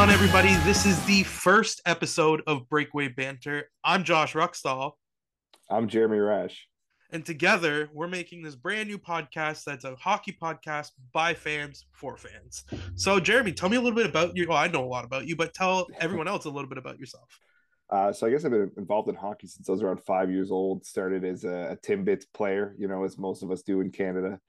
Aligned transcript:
on, 0.00 0.08
everybody? 0.08 0.54
This 0.64 0.86
is 0.86 1.04
the 1.04 1.24
first 1.24 1.82
episode 1.84 2.42
of 2.46 2.66
Breakaway 2.70 3.08
Banter. 3.08 3.68
I'm 3.84 4.02
Josh 4.02 4.32
Ruckstall. 4.32 4.92
I'm 5.68 5.88
Jeremy 5.88 6.16
Rash. 6.16 6.66
And 7.10 7.22
together, 7.22 7.90
we're 7.92 8.08
making 8.08 8.42
this 8.42 8.54
brand 8.54 8.88
new 8.88 8.96
podcast 8.96 9.64
that's 9.64 9.84
a 9.84 9.94
hockey 9.96 10.34
podcast 10.40 10.92
by 11.12 11.34
fans 11.34 11.84
for 11.92 12.16
fans. 12.16 12.64
So, 12.94 13.20
Jeremy, 13.20 13.52
tell 13.52 13.68
me 13.68 13.76
a 13.76 13.80
little 13.82 13.94
bit 13.94 14.06
about 14.06 14.34
you. 14.34 14.46
Well, 14.48 14.56
I 14.56 14.68
know 14.68 14.82
a 14.82 14.88
lot 14.88 15.04
about 15.04 15.28
you, 15.28 15.36
but 15.36 15.52
tell 15.52 15.86
everyone 16.00 16.28
else 16.28 16.46
a 16.46 16.50
little 16.50 16.70
bit 16.70 16.78
about 16.78 16.98
yourself. 16.98 17.38
Uh, 17.90 18.10
so, 18.10 18.26
I 18.26 18.30
guess 18.30 18.46
I've 18.46 18.52
been 18.52 18.72
involved 18.78 19.10
in 19.10 19.16
hockey 19.16 19.48
since 19.48 19.68
I 19.68 19.72
was 19.72 19.82
around 19.82 20.00
five 20.00 20.30
years 20.30 20.50
old. 20.50 20.86
Started 20.86 21.26
as 21.26 21.44
a, 21.44 21.72
a 21.72 21.76
Timbits 21.76 22.24
player, 22.32 22.74
you 22.78 22.88
know, 22.88 23.04
as 23.04 23.18
most 23.18 23.42
of 23.42 23.50
us 23.50 23.60
do 23.60 23.82
in 23.82 23.90
Canada. 23.90 24.40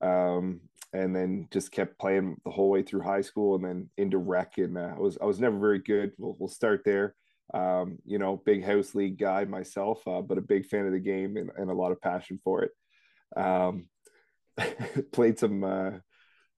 Um, 0.00 0.60
and 0.92 1.14
then 1.14 1.48
just 1.50 1.72
kept 1.72 1.98
playing 1.98 2.36
the 2.44 2.50
whole 2.50 2.70
way 2.70 2.82
through 2.82 3.02
high 3.02 3.20
school 3.20 3.56
and 3.56 3.64
then 3.64 3.90
into 3.96 4.18
rec. 4.18 4.58
And 4.58 4.78
uh, 4.78 4.92
I 4.96 4.98
was 4.98 5.18
I 5.20 5.24
was 5.24 5.40
never 5.40 5.58
very 5.58 5.80
good. 5.80 6.12
We'll, 6.18 6.36
we'll 6.38 6.48
start 6.48 6.82
there. 6.84 7.14
Um, 7.52 7.98
you 8.04 8.18
know, 8.18 8.40
big 8.44 8.64
house 8.64 8.94
league 8.94 9.18
guy 9.18 9.44
myself, 9.44 10.06
uh, 10.06 10.22
but 10.22 10.38
a 10.38 10.42
big 10.42 10.66
fan 10.66 10.86
of 10.86 10.92
the 10.92 11.00
game 11.00 11.36
and, 11.36 11.50
and 11.56 11.70
a 11.70 11.74
lot 11.74 11.92
of 11.92 12.00
passion 12.00 12.40
for 12.42 12.62
it. 12.62 12.70
Um, 13.36 13.88
played 15.12 15.38
some 15.38 15.64
uh, 15.64 15.90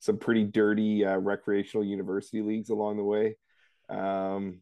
some 0.00 0.18
pretty 0.18 0.44
dirty 0.44 1.04
uh, 1.04 1.16
recreational 1.16 1.84
university 1.84 2.42
leagues 2.42 2.70
along 2.70 2.98
the 2.98 3.04
way. 3.04 3.36
Um, 3.88 4.60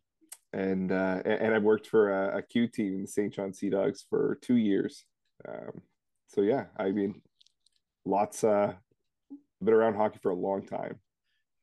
and 0.52 0.92
uh, 0.92 1.20
and 1.25 1.52
I 1.52 1.58
worked 1.58 1.89
for 1.89 2.11
a, 2.11 2.39
a 2.39 2.42
Q 2.42 2.69
team 2.69 3.02
the 3.02 3.08
St. 3.08 3.34
John 3.34 3.52
Sea 3.52 3.70
Dogs 3.70 4.05
for 4.08 4.39
two 4.41 4.56
years. 4.56 5.05
Um, 5.48 5.83
so 6.28 6.42
yeah, 6.42 6.67
I 6.77 6.92
mean, 6.92 7.20
lots 8.05 8.44
uh, 8.44 8.74
been 9.62 9.74
around 9.74 9.94
hockey 9.94 10.19
for 10.22 10.30
a 10.30 10.36
long 10.36 10.66
time. 10.66 10.98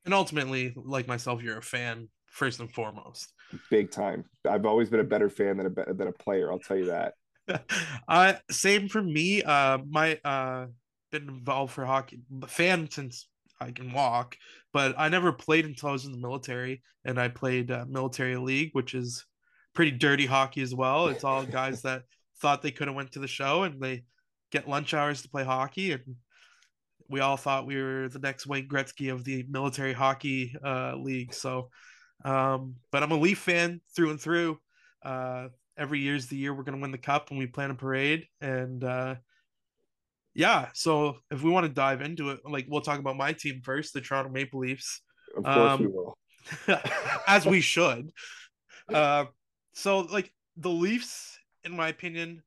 And 0.06 0.14
ultimately, 0.14 0.74
like 0.76 1.08
myself, 1.08 1.42
you're 1.42 1.60
a 1.60 1.64
fan 1.64 2.10
first 2.26 2.60
and 2.60 2.72
foremost. 2.72 3.34
Big 3.70 3.92
time. 3.92 4.26
I've 4.50 4.66
always 4.66 4.90
been 4.90 5.00
a 5.00 5.06
better 5.06 5.30
fan 5.30 5.58
than 5.58 5.68
a 5.68 5.94
than 5.94 6.08
a 6.08 6.12
player. 6.12 6.52
I'll 6.52 6.60
tell 6.60 6.78
you 6.78 6.86
that. 6.86 7.14
uh, 8.08 8.34
same 8.50 8.88
for 8.88 9.02
me. 9.02 9.44
Uh, 9.44 9.80
my 9.90 10.20
uh, 10.24 10.68
been 11.12 11.28
involved 11.28 11.74
for 11.74 11.86
hockey, 11.86 12.22
fan 12.48 12.90
since 12.90 13.28
I 13.60 13.72
can 13.72 13.92
walk, 13.92 14.38
but 14.74 14.96
I 14.98 15.10
never 15.10 15.32
played 15.32 15.66
until 15.66 15.90
I 15.90 15.92
was 15.92 16.06
in 16.06 16.14
the 16.14 16.18
military, 16.18 16.82
and 17.06 17.20
I 17.20 17.28
played 17.28 17.70
uh, 17.70 17.86
military 17.88 18.38
league, 18.38 18.70
which 18.74 18.96
is 18.96 19.26
pretty 19.74 19.92
dirty 19.92 20.26
hockey 20.26 20.62
as 20.62 20.74
well. 20.74 21.08
It's 21.08 21.24
all 21.24 21.46
guys 21.46 21.82
that 21.84 22.04
thought 22.40 22.62
they 22.62 22.72
could 22.72 22.88
have 22.88 22.96
went 22.96 23.12
to 23.12 23.20
the 23.20 23.28
show 23.28 23.64
and 23.64 23.80
they 23.80 24.04
get 24.52 24.68
lunch 24.68 24.94
hours 24.94 25.22
to 25.22 25.30
play 25.30 25.44
hockey 25.44 25.92
and 25.92 26.16
we 27.12 27.20
all 27.20 27.38
thought 27.38 27.66
we 27.66 27.82
were 27.82 28.08
the 28.10 28.20
next 28.20 28.48
Wayne 28.48 28.68
Gretzky 28.68 29.12
of 29.12 29.24
the 29.24 29.46
military 29.50 29.94
hockey 29.94 30.56
uh, 30.64 30.96
league. 30.96 31.34
So, 31.34 31.70
um, 32.24 32.76
but 32.92 33.04
I'm 33.04 33.12
a 33.12 33.18
Leaf 33.18 33.40
fan 33.40 33.82
through 33.96 34.12
and 34.12 34.20
through. 34.20 34.58
Uh, 35.04 35.50
every 35.78 36.00
year's 36.00 36.28
the 36.28 36.38
year 36.38 36.54
we're 36.54 36.64
going 36.64 36.78
to 36.78 36.82
win 36.82 36.92
the 36.92 36.98
cup 36.98 37.30
and 37.30 37.40
we 37.40 37.48
plan 37.48 37.72
a 37.72 37.76
parade. 37.76 38.26
And 38.40 38.84
uh, 38.84 39.16
yeah, 40.34 40.70
so 40.74 41.18
if 41.30 41.44
we 41.44 41.52
want 41.52 41.66
to 41.66 41.72
dive 41.72 42.02
into 42.02 42.30
it, 42.30 42.40
like 42.46 42.66
we'll 42.70 42.82
talk 42.82 43.00
about 43.00 43.18
my 43.18 43.34
team 43.34 43.62
first, 43.64 43.94
the 43.94 44.02
Toronto 44.02 44.32
Maple 44.32 44.60
Leafs. 44.60 45.02
Of 45.36 45.44
course 45.44 45.58
um, 45.58 45.82
we 45.82 45.88
will. 45.88 46.18
as 47.28 47.46
we 47.46 47.62
should. 47.62 48.12
Uh, 48.92 49.26
so, 49.74 50.00
like 50.00 50.32
the 50.58 50.70
Leafs, 50.70 51.38
in 51.64 51.76
my 51.76 51.90
opinion, 51.90 52.44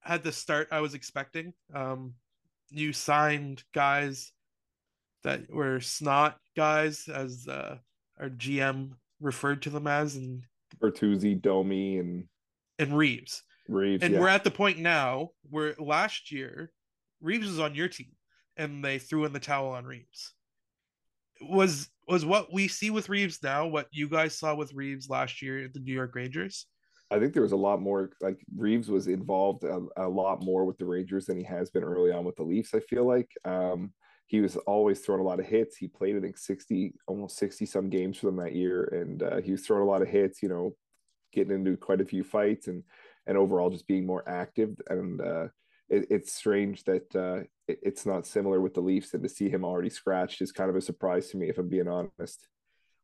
had 0.00 0.22
the 0.22 0.32
start 0.32 0.68
I 0.70 0.80
was 0.80 0.94
expecting. 0.94 1.52
Um, 1.74 2.14
you 2.78 2.92
signed 2.92 3.62
guys 3.74 4.32
that 5.24 5.50
were 5.52 5.80
snot 5.80 6.36
guys, 6.56 7.08
as 7.08 7.46
uh, 7.48 7.76
our 8.20 8.28
GM 8.28 8.92
referred 9.20 9.62
to 9.62 9.70
them 9.70 9.86
as, 9.86 10.16
and 10.16 10.42
Bertuzzi, 10.80 11.40
Domi, 11.40 11.98
and 11.98 12.24
and 12.78 12.96
Reaves. 12.96 13.42
Reaves, 13.68 14.02
and 14.02 14.14
yeah. 14.14 14.20
we're 14.20 14.28
at 14.28 14.44
the 14.44 14.50
point 14.50 14.78
now 14.78 15.30
where 15.50 15.74
last 15.78 16.30
year 16.30 16.70
Reaves 17.20 17.48
was 17.48 17.60
on 17.60 17.74
your 17.74 17.88
team, 17.88 18.12
and 18.56 18.84
they 18.84 18.98
threw 18.98 19.24
in 19.24 19.32
the 19.32 19.40
towel 19.40 19.72
on 19.72 19.84
Reaves. 19.84 20.32
Was 21.40 21.88
was 22.08 22.24
what 22.24 22.52
we 22.52 22.68
see 22.68 22.90
with 22.90 23.08
Reaves 23.08 23.42
now 23.42 23.66
what 23.66 23.88
you 23.90 24.08
guys 24.08 24.38
saw 24.38 24.54
with 24.54 24.72
Reaves 24.72 25.10
last 25.10 25.42
year 25.42 25.64
at 25.64 25.74
the 25.74 25.80
New 25.80 25.92
York 25.92 26.14
Rangers? 26.14 26.66
I 27.10 27.18
think 27.18 27.32
there 27.32 27.42
was 27.42 27.52
a 27.52 27.56
lot 27.56 27.80
more 27.80 28.10
like 28.20 28.38
Reaves 28.56 28.90
was 28.90 29.06
involved 29.06 29.64
a, 29.64 29.80
a, 29.96 30.08
lot 30.08 30.42
more 30.42 30.64
with 30.64 30.76
the 30.78 30.84
Rangers 30.84 31.26
than 31.26 31.38
he 31.38 31.44
has 31.44 31.70
been 31.70 31.84
early 31.84 32.10
on 32.10 32.24
with 32.24 32.36
the 32.36 32.42
Leafs. 32.42 32.74
I 32.74 32.80
feel 32.80 33.06
like 33.06 33.30
um, 33.44 33.92
he 34.26 34.40
was 34.40 34.56
always 34.56 35.00
throwing 35.00 35.20
a 35.20 35.24
lot 35.24 35.38
of 35.38 35.46
hits. 35.46 35.76
He 35.76 35.86
played 35.86 36.16
I 36.16 36.20
think 36.20 36.36
sixty, 36.36 36.94
almost 37.06 37.38
sixty 37.38 37.64
some 37.64 37.90
games 37.90 38.18
for 38.18 38.26
them 38.26 38.36
that 38.36 38.56
year, 38.56 38.84
and 38.84 39.22
uh, 39.22 39.40
he 39.40 39.52
was 39.52 39.64
throwing 39.64 39.84
a 39.84 39.90
lot 39.90 40.02
of 40.02 40.08
hits. 40.08 40.42
You 40.42 40.48
know, 40.48 40.74
getting 41.32 41.54
into 41.54 41.76
quite 41.76 42.00
a 42.00 42.04
few 42.04 42.24
fights 42.24 42.66
and 42.66 42.82
and 43.26 43.38
overall 43.38 43.70
just 43.70 43.86
being 43.86 44.06
more 44.06 44.28
active. 44.28 44.74
And 44.88 45.20
uh, 45.20 45.48
it, 45.88 46.06
it's 46.10 46.32
strange 46.32 46.84
that 46.84 47.14
uh, 47.14 47.44
it, 47.68 47.78
it's 47.82 48.06
not 48.06 48.26
similar 48.26 48.60
with 48.60 48.74
the 48.74 48.80
Leafs, 48.80 49.14
and 49.14 49.22
to 49.22 49.28
see 49.28 49.48
him 49.48 49.64
already 49.64 49.90
scratched 49.90 50.42
is 50.42 50.52
kind 50.52 50.70
of 50.70 50.76
a 50.76 50.80
surprise 50.80 51.30
to 51.30 51.36
me, 51.36 51.48
if 51.48 51.58
I'm 51.58 51.68
being 51.68 51.88
honest. 51.88 52.48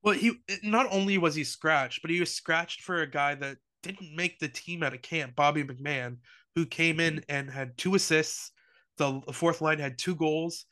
Well, 0.02 0.14
he 0.14 0.32
not 0.64 0.88
only 0.90 1.18
was 1.18 1.36
he 1.36 1.44
scratched, 1.44 2.02
but 2.02 2.10
he 2.10 2.18
was 2.18 2.34
scratched 2.34 2.82
for 2.82 3.02
a 3.02 3.10
guy 3.10 3.36
that 3.36 3.58
didn't 3.82 4.14
make 4.14 4.38
the 4.38 4.48
team 4.48 4.82
out 4.82 4.94
of 4.94 5.02
camp, 5.02 5.34
Bobby 5.34 5.64
McMann, 5.64 6.18
who 6.54 6.66
came 6.66 7.00
in 7.00 7.14
mm-hmm. 7.14 7.34
and 7.36 7.50
had 7.50 7.76
two 7.76 7.94
assists. 7.94 8.52
The 8.98 9.20
fourth 9.32 9.60
line 9.60 9.78
had 9.78 9.98
two 9.98 10.14
goals. 10.14 10.66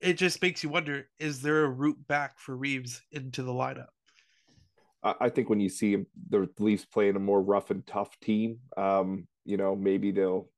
It 0.00 0.14
just 0.14 0.42
makes 0.42 0.62
you 0.64 0.70
wonder: 0.70 1.08
is 1.18 1.42
there 1.42 1.64
a 1.64 1.70
route 1.70 2.06
back 2.08 2.38
for 2.38 2.56
Reaves 2.56 3.02
into 3.12 3.42
the 3.42 3.52
lineup? 3.52 3.86
I 5.04 5.30
think 5.30 5.50
when 5.50 5.58
you 5.58 5.68
see 5.68 5.96
the 6.28 6.48
Leafs 6.58 6.84
playing 6.84 7.16
a 7.16 7.20
more 7.20 7.42
rough 7.42 7.72
and 7.72 7.84
tough 7.86 8.18
team, 8.20 8.60
um, 8.76 9.26
you 9.44 9.56
know, 9.56 9.74
maybe 9.74 10.12
they'll 10.12 10.48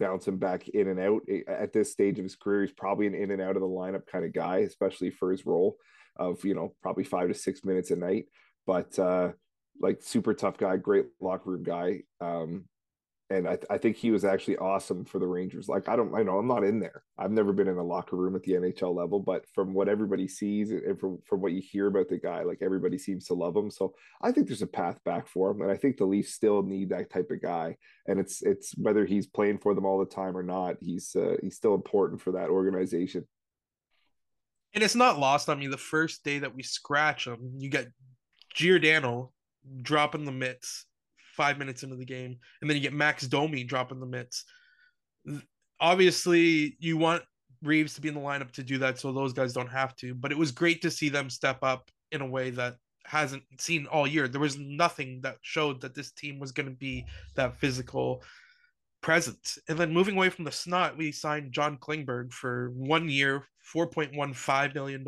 bounce 0.00 0.26
him 0.26 0.36
back 0.36 0.68
in 0.68 0.88
and 0.88 0.98
out. 0.98 1.22
At 1.46 1.72
this 1.72 1.92
stage 1.92 2.18
of 2.18 2.24
his 2.24 2.34
career, 2.34 2.62
he's 2.62 2.72
probably 2.72 3.06
an 3.06 3.14
in 3.14 3.30
and 3.30 3.40
out 3.40 3.54
of 3.54 3.62
the 3.62 3.68
lineup 3.68 4.06
kind 4.06 4.24
of 4.24 4.32
guy, 4.32 4.58
especially 4.58 5.10
for 5.10 5.30
his 5.30 5.46
role 5.46 5.76
of 6.16 6.44
you 6.44 6.54
know 6.54 6.74
probably 6.82 7.04
five 7.04 7.28
to 7.28 7.34
six 7.34 7.64
minutes 7.64 7.92
a 7.92 7.96
night. 7.96 8.26
But 8.66 8.98
uh, 8.98 9.32
like 9.80 10.02
super 10.02 10.34
tough 10.34 10.58
guy, 10.58 10.76
great 10.76 11.06
locker 11.20 11.50
room 11.50 11.62
guy. 11.62 12.02
Um, 12.20 12.64
and 13.30 13.46
I, 13.46 13.58
I 13.68 13.76
think 13.76 13.96
he 13.96 14.10
was 14.10 14.24
actually 14.24 14.56
awesome 14.56 15.04
for 15.04 15.18
the 15.18 15.26
Rangers. 15.26 15.68
Like 15.68 15.88
I 15.88 15.96
don't, 15.96 16.14
I 16.14 16.22
know 16.22 16.38
I'm 16.38 16.46
not 16.46 16.64
in 16.64 16.80
there. 16.80 17.02
I've 17.18 17.30
never 17.30 17.52
been 17.52 17.68
in 17.68 17.76
a 17.76 17.82
locker 17.82 18.16
room 18.16 18.34
at 18.34 18.42
the 18.42 18.52
NHL 18.52 18.94
level, 18.94 19.20
but 19.20 19.44
from 19.54 19.74
what 19.74 19.88
everybody 19.88 20.26
sees 20.26 20.70
and 20.70 20.98
from 20.98 21.18
from 21.26 21.42
what 21.42 21.52
you 21.52 21.60
hear 21.60 21.88
about 21.88 22.08
the 22.08 22.16
guy, 22.16 22.42
like 22.42 22.58
everybody 22.62 22.96
seems 22.96 23.26
to 23.26 23.34
love 23.34 23.54
him. 23.54 23.70
So 23.70 23.94
I 24.22 24.32
think 24.32 24.46
there's 24.46 24.62
a 24.62 24.66
path 24.66 24.98
back 25.04 25.28
for 25.28 25.50
him, 25.50 25.60
and 25.60 25.70
I 25.70 25.76
think 25.76 25.98
the 25.98 26.06
Leafs 26.06 26.32
still 26.32 26.62
need 26.62 26.88
that 26.88 27.10
type 27.10 27.30
of 27.30 27.42
guy. 27.42 27.76
And 28.06 28.18
it's 28.18 28.40
it's 28.42 28.72
whether 28.78 29.04
he's 29.04 29.26
playing 29.26 29.58
for 29.58 29.74
them 29.74 29.84
all 29.84 29.98
the 29.98 30.06
time 30.06 30.36
or 30.36 30.42
not, 30.42 30.76
he's 30.80 31.14
uh, 31.14 31.36
he's 31.42 31.56
still 31.56 31.74
important 31.74 32.22
for 32.22 32.32
that 32.32 32.48
organization. 32.48 33.26
And 34.74 34.82
it's 34.82 34.94
not 34.94 35.18
lost 35.18 35.50
on 35.50 35.58
me. 35.58 35.66
The 35.66 35.76
first 35.76 36.24
day 36.24 36.38
that 36.38 36.54
we 36.54 36.62
scratch 36.62 37.26
him, 37.26 37.56
you 37.58 37.68
get 37.68 37.88
Giordano 38.54 39.32
dropping 39.82 40.24
the 40.24 40.32
mitts 40.32 40.86
five 41.36 41.58
minutes 41.58 41.82
into 41.82 41.96
the 41.96 42.04
game, 42.04 42.36
and 42.60 42.68
then 42.68 42.76
you 42.76 42.82
get 42.82 42.92
Max 42.92 43.26
Domi 43.26 43.64
dropping 43.64 44.00
the 44.00 44.06
mitts. 44.06 44.44
Obviously, 45.80 46.76
you 46.80 46.96
want 46.96 47.22
Reaves 47.62 47.94
to 47.94 48.00
be 48.00 48.08
in 48.08 48.14
the 48.14 48.20
lineup 48.20 48.52
to 48.52 48.62
do 48.62 48.78
that 48.78 49.00
so 49.00 49.12
those 49.12 49.32
guys 49.32 49.52
don't 49.52 49.70
have 49.70 49.96
to, 49.96 50.14
but 50.14 50.30
it 50.30 50.38
was 50.38 50.52
great 50.52 50.82
to 50.82 50.90
see 50.90 51.08
them 51.08 51.28
step 51.28 51.58
up 51.62 51.90
in 52.12 52.20
a 52.20 52.26
way 52.26 52.50
that 52.50 52.76
hasn't 53.04 53.42
seen 53.58 53.86
all 53.86 54.06
year. 54.06 54.28
There 54.28 54.40
was 54.40 54.58
nothing 54.58 55.20
that 55.22 55.38
showed 55.42 55.80
that 55.80 55.94
this 55.94 56.12
team 56.12 56.38
was 56.38 56.52
going 56.52 56.68
to 56.68 56.74
be 56.74 57.04
that 57.34 57.56
physical 57.56 58.22
presence. 59.00 59.58
And 59.68 59.78
then 59.78 59.92
moving 59.92 60.16
away 60.16 60.28
from 60.28 60.44
the 60.44 60.52
snot, 60.52 60.96
we 60.96 61.10
signed 61.10 61.52
John 61.52 61.78
Klingberg 61.78 62.32
for 62.32 62.70
one 62.76 63.08
year, 63.08 63.44
$4.15 63.74 64.74
million, 64.74 65.04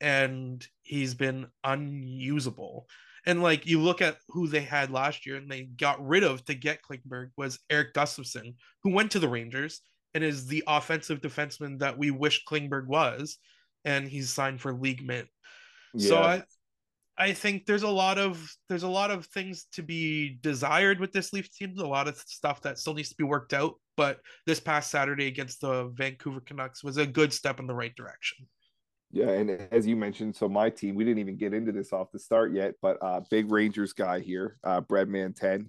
and 0.00 0.66
he's 0.82 1.14
been 1.14 1.46
unusable. 1.64 2.86
And 3.26 3.42
like 3.42 3.66
you 3.66 3.80
look 3.80 4.00
at 4.00 4.18
who 4.28 4.48
they 4.48 4.60
had 4.60 4.90
last 4.90 5.26
year 5.26 5.36
and 5.36 5.50
they 5.50 5.62
got 5.62 6.06
rid 6.06 6.22
of 6.22 6.44
to 6.46 6.54
get 6.54 6.80
Klingberg 6.82 7.30
was 7.36 7.58
Erik 7.68 7.94
Gustafsson, 7.94 8.54
who 8.82 8.94
went 8.94 9.10
to 9.12 9.18
the 9.18 9.28
Rangers 9.28 9.80
and 10.14 10.24
is 10.24 10.46
the 10.46 10.64
offensive 10.66 11.20
defenseman 11.20 11.78
that 11.80 11.96
we 11.96 12.10
wish 12.10 12.44
Klingberg 12.44 12.86
was, 12.86 13.38
and 13.84 14.08
he's 14.08 14.30
signed 14.30 14.60
for 14.60 14.72
league 14.72 15.04
mint. 15.04 15.28
Yeah. 15.94 16.08
So 16.08 16.16
I 16.18 16.42
I 17.20 17.34
think 17.34 17.66
there's 17.66 17.82
a 17.82 17.88
lot 17.88 18.18
of 18.18 18.50
there's 18.70 18.82
a 18.82 18.88
lot 18.88 19.10
of 19.10 19.26
things 19.26 19.66
to 19.74 19.82
be 19.82 20.38
desired 20.40 20.98
with 20.98 21.12
this 21.12 21.34
Leaf 21.34 21.52
team, 21.54 21.74
a 21.78 21.84
lot 21.84 22.08
of 22.08 22.16
stuff 22.16 22.62
that 22.62 22.78
still 22.78 22.94
needs 22.94 23.10
to 23.10 23.16
be 23.16 23.24
worked 23.24 23.52
out. 23.52 23.74
But 23.96 24.20
this 24.46 24.58
past 24.58 24.90
Saturday 24.90 25.26
against 25.26 25.60
the 25.60 25.92
Vancouver 25.94 26.40
Canucks 26.40 26.82
was 26.82 26.96
a 26.96 27.06
good 27.06 27.34
step 27.34 27.60
in 27.60 27.66
the 27.66 27.74
right 27.74 27.94
direction. 27.94 28.48
Yeah, 29.12 29.30
and 29.30 29.50
as 29.72 29.86
you 29.86 29.96
mentioned, 29.96 30.36
so 30.36 30.48
my 30.48 30.70
team, 30.70 30.94
we 30.94 31.04
didn't 31.04 31.18
even 31.18 31.36
get 31.36 31.52
into 31.52 31.72
this 31.72 31.92
off 31.92 32.12
the 32.12 32.18
start 32.18 32.52
yet, 32.52 32.74
but 32.80 32.96
uh 33.02 33.20
big 33.30 33.50
Rangers 33.50 33.92
guy 33.92 34.20
here, 34.20 34.56
uh 34.62 34.80
Breadman 34.80 35.34
10. 35.34 35.68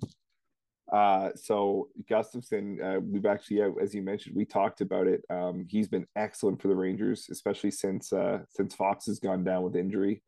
Uh 0.91 1.29
so 1.35 1.87
Gustafsson, 2.09 2.97
uh, 2.97 2.99
we've 2.99 3.25
actually 3.25 3.61
as 3.81 3.95
you 3.95 4.03
mentioned, 4.03 4.35
we 4.35 4.45
talked 4.45 4.81
about 4.81 5.07
it. 5.07 5.23
Um, 5.29 5.65
he's 5.67 5.87
been 5.87 6.05
excellent 6.15 6.61
for 6.61 6.67
the 6.67 6.75
Rangers, 6.75 7.27
especially 7.31 7.71
since 7.71 8.13
uh 8.13 8.39
since 8.49 8.75
Fox 8.75 9.07
has 9.07 9.19
gone 9.19 9.43
down 9.43 9.63
with 9.63 9.75
injury. 9.75 10.21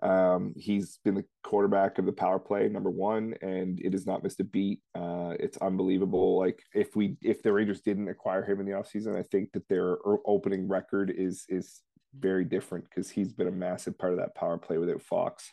Um, 0.00 0.54
he's 0.56 0.98
been 1.04 1.16
the 1.16 1.24
quarterback 1.42 1.98
of 1.98 2.06
the 2.06 2.12
power 2.12 2.38
play 2.38 2.68
number 2.68 2.90
one, 2.90 3.34
and 3.42 3.80
it 3.80 3.92
has 3.92 4.06
not 4.06 4.22
missed 4.22 4.38
a 4.40 4.44
beat. 4.44 4.80
Uh, 4.94 5.34
it's 5.40 5.58
unbelievable. 5.58 6.38
Like 6.38 6.62
if 6.72 6.94
we 6.94 7.16
if 7.22 7.42
the 7.42 7.52
Rangers 7.52 7.80
didn't 7.80 8.08
acquire 8.08 8.44
him 8.44 8.60
in 8.60 8.66
the 8.66 8.72
offseason, 8.72 9.16
I 9.18 9.24
think 9.32 9.52
that 9.52 9.68
their 9.68 9.96
opening 10.24 10.68
record 10.68 11.10
is 11.16 11.44
is 11.48 11.80
very 12.18 12.44
different 12.44 12.84
because 12.88 13.10
he's 13.10 13.32
been 13.32 13.48
a 13.48 13.52
massive 13.52 13.98
part 13.98 14.12
of 14.12 14.18
that 14.18 14.34
power 14.34 14.58
play 14.58 14.78
without 14.78 15.02
Fox. 15.02 15.52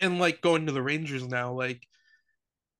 And 0.00 0.18
like 0.18 0.40
going 0.40 0.66
to 0.66 0.72
the 0.72 0.82
Rangers 0.82 1.26
now, 1.26 1.52
like 1.52 1.82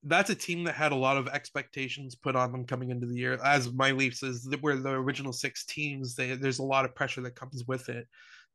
that's 0.04 0.30
a 0.30 0.34
team 0.34 0.64
that 0.64 0.74
had 0.74 0.92
a 0.92 0.96
lot 0.96 1.16
of 1.16 1.26
expectations 1.28 2.14
put 2.14 2.36
on 2.36 2.52
them 2.52 2.64
coming 2.64 2.90
into 2.90 3.06
the 3.06 3.16
year. 3.16 3.38
As 3.44 3.72
my 3.72 3.90
Leafs 3.90 4.22
is, 4.22 4.48
where 4.60 4.76
the 4.76 4.90
original 4.90 5.32
six 5.32 5.64
teams, 5.64 6.14
they, 6.14 6.34
there's 6.34 6.60
a 6.60 6.64
lot 6.64 6.84
of 6.84 6.94
pressure 6.94 7.20
that 7.22 7.34
comes 7.34 7.64
with 7.66 7.88
it 7.88 8.06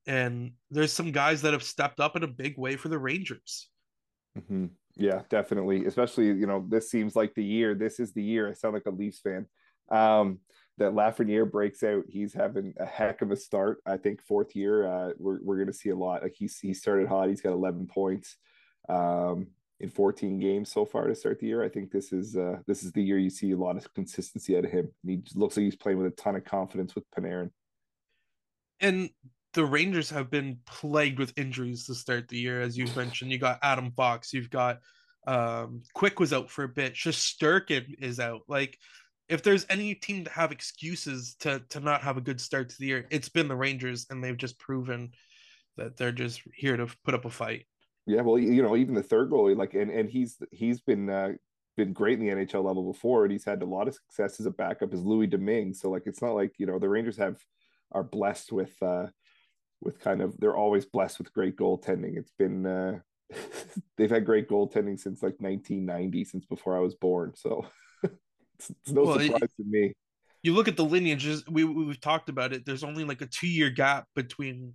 and 0.05 0.51
there's 0.69 0.91
some 0.91 1.11
guys 1.11 1.41
that 1.41 1.53
have 1.53 1.63
stepped 1.63 1.99
up 1.99 2.15
in 2.15 2.23
a 2.23 2.27
big 2.27 2.57
way 2.57 2.75
for 2.75 2.89
the 2.89 2.97
Rangers. 2.97 3.69
Mm-hmm. 4.37 4.67
Yeah, 4.95 5.21
definitely. 5.29 5.85
Especially, 5.85 6.27
you 6.27 6.45
know, 6.45 6.65
this 6.69 6.89
seems 6.89 7.15
like 7.15 7.33
the 7.33 7.43
year. 7.43 7.73
This 7.73 7.99
is 7.99 8.13
the 8.13 8.23
year. 8.23 8.49
I 8.49 8.53
sound 8.53 8.73
like 8.73 8.85
a 8.85 8.91
Leafs 8.91 9.19
fan. 9.19 9.47
Um, 9.89 10.39
that 10.77 10.93
Lafreniere 10.93 11.49
breaks 11.49 11.83
out. 11.83 12.03
He's 12.07 12.33
having 12.33 12.73
a 12.79 12.85
heck 12.85 13.21
of 13.21 13.31
a 13.31 13.35
start. 13.35 13.79
I 13.85 13.97
think 13.97 14.21
fourth 14.23 14.55
year, 14.55 14.87
uh, 14.87 15.11
we're 15.17 15.39
we're 15.43 15.57
going 15.57 15.67
to 15.67 15.73
see 15.73 15.89
a 15.89 15.95
lot. 15.95 16.23
Like 16.23 16.35
he's 16.35 16.57
he 16.59 16.73
started 16.73 17.07
hot. 17.07 17.29
He's 17.29 17.41
got 17.41 17.53
11 17.53 17.87
points 17.87 18.37
um, 18.89 19.47
in 19.79 19.89
14 19.89 20.39
games 20.39 20.71
so 20.71 20.85
far 20.85 21.07
to 21.07 21.15
start 21.15 21.39
the 21.39 21.47
year. 21.47 21.63
I 21.63 21.69
think 21.69 21.91
this 21.91 22.11
is 22.11 22.35
uh, 22.35 22.57
this 22.67 22.83
is 22.83 22.91
the 22.91 23.03
year 23.03 23.19
you 23.19 23.29
see 23.29 23.51
a 23.51 23.57
lot 23.57 23.77
of 23.77 23.93
consistency 23.93 24.57
out 24.57 24.65
of 24.65 24.71
him. 24.71 24.89
And 25.03 25.11
he 25.11 25.23
looks 25.35 25.57
like 25.57 25.65
he's 25.65 25.75
playing 25.75 25.99
with 25.99 26.07
a 26.07 26.15
ton 26.15 26.35
of 26.35 26.43
confidence 26.43 26.95
with 26.95 27.09
Panarin. 27.11 27.51
And 28.79 29.09
the 29.53 29.65
Rangers 29.65 30.09
have 30.09 30.31
been 30.31 30.57
plagued 30.65 31.19
with 31.19 31.37
injuries 31.37 31.85
to 31.85 31.95
start 31.95 32.27
the 32.27 32.37
year, 32.37 32.61
as 32.61 32.77
you've 32.77 32.95
mentioned. 32.97 33.31
You 33.31 33.37
got 33.37 33.59
Adam 33.61 33.91
Fox, 33.91 34.33
you've 34.33 34.49
got 34.49 34.79
um, 35.25 35.83
Quick 35.93 36.19
was 36.19 36.33
out 36.33 36.49
for 36.49 36.63
a 36.63 36.69
bit, 36.69 36.95
Shesterkin 36.95 37.95
is 37.99 38.19
out. 38.19 38.41
Like, 38.47 38.77
if 39.29 39.43
there's 39.43 39.65
any 39.69 39.95
team 39.95 40.25
to 40.25 40.29
have 40.29 40.51
excuses 40.51 41.35
to 41.39 41.61
to 41.69 41.79
not 41.79 42.01
have 42.01 42.17
a 42.17 42.21
good 42.21 42.41
start 42.41 42.69
to 42.69 42.75
the 42.79 42.87
year, 42.87 43.07
it's 43.09 43.29
been 43.29 43.47
the 43.47 43.55
Rangers, 43.55 44.05
and 44.09 44.23
they've 44.23 44.37
just 44.37 44.59
proven 44.59 45.11
that 45.77 45.97
they're 45.97 46.11
just 46.11 46.41
here 46.53 46.77
to 46.77 46.87
put 47.03 47.13
up 47.13 47.25
a 47.25 47.29
fight. 47.29 47.65
Yeah, 48.05 48.21
well, 48.21 48.37
you 48.37 48.61
know, 48.61 48.75
even 48.75 48.95
the 48.95 49.03
third 49.03 49.29
goalie, 49.29 49.55
like, 49.55 49.73
and 49.73 49.89
and 49.89 50.09
he's 50.09 50.37
he's 50.51 50.81
been 50.81 51.09
uh, 51.09 51.31
been 51.77 51.93
great 51.93 52.19
in 52.19 52.25
the 52.25 52.33
NHL 52.33 52.63
level 52.63 52.91
before, 52.91 53.23
and 53.23 53.31
he's 53.31 53.45
had 53.45 53.61
a 53.61 53.65
lot 53.65 53.87
of 53.87 53.95
success 53.95 54.39
as 54.39 54.45
a 54.45 54.51
backup 54.51 54.93
as 54.93 55.01
Louis 55.01 55.27
Domingue. 55.27 55.73
So 55.73 55.89
like, 55.89 56.03
it's 56.05 56.21
not 56.21 56.35
like 56.35 56.53
you 56.57 56.65
know 56.65 56.79
the 56.79 56.89
Rangers 56.89 57.17
have 57.17 57.37
are 57.91 58.03
blessed 58.03 58.51
with 58.51 58.73
uh, 58.81 59.07
with 59.81 59.99
kind 59.99 60.21
of 60.21 60.37
they're 60.37 60.55
always 60.55 60.85
blessed 60.85 61.19
with 61.19 61.33
great 61.33 61.55
goaltending. 61.55 62.17
It's 62.17 62.33
been 62.37 62.65
uh, 62.65 62.99
they've 63.97 64.11
had 64.11 64.25
great 64.25 64.49
goaltending 64.49 64.99
since 64.99 65.23
like 65.23 65.39
1990, 65.39 66.25
since 66.25 66.45
before 66.45 66.75
I 66.75 66.81
was 66.81 66.95
born. 66.95 67.33
So 67.35 67.65
it's, 68.55 68.69
it's 68.69 68.91
no 68.91 69.03
well, 69.03 69.19
surprise 69.19 69.41
it, 69.41 69.51
to 69.57 69.63
me. 69.65 69.93
You 70.41 70.53
look 70.53 70.67
at 70.67 70.77
the 70.77 70.85
lineages. 70.85 71.43
We 71.47 71.63
we've 71.63 72.01
talked 72.01 72.29
about 72.29 72.53
it. 72.53 72.65
There's 72.65 72.83
only 72.83 73.03
like 73.03 73.21
a 73.21 73.25
two 73.25 73.47
year 73.47 73.69
gap 73.69 74.07
between 74.15 74.73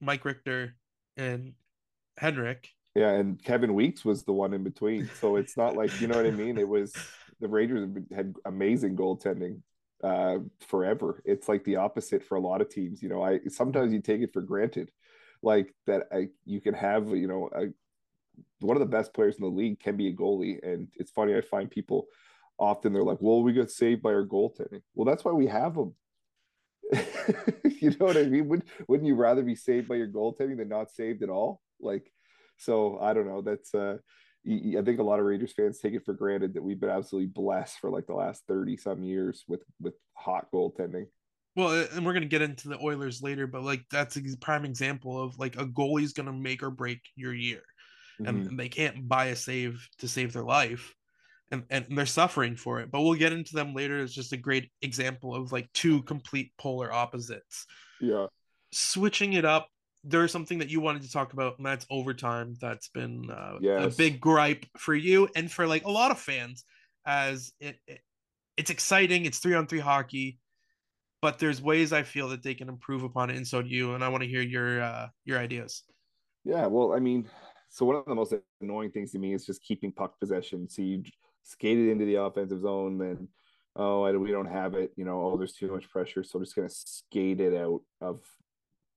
Mike 0.00 0.24
Richter 0.24 0.76
and 1.16 1.54
Henrik. 2.16 2.68
Yeah, 2.94 3.10
and 3.10 3.42
Kevin 3.42 3.74
Weeks 3.74 4.04
was 4.04 4.24
the 4.24 4.32
one 4.32 4.52
in 4.54 4.64
between. 4.64 5.08
So 5.20 5.36
it's 5.36 5.56
not 5.56 5.76
like 5.76 6.00
you 6.00 6.08
know 6.08 6.16
what 6.16 6.26
I 6.26 6.30
mean. 6.30 6.58
It 6.58 6.68
was 6.68 6.92
the 7.40 7.48
Rangers 7.48 7.88
had 8.14 8.34
amazing 8.44 8.96
goaltending 8.96 9.60
uh, 10.02 10.38
forever. 10.68 11.22
It's 11.24 11.48
like 11.48 11.64
the 11.64 11.76
opposite 11.76 12.24
for 12.24 12.36
a 12.36 12.40
lot 12.40 12.60
of 12.60 12.68
teams. 12.68 13.02
You 13.02 13.08
know, 13.08 13.22
I 13.22 13.40
sometimes 13.48 13.92
you 13.92 14.00
take 14.00 14.20
it 14.20 14.32
for 14.32 14.42
granted, 14.42 14.90
like 15.42 15.74
that 15.86 16.04
I, 16.12 16.28
you 16.44 16.60
can 16.60 16.74
have, 16.74 17.08
you 17.08 17.26
know, 17.26 17.50
a, 17.54 17.66
one 18.60 18.76
of 18.76 18.80
the 18.80 18.86
best 18.86 19.12
players 19.14 19.36
in 19.36 19.42
the 19.42 19.50
league 19.50 19.80
can 19.80 19.96
be 19.96 20.08
a 20.08 20.12
goalie. 20.14 20.62
And 20.62 20.88
it's 20.96 21.10
funny, 21.10 21.34
I 21.34 21.40
find 21.40 21.70
people 21.70 22.06
often 22.60 22.92
they're 22.92 23.02
like, 23.02 23.18
well, 23.20 23.42
we 23.42 23.52
got 23.52 23.70
saved 23.70 24.02
by 24.02 24.12
our 24.12 24.26
goaltending. 24.26 24.82
Well, 24.94 25.06
that's 25.06 25.24
why 25.24 25.32
we 25.32 25.46
have 25.46 25.74
them. 25.74 25.94
you 27.80 27.90
know 27.90 28.06
what 28.06 28.16
I 28.16 28.24
mean? 28.24 28.48
Would, 28.48 28.64
wouldn't 28.86 29.06
you 29.06 29.14
rather 29.14 29.42
be 29.42 29.54
saved 29.54 29.88
by 29.88 29.96
your 29.96 30.08
goaltending 30.08 30.58
than 30.58 30.68
not 30.68 30.90
saved 30.90 31.22
at 31.22 31.30
all? 31.30 31.60
Like, 31.80 32.10
so 32.58 32.98
I 33.00 33.14
don't 33.14 33.26
know. 33.26 33.42
That's, 33.42 33.74
uh, 33.74 33.96
I 34.46 34.82
think 34.82 34.98
a 34.98 35.04
lot 35.04 35.18
of 35.18 35.26
Rangers 35.26 35.52
fans 35.52 35.78
take 35.78 35.94
it 35.94 36.04
for 36.04 36.14
granted 36.14 36.54
that 36.54 36.62
we've 36.62 36.80
been 36.80 36.90
absolutely 36.90 37.28
blessed 37.28 37.78
for 37.78 37.90
like 37.90 38.06
the 38.06 38.14
last 38.14 38.42
30 38.48 38.76
some 38.78 39.02
years 39.02 39.44
with 39.46 39.62
with 39.80 39.94
hot 40.14 40.46
goaltending. 40.52 41.06
Well, 41.56 41.86
and 41.92 42.06
we're 42.06 42.12
going 42.12 42.22
to 42.22 42.28
get 42.28 42.42
into 42.42 42.68
the 42.68 42.78
Oilers 42.78 43.22
later, 43.22 43.46
but 43.46 43.62
like 43.62 43.84
that's 43.90 44.16
a 44.16 44.22
prime 44.40 44.64
example 44.64 45.20
of 45.20 45.38
like 45.38 45.56
a 45.56 45.66
goalie's 45.66 46.14
going 46.14 46.26
to 46.26 46.32
make 46.32 46.62
or 46.62 46.70
break 46.70 47.00
your 47.16 47.34
year. 47.34 47.62
Mm-hmm. 48.20 48.28
And 48.28 48.58
they 48.58 48.68
can't 48.68 49.06
buy 49.06 49.26
a 49.26 49.36
save 49.36 49.86
to 49.98 50.08
save 50.08 50.32
their 50.32 50.44
life. 50.44 50.94
And, 51.52 51.64
and 51.68 51.86
they're 51.90 52.06
suffering 52.06 52.54
for 52.54 52.80
it. 52.80 52.90
But 52.92 53.02
we'll 53.02 53.14
get 53.14 53.32
into 53.32 53.54
them 53.54 53.74
later. 53.74 53.98
It's 53.98 54.14
just 54.14 54.32
a 54.32 54.36
great 54.36 54.70
example 54.82 55.34
of 55.34 55.50
like 55.50 55.68
two 55.72 56.02
complete 56.04 56.52
polar 56.58 56.92
opposites. 56.92 57.66
Yeah. 58.00 58.26
Switching 58.72 59.32
it 59.32 59.44
up 59.44 59.68
there's 60.04 60.32
something 60.32 60.58
that 60.58 60.70
you 60.70 60.80
wanted 60.80 61.02
to 61.02 61.10
talk 61.10 61.32
about, 61.32 61.58
and 61.58 61.66
that's 61.66 61.86
overtime. 61.90 62.56
That's 62.60 62.88
been 62.88 63.30
uh, 63.30 63.58
yes. 63.60 63.92
a 63.92 63.96
big 63.96 64.20
gripe 64.20 64.64
for 64.78 64.94
you 64.94 65.28
and 65.36 65.50
for 65.50 65.66
like 65.66 65.84
a 65.84 65.90
lot 65.90 66.10
of 66.10 66.18
fans, 66.18 66.64
as 67.06 67.52
it, 67.60 67.76
it 67.86 68.00
it's 68.56 68.70
exciting. 68.70 69.24
It's 69.26 69.38
three 69.38 69.54
on 69.54 69.66
three 69.66 69.78
hockey, 69.80 70.38
but 71.20 71.38
there's 71.38 71.60
ways 71.60 71.92
I 71.92 72.02
feel 72.02 72.28
that 72.28 72.42
they 72.42 72.54
can 72.54 72.68
improve 72.68 73.02
upon 73.02 73.30
it, 73.30 73.36
and 73.36 73.46
so 73.46 73.62
do 73.62 73.68
you. 73.68 73.94
And 73.94 74.02
I 74.02 74.08
want 74.08 74.22
to 74.22 74.28
hear 74.28 74.42
your 74.42 74.82
uh, 74.82 75.08
your 75.24 75.38
ideas. 75.38 75.82
Yeah, 76.44 76.66
well, 76.66 76.94
I 76.94 76.98
mean, 76.98 77.28
so 77.68 77.84
one 77.84 77.96
of 77.96 78.04
the 78.06 78.14
most 78.14 78.34
annoying 78.62 78.90
things 78.92 79.12
to 79.12 79.18
me 79.18 79.34
is 79.34 79.44
just 79.44 79.62
keeping 79.62 79.92
puck 79.92 80.18
possession. 80.18 80.68
So 80.68 80.82
you 80.82 81.02
skate 81.42 81.78
it 81.78 81.90
into 81.90 82.04
the 82.04 82.16
offensive 82.16 82.60
zone, 82.60 82.98
then 82.98 83.28
oh, 83.76 84.10
we 84.18 84.30
don't 84.30 84.50
have 84.50 84.74
it. 84.74 84.92
You 84.96 85.04
know, 85.04 85.22
oh, 85.22 85.36
there's 85.36 85.54
too 85.54 85.72
much 85.72 85.90
pressure, 85.90 86.22
so 86.22 86.38
I'm 86.38 86.44
just 86.44 86.56
gonna 86.56 86.68
skate 86.70 87.40
it 87.40 87.54
out 87.54 87.82
of 88.00 88.20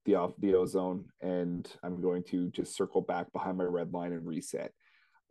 the 0.04 0.16
off 0.16 0.32
the 0.38 0.54
ozone 0.54 1.06
and 1.22 1.66
I'm 1.82 2.00
going 2.00 2.24
to 2.24 2.50
just 2.50 2.76
circle 2.76 3.00
back 3.00 3.32
behind 3.32 3.56
my 3.56 3.64
red 3.64 3.92
line 3.92 4.12
and 4.12 4.26
reset. 4.26 4.72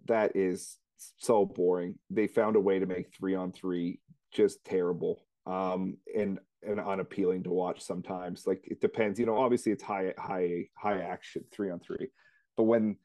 That 0.08 0.36
is 0.36 0.78
so 1.18 1.46
boring. 1.46 1.96
They 2.10 2.28
found 2.28 2.56
a 2.56 2.60
way 2.60 2.80
to 2.80 2.86
make 2.86 3.14
three 3.14 3.36
on 3.36 3.52
three 3.52 4.00
just 4.32 4.64
terrible 4.66 5.22
um, 5.46 5.98
and 6.18 6.40
and 6.66 6.80
unappealing 6.80 7.44
to 7.44 7.50
watch 7.50 7.82
sometimes. 7.82 8.48
Like 8.48 8.62
it 8.66 8.82
depends, 8.82 9.20
you 9.20 9.26
know. 9.26 9.38
Obviously, 9.38 9.72
it's 9.72 9.84
high 9.84 10.14
high 10.18 10.68
high 10.78 11.02
action 11.02 11.44
three 11.52 11.70
on 11.70 11.80
three, 11.80 12.08
but 12.56 12.64
when 12.64 12.98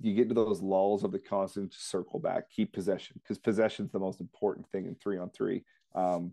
you 0.00 0.14
get 0.14 0.28
to 0.28 0.34
those 0.34 0.60
lulls 0.60 1.04
of 1.04 1.12
the 1.12 1.18
constant 1.18 1.72
circle 1.74 2.20
back, 2.20 2.50
keep 2.50 2.72
possession 2.72 3.20
because 3.22 3.38
possession 3.38 3.86
is 3.86 3.92
the 3.92 3.98
most 3.98 4.20
important 4.20 4.68
thing 4.70 4.86
in 4.86 4.94
three 4.94 5.18
on 5.18 5.30
three. 5.30 5.64
Um, 5.94 6.32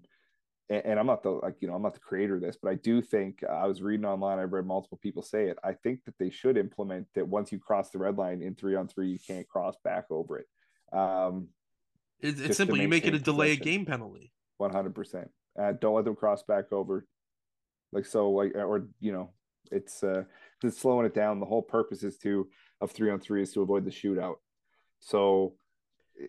and, 0.69 0.85
and 0.85 0.99
I'm 0.99 1.07
not 1.07 1.23
the 1.23 1.31
like 1.31 1.55
you 1.59 1.67
know 1.67 1.75
I'm 1.75 1.81
not 1.81 1.93
the 1.93 1.99
creator 1.99 2.35
of 2.35 2.41
this, 2.41 2.57
but 2.61 2.69
I 2.69 2.75
do 2.75 3.01
think 3.01 3.43
uh, 3.47 3.51
I 3.51 3.65
was 3.65 3.81
reading 3.81 4.05
online. 4.05 4.39
I've 4.39 4.53
read 4.53 4.65
multiple 4.65 4.99
people 5.01 5.23
say 5.23 5.47
it. 5.47 5.57
I 5.63 5.73
think 5.73 6.05
that 6.05 6.17
they 6.19 6.29
should 6.29 6.57
implement 6.57 7.07
that 7.15 7.27
once 7.27 7.51
you 7.51 7.59
cross 7.59 7.89
the 7.89 7.97
red 7.97 8.17
line 8.17 8.41
in 8.41 8.55
three 8.55 8.75
on 8.75 8.87
three, 8.87 9.09
you 9.09 9.19
can't 9.19 9.47
cross 9.47 9.75
back 9.83 10.05
over 10.09 10.39
it. 10.39 10.47
Um, 10.93 11.49
it's, 12.19 12.39
it's 12.39 12.57
simple. 12.57 12.77
You 12.77 12.87
make 12.87 13.05
it 13.05 13.13
a 13.13 13.19
delay 13.19 13.51
a 13.51 13.55
game 13.55 13.85
penalty. 13.85 14.31
One 14.57 14.71
hundred 14.71 14.93
percent. 14.93 15.29
Uh, 15.59 15.73
don't 15.73 15.95
let 15.95 16.05
them 16.05 16.15
cross 16.15 16.43
back 16.43 16.71
over. 16.71 17.05
Like 17.91 18.05
so, 18.05 18.29
like 18.29 18.53
or 18.55 18.87
you 18.99 19.11
know, 19.11 19.31
it's 19.71 20.03
uh, 20.03 20.23
it's 20.63 20.77
slowing 20.77 21.05
it 21.05 21.15
down. 21.15 21.39
The 21.39 21.45
whole 21.45 21.61
purpose 21.61 22.03
is 22.03 22.17
to 22.19 22.47
of 22.81 22.91
three 22.91 23.12
on 23.12 23.19
three 23.19 23.41
is 23.41 23.53
to 23.53 23.62
avoid 23.62 23.86
the 23.86 23.91
shootout. 23.91 24.36
So 25.00 25.53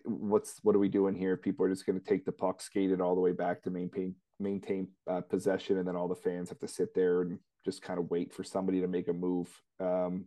what's 0.05 0.59
what 0.63 0.75
are 0.75 0.79
we 0.79 0.89
doing 0.89 1.15
here? 1.15 1.37
People 1.37 1.65
are 1.65 1.69
just 1.69 1.85
going 1.85 1.99
to 1.99 2.05
take 2.05 2.25
the 2.25 2.31
puck, 2.31 2.61
skate 2.61 2.91
it 2.91 3.01
all 3.01 3.15
the 3.15 3.21
way 3.21 3.31
back 3.31 3.63
to 3.63 3.69
maintain 3.69 4.15
maintain 4.39 4.87
uh, 5.09 5.21
possession, 5.21 5.77
and 5.77 5.87
then 5.87 5.95
all 5.95 6.07
the 6.07 6.15
fans 6.15 6.49
have 6.49 6.59
to 6.59 6.67
sit 6.67 6.93
there 6.93 7.21
and 7.21 7.39
just 7.63 7.81
kind 7.81 7.99
of 7.99 8.09
wait 8.09 8.33
for 8.33 8.43
somebody 8.43 8.81
to 8.81 8.87
make 8.87 9.07
a 9.07 9.13
move. 9.13 9.47
Um, 9.79 10.25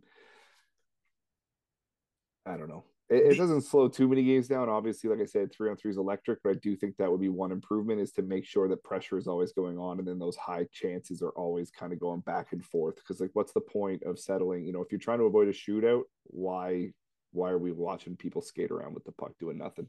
I 2.45 2.57
don't 2.57 2.69
know. 2.69 2.85
It, 3.09 3.33
it, 3.33 3.37
doesn't 3.37 3.61
slow 3.61 3.87
too 3.87 4.07
many 4.07 4.23
games 4.23 4.47
down. 4.47 4.67
Obviously, 4.67 5.11
like 5.11 5.19
I 5.21 5.25
said, 5.25 5.51
three 5.51 5.69
on 5.69 5.75
three 5.75 5.91
is 5.91 5.97
electric, 5.97 6.39
but 6.43 6.51
I 6.51 6.53
do 6.55 6.75
think 6.75 6.97
that 6.97 7.11
would 7.11 7.21
be 7.21 7.29
one 7.29 7.51
improvement 7.51 8.01
is 8.01 8.11
to 8.13 8.23
make 8.23 8.45
sure 8.45 8.67
that 8.67 8.83
pressure 8.83 9.17
is 9.17 9.27
always 9.27 9.53
going 9.53 9.77
on, 9.77 9.99
and 9.99 10.07
then 10.07 10.17
those 10.17 10.35
high 10.37 10.65
chances 10.71 11.21
are 11.21 11.29
always 11.29 11.69
kind 11.69 11.93
of 11.93 11.99
going 11.99 12.21
back 12.21 12.47
and 12.51 12.65
forth. 12.65 12.95
Because 12.95 13.21
like, 13.21 13.29
what's 13.33 13.53
the 13.53 13.61
point 13.61 14.01
of 14.03 14.17
settling? 14.17 14.65
You 14.65 14.73
know, 14.73 14.81
if 14.81 14.91
you're 14.91 14.99
trying 14.99 15.19
to 15.19 15.25
avoid 15.25 15.47
a 15.47 15.51
shootout, 15.51 16.03
why 16.23 16.93
why 17.31 17.51
are 17.51 17.59
we 17.59 17.71
watching 17.71 18.15
people 18.15 18.41
skate 18.41 18.71
around 18.71 18.95
with 18.95 19.03
the 19.03 19.11
puck 19.11 19.33
doing 19.39 19.57
nothing? 19.57 19.87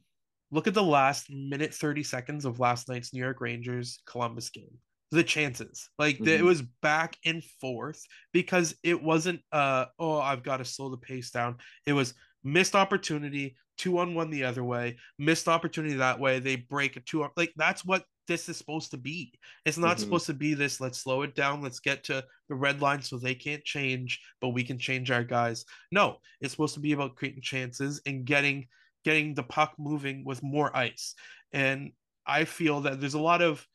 Look 0.50 0.66
at 0.66 0.74
the 0.74 0.82
last 0.82 1.30
minute 1.30 1.72
30 1.72 2.02
seconds 2.02 2.44
of 2.44 2.60
last 2.60 2.88
night's 2.88 3.14
New 3.14 3.20
York 3.20 3.40
Rangers 3.40 4.00
Columbus 4.06 4.50
game. 4.50 4.78
The 5.12 5.24
chances, 5.24 5.88
like 6.00 6.16
mm-hmm. 6.16 6.28
it 6.28 6.42
was 6.42 6.62
back 6.82 7.16
and 7.24 7.42
forth 7.60 8.02
because 8.32 8.74
it 8.82 9.00
wasn't, 9.00 9.40
uh, 9.52 9.86
oh, 10.00 10.18
I've 10.18 10.42
got 10.42 10.56
to 10.56 10.64
slow 10.64 10.90
the 10.90 10.96
pace 10.96 11.30
down. 11.30 11.58
It 11.86 11.92
was 11.92 12.12
missed 12.46 12.76
opportunity, 12.76 13.56
two 13.76 13.98
on 13.98 14.14
one 14.14 14.30
the 14.30 14.44
other 14.44 14.64
way, 14.64 14.96
missed 15.18 15.48
opportunity 15.48 15.96
that 15.96 16.20
way. 16.20 16.38
They 16.38 16.56
break 16.56 16.96
a 16.96 17.00
two, 17.00 17.26
like 17.36 17.52
that's 17.56 17.84
what 17.84 18.04
this 18.28 18.48
is 18.48 18.56
supposed 18.56 18.90
to 18.92 18.96
be. 18.96 19.32
It's 19.64 19.76
not 19.76 19.96
mm-hmm. 19.96 20.04
supposed 20.04 20.26
to 20.26 20.34
be 20.34 20.54
this. 20.54 20.80
Let's 20.80 20.98
slow 20.98 21.22
it 21.22 21.34
down. 21.34 21.60
Let's 21.60 21.80
get 21.80 22.04
to 22.04 22.24
the 22.48 22.54
red 22.54 22.80
line 22.80 23.02
so 23.02 23.18
they 23.18 23.34
can't 23.34 23.64
change, 23.64 24.20
but 24.40 24.50
we 24.50 24.64
can 24.64 24.78
change 24.78 25.10
our 25.10 25.24
guys. 25.24 25.64
No, 25.92 26.18
it's 26.40 26.52
supposed 26.52 26.74
to 26.74 26.80
be 26.80 26.92
about 26.92 27.16
creating 27.16 27.42
chances 27.42 28.00
and 28.06 28.24
getting 28.24 28.66
getting 29.04 29.34
the 29.34 29.42
puck 29.42 29.74
moving 29.78 30.24
with 30.24 30.42
more 30.42 30.76
ice. 30.76 31.14
And 31.52 31.92
I 32.26 32.44
feel 32.44 32.80
that 32.82 33.00
there's 33.00 33.14
a 33.14 33.20
lot 33.20 33.42
of 33.42 33.66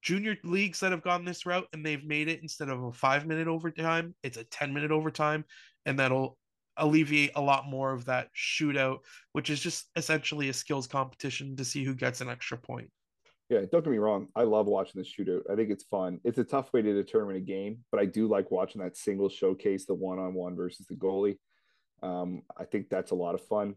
junior 0.00 0.36
leagues 0.44 0.80
that 0.80 0.92
have 0.92 1.02
gone 1.02 1.24
this 1.24 1.44
route 1.44 1.66
and 1.72 1.84
they've 1.84 2.04
made 2.04 2.28
it 2.28 2.40
instead 2.40 2.68
of 2.68 2.82
a 2.82 2.92
five 2.92 3.26
minute 3.26 3.48
overtime, 3.48 4.14
it's 4.22 4.38
a 4.38 4.44
10 4.44 4.72
minute 4.72 4.90
overtime. 4.90 5.44
And 5.84 5.98
that'll 5.98 6.38
alleviate 6.78 7.32
a 7.34 7.40
lot 7.40 7.66
more 7.66 7.92
of 7.92 8.04
that 8.06 8.28
shootout, 8.34 9.00
which 9.32 9.50
is 9.50 9.60
just 9.60 9.88
essentially 9.96 10.48
a 10.48 10.52
skills 10.52 10.86
competition 10.86 11.56
to 11.56 11.64
see 11.64 11.84
who 11.84 11.94
gets 11.94 12.20
an 12.20 12.28
extra 12.28 12.56
point. 12.58 12.90
Yeah, 13.48 13.60
don't 13.70 13.82
get 13.82 13.90
me 13.90 13.98
wrong. 13.98 14.28
I 14.36 14.42
love 14.42 14.66
watching 14.66 15.00
the 15.00 15.08
shootout. 15.08 15.50
I 15.50 15.56
think 15.56 15.70
it's 15.70 15.84
fun. 15.84 16.20
It's 16.22 16.38
a 16.38 16.44
tough 16.44 16.72
way 16.72 16.82
to 16.82 16.92
determine 16.92 17.36
a 17.36 17.40
game, 17.40 17.78
but 17.90 18.00
I 18.00 18.04
do 18.04 18.28
like 18.28 18.50
watching 18.50 18.82
that 18.82 18.96
single 18.96 19.30
showcase, 19.30 19.86
the 19.86 19.94
one 19.94 20.18
on 20.18 20.34
one 20.34 20.54
versus 20.54 20.86
the 20.86 20.96
goalie. 20.96 21.38
Um, 22.02 22.42
I 22.56 22.64
think 22.64 22.90
that's 22.90 23.10
a 23.10 23.14
lot 23.14 23.34
of 23.34 23.40
fun. 23.46 23.74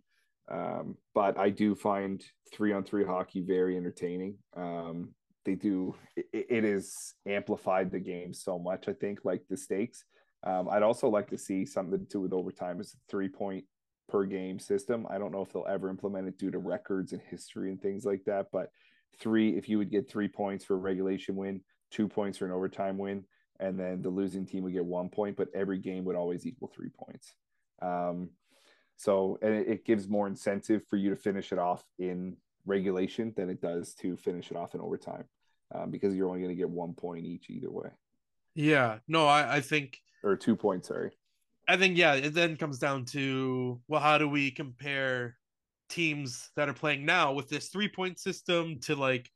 Um, 0.49 0.97
but 1.15 1.37
I 1.37 1.49
do 1.49 1.75
find 1.75 2.21
three 2.51 2.73
on 2.73 2.83
three 2.83 3.05
hockey 3.05 3.41
very 3.41 3.77
entertaining. 3.77 4.35
Um, 4.57 5.13
they 5.45 5.55
do, 5.55 5.95
it, 6.17 6.47
it 6.49 6.65
is 6.65 7.13
amplified 7.25 7.91
the 7.91 7.99
game 7.99 8.33
so 8.33 8.59
much, 8.59 8.89
I 8.89 8.93
think, 8.93 9.19
like 9.23 9.43
the 9.49 9.55
stakes. 9.55 10.03
Um, 10.43 10.69
I'd 10.69 10.83
also 10.83 11.07
like 11.07 11.29
to 11.29 11.37
see 11.37 11.65
something 11.65 11.99
to 11.99 12.05
do 12.05 12.21
with 12.21 12.33
overtime 12.33 12.79
is 12.79 12.93
a 12.93 12.97
three 13.09 13.29
point 13.29 13.65
per 14.09 14.25
game 14.25 14.59
system. 14.59 15.05
I 15.09 15.17
don't 15.17 15.31
know 15.31 15.41
if 15.41 15.53
they'll 15.53 15.67
ever 15.69 15.89
implement 15.89 16.27
it 16.27 16.37
due 16.37 16.51
to 16.51 16.57
records 16.57 17.13
and 17.13 17.21
history 17.29 17.69
and 17.69 17.81
things 17.81 18.05
like 18.05 18.23
that, 18.25 18.47
but 18.51 18.71
three 19.19 19.57
if 19.57 19.69
you 19.69 19.77
would 19.77 19.91
get 19.91 20.09
three 20.09 20.27
points 20.27 20.65
for 20.65 20.73
a 20.73 20.77
regulation 20.77 21.35
win, 21.35 21.61
two 21.91 22.07
points 22.07 22.37
for 22.37 22.45
an 22.45 22.51
overtime 22.51 22.97
win, 22.97 23.23
and 23.59 23.79
then 23.79 24.01
the 24.01 24.09
losing 24.09 24.45
team 24.45 24.63
would 24.63 24.73
get 24.73 24.83
one 24.83 25.09
point, 25.09 25.37
but 25.37 25.47
every 25.53 25.77
game 25.77 26.03
would 26.05 26.15
always 26.15 26.45
equal 26.45 26.71
three 26.73 26.89
points. 26.89 27.35
Um, 27.81 28.29
so 28.97 29.37
and 29.41 29.53
it, 29.53 29.67
it 29.67 29.85
gives 29.85 30.07
more 30.07 30.27
incentive 30.27 30.81
for 30.89 30.97
you 30.97 31.09
to 31.11 31.15
finish 31.15 31.51
it 31.51 31.59
off 31.59 31.83
in 31.99 32.35
regulation 32.65 33.33
than 33.35 33.49
it 33.49 33.61
does 33.61 33.93
to 33.95 34.17
finish 34.17 34.51
it 34.51 34.57
off 34.57 34.75
in 34.75 34.81
overtime, 34.81 35.25
um, 35.73 35.91
because 35.91 36.15
you're 36.15 36.27
only 36.27 36.41
going 36.41 36.55
to 36.55 36.59
get 36.59 36.69
one 36.69 36.93
point 36.93 37.25
each 37.25 37.49
either 37.49 37.71
way. 37.71 37.89
Yeah, 38.55 38.99
no, 39.07 39.27
I, 39.27 39.57
I 39.57 39.61
think 39.61 39.99
or 40.23 40.35
two 40.35 40.55
points. 40.55 40.87
Sorry, 40.87 41.11
I 41.67 41.77
think 41.77 41.97
yeah. 41.97 42.13
It 42.13 42.33
then 42.33 42.57
comes 42.57 42.79
down 42.79 43.05
to 43.05 43.79
well, 43.87 44.01
how 44.01 44.17
do 44.17 44.27
we 44.27 44.51
compare 44.51 45.37
teams 45.89 46.49
that 46.55 46.69
are 46.69 46.73
playing 46.73 47.05
now 47.05 47.33
with 47.33 47.49
this 47.49 47.67
three 47.67 47.89
point 47.89 48.19
system 48.19 48.79
to 48.81 48.95
like 48.95 49.29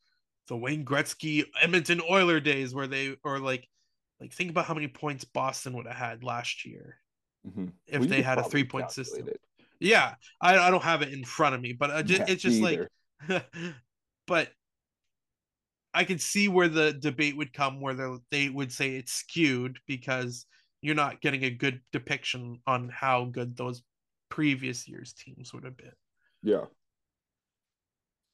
the 0.48 0.56
Wayne 0.56 0.86
Gretzky 0.86 1.44
Edmonton 1.62 2.02
Oiler 2.10 2.40
days 2.40 2.74
where 2.74 2.88
they 2.88 3.16
or 3.24 3.40
like 3.40 3.68
like 4.20 4.34
think 4.34 4.50
about 4.50 4.66
how 4.66 4.74
many 4.74 4.88
points 4.88 5.26
Boston 5.26 5.74
would 5.74 5.88
have 5.88 5.96
had 5.96 6.24
last 6.24 6.66
year 6.66 6.98
mm-hmm. 7.48 7.68
if 7.88 8.02
well, 8.02 8.10
they 8.10 8.22
had 8.22 8.38
a 8.38 8.44
three 8.44 8.64
point 8.64 8.92
system. 8.92 9.28
It. 9.28 9.42
Yeah, 9.80 10.16
I, 10.42 10.58
I 10.58 10.72
don't 10.72 10.84
have 10.84 11.02
it 11.02 11.14
in 11.14 11.24
front 11.26 11.56
of 11.56 11.62
me, 11.62 11.74
but 11.74 12.06
just, 12.06 12.22
yeah, 12.22 12.26
it's 12.30 12.42
just 12.42 12.62
like, 12.62 12.80
but 14.28 14.50
I 15.94 16.04
can 16.06 16.18
see 16.18 16.48
where 16.48 16.70
the 16.70 16.94
debate 16.94 17.36
would 17.36 17.54
come 17.54 17.82
where 17.82 18.20
they 18.32 18.50
would 18.50 18.72
say 18.72 18.96
it's 18.96 19.12
skewed 19.12 19.80
because 19.88 20.46
you're 20.86 20.96
not 20.96 21.22
getting 21.22 21.44
a 21.44 21.50
good 21.50 21.82
depiction 21.92 22.60
on 22.68 22.90
how 22.90 23.26
good 23.26 23.58
those 23.58 23.82
previous 24.30 24.88
years 24.88 25.14
teams 25.14 25.54
would 25.54 25.64
have 25.64 25.78
been. 25.78 25.92
Yeah. 26.44 26.66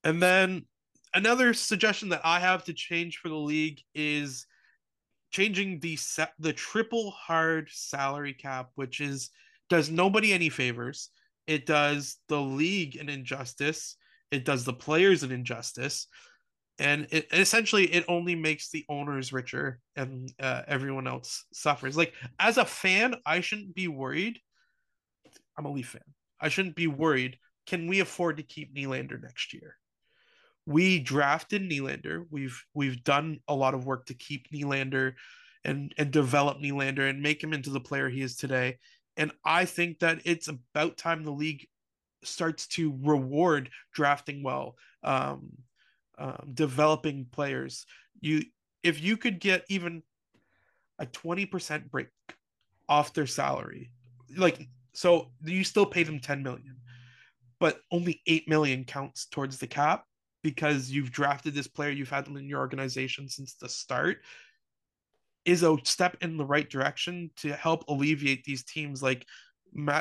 And 0.03 0.21
then 0.21 0.65
another 1.13 1.53
suggestion 1.53 2.09
that 2.09 2.21
I 2.23 2.39
have 2.39 2.65
to 2.65 2.73
change 2.73 3.17
for 3.17 3.29
the 3.29 3.35
league 3.35 3.79
is 3.95 4.45
changing 5.31 5.79
the 5.79 5.95
set 5.95 6.33
the 6.39 6.53
triple 6.53 7.11
hard 7.11 7.69
salary 7.71 8.33
cap, 8.33 8.71
which 8.75 8.99
is 8.99 9.29
does 9.69 9.89
nobody 9.89 10.33
any 10.33 10.49
favors. 10.49 11.09
It 11.47 11.65
does 11.65 12.17
the 12.27 12.41
league 12.41 12.97
an 12.97 13.07
injustice. 13.07 13.95
It 14.31 14.45
does 14.45 14.65
the 14.65 14.73
players 14.73 15.23
an 15.23 15.31
injustice, 15.31 16.07
and 16.79 17.07
it 17.11 17.27
essentially 17.31 17.85
it 17.85 18.05
only 18.07 18.35
makes 18.35 18.69
the 18.69 18.85
owners 18.89 19.31
richer 19.31 19.79
and 19.95 20.31
uh, 20.39 20.63
everyone 20.67 21.07
else 21.07 21.45
suffers. 21.53 21.97
Like 21.97 22.13
as 22.39 22.57
a 22.57 22.65
fan, 22.65 23.15
I 23.25 23.41
shouldn't 23.41 23.75
be 23.75 23.87
worried. 23.87 24.39
I'm 25.57 25.65
a 25.65 25.71
Leaf 25.71 25.89
fan. 25.89 26.01
I 26.39 26.49
shouldn't 26.49 26.75
be 26.75 26.87
worried 26.87 27.37
can 27.67 27.87
we 27.87 27.99
afford 27.99 28.37
to 28.37 28.43
keep 28.43 28.75
Nylander 28.75 29.21
next 29.21 29.53
year? 29.53 29.77
We 30.65 30.99
drafted 30.99 31.61
Nylander. 31.61 32.25
We've 32.29 32.61
we've 32.73 33.03
done 33.03 33.39
a 33.47 33.55
lot 33.55 33.73
of 33.73 33.85
work 33.85 34.07
to 34.07 34.13
keep 34.13 34.49
Nylander 34.51 35.13
and 35.63 35.93
and 35.97 36.11
develop 36.11 36.59
Nylander 36.59 37.09
and 37.09 37.21
make 37.21 37.43
him 37.43 37.53
into 37.53 37.69
the 37.69 37.79
player 37.79 38.09
he 38.09 38.21
is 38.21 38.35
today. 38.35 38.77
And 39.17 39.31
I 39.45 39.65
think 39.65 39.99
that 39.99 40.21
it's 40.25 40.47
about 40.47 40.97
time 40.97 41.23
the 41.23 41.31
league 41.31 41.67
starts 42.23 42.67
to 42.67 42.97
reward 43.01 43.69
drafting 43.93 44.43
well, 44.43 44.75
um, 45.03 45.49
um, 46.21 46.51
developing 46.53 47.25
players. 47.31 47.85
You 48.19 48.43
if 48.83 49.01
you 49.01 49.17
could 49.17 49.39
get 49.39 49.63
even 49.69 50.01
a 50.99 51.05
20% 51.05 51.89
break 51.89 52.07
off 52.89 53.13
their 53.13 53.27
salary, 53.27 53.91
like 54.37 54.67
so 54.93 55.31
you 55.43 55.63
still 55.63 55.85
pay 55.85 56.03
them 56.03 56.19
10 56.19 56.43
million 56.43 56.75
but 57.61 57.79
only 57.91 58.23
8 58.25 58.49
million 58.49 58.83
counts 58.83 59.27
towards 59.27 59.59
the 59.59 59.67
cap 59.67 60.03
because 60.41 60.89
you've 60.89 61.11
drafted 61.11 61.53
this 61.53 61.67
player, 61.67 61.91
you've 61.91 62.09
had 62.09 62.25
them 62.25 62.35
in 62.35 62.49
your 62.49 62.59
organization 62.59 63.29
since 63.29 63.53
the 63.53 63.69
start, 63.69 64.17
is 65.45 65.61
a 65.61 65.77
step 65.83 66.17
in 66.21 66.37
the 66.37 66.45
right 66.45 66.67
direction 66.67 67.29
to 67.35 67.53
help 67.53 67.83
alleviate 67.87 68.43
these 68.43 68.63
teams 68.63 69.03
like 69.03 69.27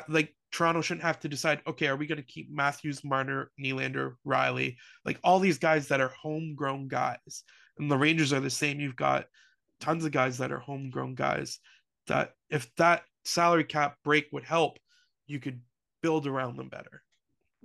like 0.09 0.35
Toronto 0.52 0.80
shouldn't 0.80 1.04
have 1.04 1.21
to 1.21 1.28
decide, 1.28 1.61
okay, 1.66 1.87
are 1.87 1.97
we 1.97 2.07
going 2.07 2.19
to 2.19 2.25
keep 2.25 2.50
Matthews, 2.50 3.04
Marner, 3.04 3.50
Nylander, 3.61 4.14
Rielly, 4.26 4.76
like 5.04 5.19
all 5.23 5.38
these 5.38 5.59
guys 5.59 5.88
that 5.88 6.00
are 6.00 6.12
homegrown 6.21 6.88
guys. 6.88 7.45
And 7.78 7.90
the 7.90 7.99
Rangers 7.99 8.33
are 8.33 8.40
the 8.40 8.50
same. 8.50 8.80
You've 8.80 8.97
got 8.97 9.26
tons 9.80 10.04
of 10.04 10.12
guys 10.12 10.38
that 10.38 10.52
are 10.52 10.59
homegrown 10.59 11.14
guys 11.14 11.59
that 12.09 12.33
if 12.50 12.73
that 12.76 13.04
salary 13.25 13.64
cap 13.64 13.97
break 14.04 14.28
would 14.33 14.45
help, 14.45 14.78
you 15.26 15.38
could 15.38 15.61
build 16.02 16.26
around 16.26 16.57
them 16.57 16.69
better. 16.69 17.02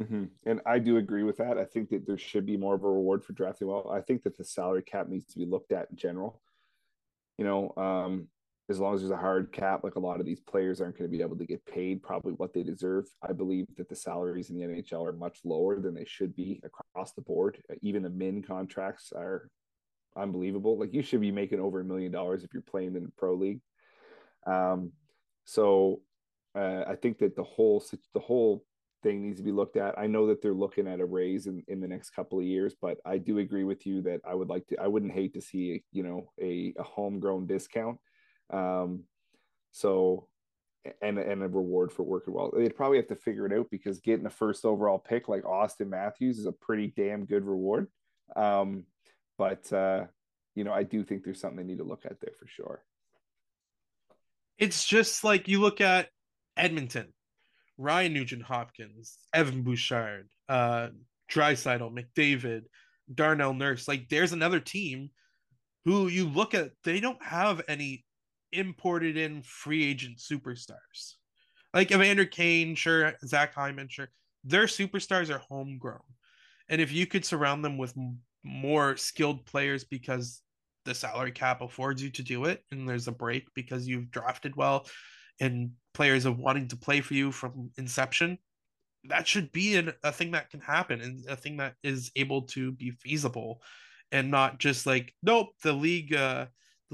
Mm-hmm. 0.02 0.26
And 0.46 0.62
I 0.66 0.80
do 0.80 0.98
agree 0.98 1.24
with 1.24 1.38
that. 1.38 1.58
I 1.58 1.66
think 1.66 1.90
that 1.90 2.06
there 2.06 2.18
should 2.18 2.46
be 2.46 2.58
more 2.58 2.76
of 2.76 2.84
a 2.84 2.90
reward 2.90 3.24
for 3.24 3.34
drafting 3.34 3.68
well. 3.68 3.90
I 3.92 4.02
think 4.02 4.24
that 4.24 4.38
the 4.38 4.44
salary 4.44 4.84
cap 4.84 5.08
needs 5.08 5.26
to 5.28 5.40
be 5.40 5.46
looked 5.46 5.72
at 5.72 5.90
in 5.90 5.96
general. 5.96 6.42
You 7.38 7.46
know, 7.46 7.74
um, 7.78 8.28
as 8.70 8.80
long 8.80 8.96
as 8.96 9.02
there's 9.02 9.12
a 9.12 9.18
hard 9.18 9.52
cap, 9.52 9.84
like 9.84 9.96
a 9.96 10.00
lot 10.00 10.20
of 10.20 10.26
these 10.26 10.40
players 10.40 10.82
aren't 10.82 10.98
going 10.98 11.10
to 11.10 11.18
be 11.18 11.24
able 11.24 11.38
to 11.38 11.46
get 11.46 11.66
paid 11.66 12.02
probably 12.02 12.34
what 12.34 12.54
they 12.54 12.64
deserve. 12.64 13.06
I 13.22 13.32
believe 13.32 13.68
that 13.78 13.90
the 13.90 13.96
salaries 13.96 14.50
in 14.50 14.58
the 14.58 14.66
NHL 14.66 15.08
are 15.08 15.14
much 15.14 15.40
lower 15.44 15.80
than 15.80 15.94
they 15.94 16.06
should 16.06 16.36
be 16.36 16.60
across 16.64 17.14
the 17.14 17.22
board. 17.22 17.62
Even 17.82 18.02
the 18.02 18.10
min 18.10 18.42
contracts 18.42 19.14
are 19.16 19.50
unbelievable. 20.18 20.80
Like 20.80 20.94
you 20.94 21.04
should 21.04 21.22
be 21.22 21.32
making 21.32 21.60
over 21.60 21.80
a 21.80 21.86
million 21.86 22.12
dollars 22.12 22.44
if 22.44 22.54
you're 22.54 22.64
playing 22.64 22.96
in 22.96 23.04
the 23.04 23.12
pro 23.18 23.36
league. 23.36 23.62
Um, 24.48 24.92
so 25.46 26.02
uh, 26.56 26.86
I 26.88 26.96
think 26.96 27.20
that 27.20 27.36
the 27.36 27.44
whole 27.44 27.84
the 28.14 28.20
whole 28.20 28.64
thing 29.04 29.22
needs 29.22 29.38
to 29.38 29.44
be 29.44 29.52
looked 29.52 29.78
at. 29.78 29.98
I 30.00 30.08
know 30.08 30.26
that 30.28 30.42
they're 30.42 30.54
looking 30.54 30.88
at 30.88 31.00
a 31.00 31.06
raise 31.06 31.46
in, 31.46 31.64
in 31.68 31.80
the 31.80 31.88
next 31.88 32.10
couple 32.12 32.40
of 32.40 32.46
years, 32.46 32.74
but 32.82 32.98
I 33.06 33.20
do 33.20 33.38
agree 33.38 33.64
with 33.64 33.86
you 33.86 34.02
that 34.02 34.22
I 34.28 34.34
would 34.34 34.50
like 34.50 34.66
to, 34.68 34.78
I 34.82 34.88
wouldn't 34.88 35.12
hate 35.12 35.36
to 35.36 35.42
see, 35.42 35.84
you 35.92 36.02
know, 36.02 36.32
a, 36.42 36.74
a 36.80 36.84
homegrown 36.84 37.46
discount. 37.46 38.00
Um, 38.52 39.04
so, 39.72 40.28
and, 41.02 41.18
and 41.18 41.44
a 41.44 41.48
reward 41.48 41.92
for 41.92 42.04
working 42.04 42.34
well. 42.34 42.52
They'd 42.56 42.76
probably 42.76 42.98
have 42.98 43.08
to 43.08 43.16
figure 43.16 43.46
it 43.46 43.58
out 43.58 43.68
because 43.72 44.00
getting 44.00 44.26
a 44.26 44.30
first 44.30 44.66
overall 44.66 45.00
pick 45.00 45.28
like 45.28 45.44
Auston 45.44 45.90
Matthews 45.90 46.38
is 46.38 46.46
a 46.46 46.52
pretty 46.52 46.94
damn 46.96 47.26
good 47.26 47.46
reward. 47.46 47.88
Um, 48.36 48.84
but, 49.38 49.72
uh, 49.74 50.06
you 50.54 50.64
know, 50.64 50.74
I 50.74 50.84
do 50.84 51.04
think 51.04 51.24
there's 51.24 51.40
something 51.40 51.58
they 51.58 51.72
need 51.72 51.80
to 51.80 51.84
look 51.84 52.06
at 52.06 52.20
there 52.22 52.34
for 52.40 52.48
sure. 52.48 52.84
It's 54.58 54.86
just 54.86 55.24
like 55.24 55.48
you 55.48 55.60
look 55.60 55.82
at 55.82 56.10
Edmonton 56.56 57.14
Ryan 57.78 58.14
Nugent 58.14 58.44
Hopkins, 58.44 59.18
Evan 59.34 59.64
Bouchard, 59.64 60.30
uh, 60.48 60.90
Draisaitl, 61.32 61.94
McDavid, 61.94 62.64
Darnell 63.14 63.54
Nurse. 63.54 63.88
Like 63.88 64.08
there's 64.10 64.34
another 64.34 64.60
team 64.60 65.10
who 65.84 66.08
you 66.08 66.28
look 66.28 66.54
at, 66.54 66.72
they 66.84 67.00
don't 67.00 67.22
have 67.24 67.62
any 67.68 68.05
imported 68.56 69.18
in 69.18 69.42
free 69.44 69.86
agent 69.86 70.18
superstars. 70.18 71.16
Like 71.74 71.92
Evander 71.92 72.26
Kane, 72.26 72.76
sure, 72.76 73.14
Zach 73.26 73.54
Hyman, 73.54 73.90
sure. 73.90 74.10
Their 74.44 74.66
superstars 74.66 75.30
are 75.30 75.40
homegrown. 75.40 76.00
And 76.70 76.82
if 76.82 76.92
you 76.92 77.06
could 77.06 77.26
surround 77.26 77.64
them 77.64 77.78
with 77.78 77.94
more 78.44 78.98
skilled 78.98 79.46
players 79.46 79.84
because 79.84 80.42
the 80.86 80.96
salary 80.96 81.32
cap 81.32 81.62
affords 81.62 82.02
you 82.02 82.10
to 82.12 82.24
do 82.24 82.46
it 82.46 82.64
and 82.72 82.88
there's 82.88 83.08
a 83.08 83.12
break 83.12 83.48
because 83.56 83.88
you've 83.88 84.12
drafted 84.12 84.56
well 84.56 84.88
and 85.40 85.72
players 85.94 86.26
of 86.26 86.38
wanting 86.38 86.68
to 86.70 86.78
play 86.78 87.02
for 87.02 87.14
you 87.14 87.32
from 87.32 87.72
inception, 87.78 88.38
that 89.10 89.28
should 89.28 89.52
be 89.52 89.76
an, 89.76 89.94
a 90.04 90.12
thing 90.12 90.32
that 90.32 90.50
can 90.50 90.62
happen 90.62 91.02
and 91.02 91.26
a 91.28 91.36
thing 91.36 91.58
that 91.58 91.74
is 91.84 92.12
able 92.16 92.44
to 92.44 92.72
be 92.72 92.92
feasible. 92.92 93.62
and 94.12 94.30
not 94.30 94.60
just 94.60 94.86
like 94.86 95.14
nope 95.24 95.50
the 95.64 95.74
league 95.74 96.14
uh 96.14 96.46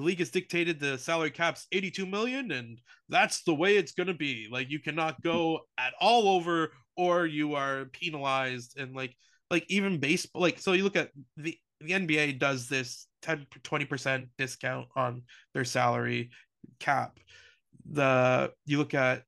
the 0.01 0.07
league 0.07 0.19
has 0.19 0.31
dictated 0.31 0.79
the 0.79 0.97
salary 0.97 1.29
cap's 1.29 1.67
82 1.71 2.07
million 2.07 2.51
and 2.51 2.79
that's 3.07 3.43
the 3.43 3.53
way 3.53 3.77
it's 3.77 3.91
going 3.91 4.07
to 4.07 4.15
be. 4.15 4.47
Like 4.51 4.71
you 4.71 4.79
cannot 4.79 5.21
go 5.21 5.61
at 5.77 5.93
all 6.01 6.27
over 6.27 6.71
or 6.97 7.27
you 7.27 7.53
are 7.53 7.85
penalized 7.85 8.79
and 8.79 8.95
like 8.95 9.15
like 9.51 9.65
even 9.69 9.99
baseball 9.99 10.41
like 10.41 10.59
so 10.59 10.73
you 10.73 10.83
look 10.83 10.95
at 10.95 11.11
the 11.37 11.55
the 11.81 11.91
NBA 11.91 12.39
does 12.39 12.67
this 12.67 13.07
10 13.21 13.45
20% 13.63 14.27
discount 14.37 14.87
on 14.95 15.21
their 15.53 15.65
salary 15.65 16.31
cap. 16.79 17.19
The 17.91 18.51
you 18.65 18.79
look 18.79 18.95
at 18.95 19.23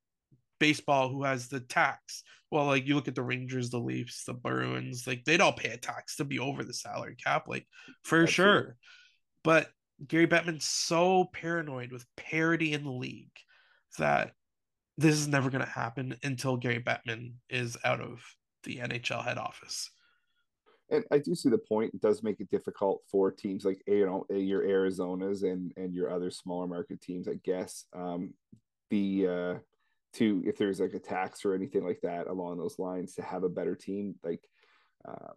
baseball 0.60 1.10
who 1.10 1.24
has 1.24 1.50
the 1.50 1.60
tax. 1.60 2.24
Well 2.50 2.65
like 2.65 2.88
you 2.88 2.96
look 2.96 3.08
at 3.08 3.15
the 3.15 3.22
rangers 3.22 3.70
the 3.70 3.80
leafs 3.80 4.24
the 4.24 4.34
bruins 4.34 5.06
like 5.06 5.24
they'd 5.24 5.42
all 5.42 5.53
pay 5.53 5.70
a 5.70 5.77
tax 5.77 6.15
to 6.15 6.25
be 6.25 6.39
over 6.39 6.63
the 6.63 6.74
salary 6.74 7.15
cap 7.24 7.48
like 7.48 7.68
for 8.03 8.25
sure. 8.25 8.75
But 9.44 9.70
gary 10.07 10.27
bettman's 10.27 10.65
so 10.65 11.25
paranoid 11.33 11.91
with 11.91 12.05
parity 12.15 12.74
in 12.74 12.83
the 12.83 12.91
league 12.91 13.38
that 13.98 14.33
this 14.98 15.15
is 15.15 15.27
never 15.27 15.50
going 15.50 15.63
to 15.63 15.69
happen 15.69 16.15
until 16.24 16.57
gary 16.57 16.79
bettman 16.79 17.33
is 17.50 17.77
out 17.83 18.01
of 18.01 18.24
the 18.63 18.77
nhl 18.77 19.24
head 19.24 19.38
office 19.38 19.89
and 20.89 21.03
I 21.12 21.17
do 21.17 21.33
see 21.33 21.50
the 21.50 21.57
point. 21.57 21.93
It 21.93 22.01
does 22.01 22.24
make 22.24 22.39
it 22.39 22.50
difficult 22.50 23.01
for 23.10 23.31
teams 23.31 23.65
like 23.65 23.81
you 23.88 24.05
know 24.05 24.25
your 24.36 24.63
Arizonas 24.63 25.43
and 25.43 25.74
and 25.75 25.93
your 25.93 26.12
other 26.12 26.29
smaller 26.29 26.67
market 26.67 27.01
teams, 27.01 27.27
I 27.27 27.39
guess. 27.43 27.86
Um, 27.93 28.33
the 28.89 29.27
uh, 29.27 29.60
to 30.13 30.43
if 30.45 30.57
there's 30.57 30.79
like 30.79 30.93
a 30.93 31.00
tax 31.00 31.45
or 31.45 31.55
anything 31.55 31.83
like 31.83 32.00
that 32.03 32.27
along 32.27 32.57
those 32.57 32.79
lines 32.79 33.15
to 33.15 33.22
have 33.22 33.43
a 33.43 33.50
better 33.50 33.75
team, 33.75 34.15
like 34.24 34.41
uh, 35.07 35.33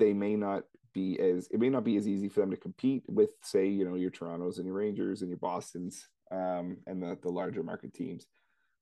they 0.00 0.12
may 0.12 0.34
not 0.34 0.64
be 0.92 1.20
as 1.20 1.46
it 1.52 1.60
may 1.60 1.68
not 1.68 1.84
be 1.84 1.96
as 1.96 2.08
easy 2.08 2.28
for 2.28 2.40
them 2.40 2.50
to 2.50 2.56
compete 2.56 3.04
with, 3.06 3.30
say, 3.42 3.68
you 3.68 3.84
know, 3.84 3.94
your 3.94 4.10
Torontos 4.10 4.56
and 4.56 4.66
your 4.66 4.74
Rangers 4.74 5.20
and 5.20 5.30
your 5.30 5.38
Boston's 5.38 6.08
um, 6.32 6.78
and 6.88 7.00
the 7.00 7.16
the 7.22 7.28
larger 7.28 7.62
market 7.62 7.94
teams. 7.94 8.26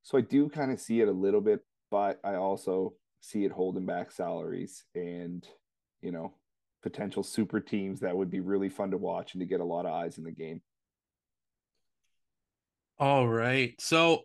So 0.02 0.16
I 0.16 0.22
do 0.22 0.48
kind 0.48 0.72
of 0.72 0.80
see 0.80 1.02
it 1.02 1.08
a 1.08 1.12
little 1.12 1.42
bit, 1.42 1.60
but 1.90 2.18
I 2.25 2.37
also 2.37 2.94
see 3.20 3.44
it 3.44 3.52
holding 3.52 3.84
back 3.84 4.10
salaries 4.12 4.84
and 4.94 5.46
you 6.00 6.12
know 6.12 6.32
potential 6.82 7.22
super 7.22 7.60
teams 7.60 8.00
that 8.00 8.16
would 8.16 8.30
be 8.30 8.40
really 8.40 8.68
fun 8.68 8.92
to 8.92 8.96
watch 8.96 9.34
and 9.34 9.40
to 9.40 9.46
get 9.46 9.60
a 9.60 9.64
lot 9.64 9.84
of 9.84 9.92
eyes 9.92 10.16
in 10.16 10.25
the 10.25 10.30
game. 10.30 10.62
All 12.98 13.28
right. 13.28 13.75
So 13.80 14.22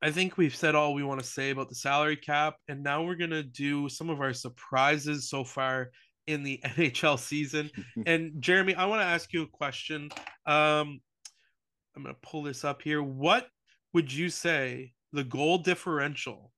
I 0.00 0.10
think 0.10 0.36
we've 0.36 0.54
said 0.54 0.74
all 0.74 0.94
we 0.94 1.02
want 1.02 1.20
to 1.20 1.26
say 1.26 1.50
about 1.50 1.68
the 1.68 1.74
salary 1.74 2.16
cap, 2.16 2.56
and 2.68 2.82
now 2.82 3.02
we're 3.02 3.16
gonna 3.16 3.42
do 3.42 3.88
some 3.88 4.10
of 4.10 4.20
our 4.20 4.32
surprises 4.32 5.28
so 5.28 5.42
far 5.42 5.90
in 6.26 6.44
the 6.44 6.60
NHL 6.64 7.18
season. 7.18 7.70
and 8.06 8.32
Jeremy, 8.40 8.74
I 8.74 8.86
want 8.86 9.00
to 9.00 9.06
ask 9.06 9.32
you 9.32 9.42
a 9.42 9.48
question. 9.48 10.10
Um, 10.46 11.00
I'm 11.96 12.02
gonna 12.02 12.14
pull 12.22 12.44
this 12.44 12.64
up 12.64 12.80
here. 12.80 13.02
What 13.02 13.48
would 13.92 14.12
you 14.12 14.28
say 14.30 14.92
the 15.12 15.24
goal 15.24 15.58
differential 15.58 16.52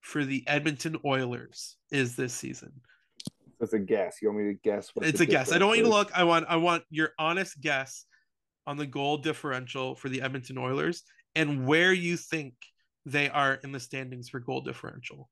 for 0.00 0.24
the 0.24 0.44
Edmonton 0.46 0.96
Oilers 1.04 1.76
is 1.90 2.14
this 2.14 2.32
season? 2.32 2.72
It's 3.58 3.72
a 3.72 3.78
guess. 3.78 4.18
You 4.22 4.28
want 4.28 4.44
me 4.44 4.52
to 4.54 4.58
guess? 4.62 4.90
What 4.94 5.06
it's 5.06 5.20
a 5.20 5.26
guess. 5.26 5.52
I 5.52 5.58
don't 5.58 5.68
want 5.68 5.78
you 5.78 5.84
to 5.84 5.90
look. 5.90 6.10
I 6.14 6.22
want 6.22 6.46
I 6.48 6.56
want 6.56 6.84
your 6.88 7.10
honest 7.18 7.60
guess 7.60 8.06
on 8.66 8.76
the 8.76 8.86
goal 8.86 9.18
differential 9.18 9.96
for 9.96 10.08
the 10.08 10.22
Edmonton 10.22 10.56
Oilers 10.56 11.02
and 11.34 11.66
where 11.66 11.92
you 11.92 12.16
think 12.16 12.54
they 13.06 13.28
are 13.28 13.54
in 13.54 13.72
the 13.72 13.80
standings 13.80 14.28
for 14.28 14.40
goal 14.40 14.60
differential. 14.60 15.28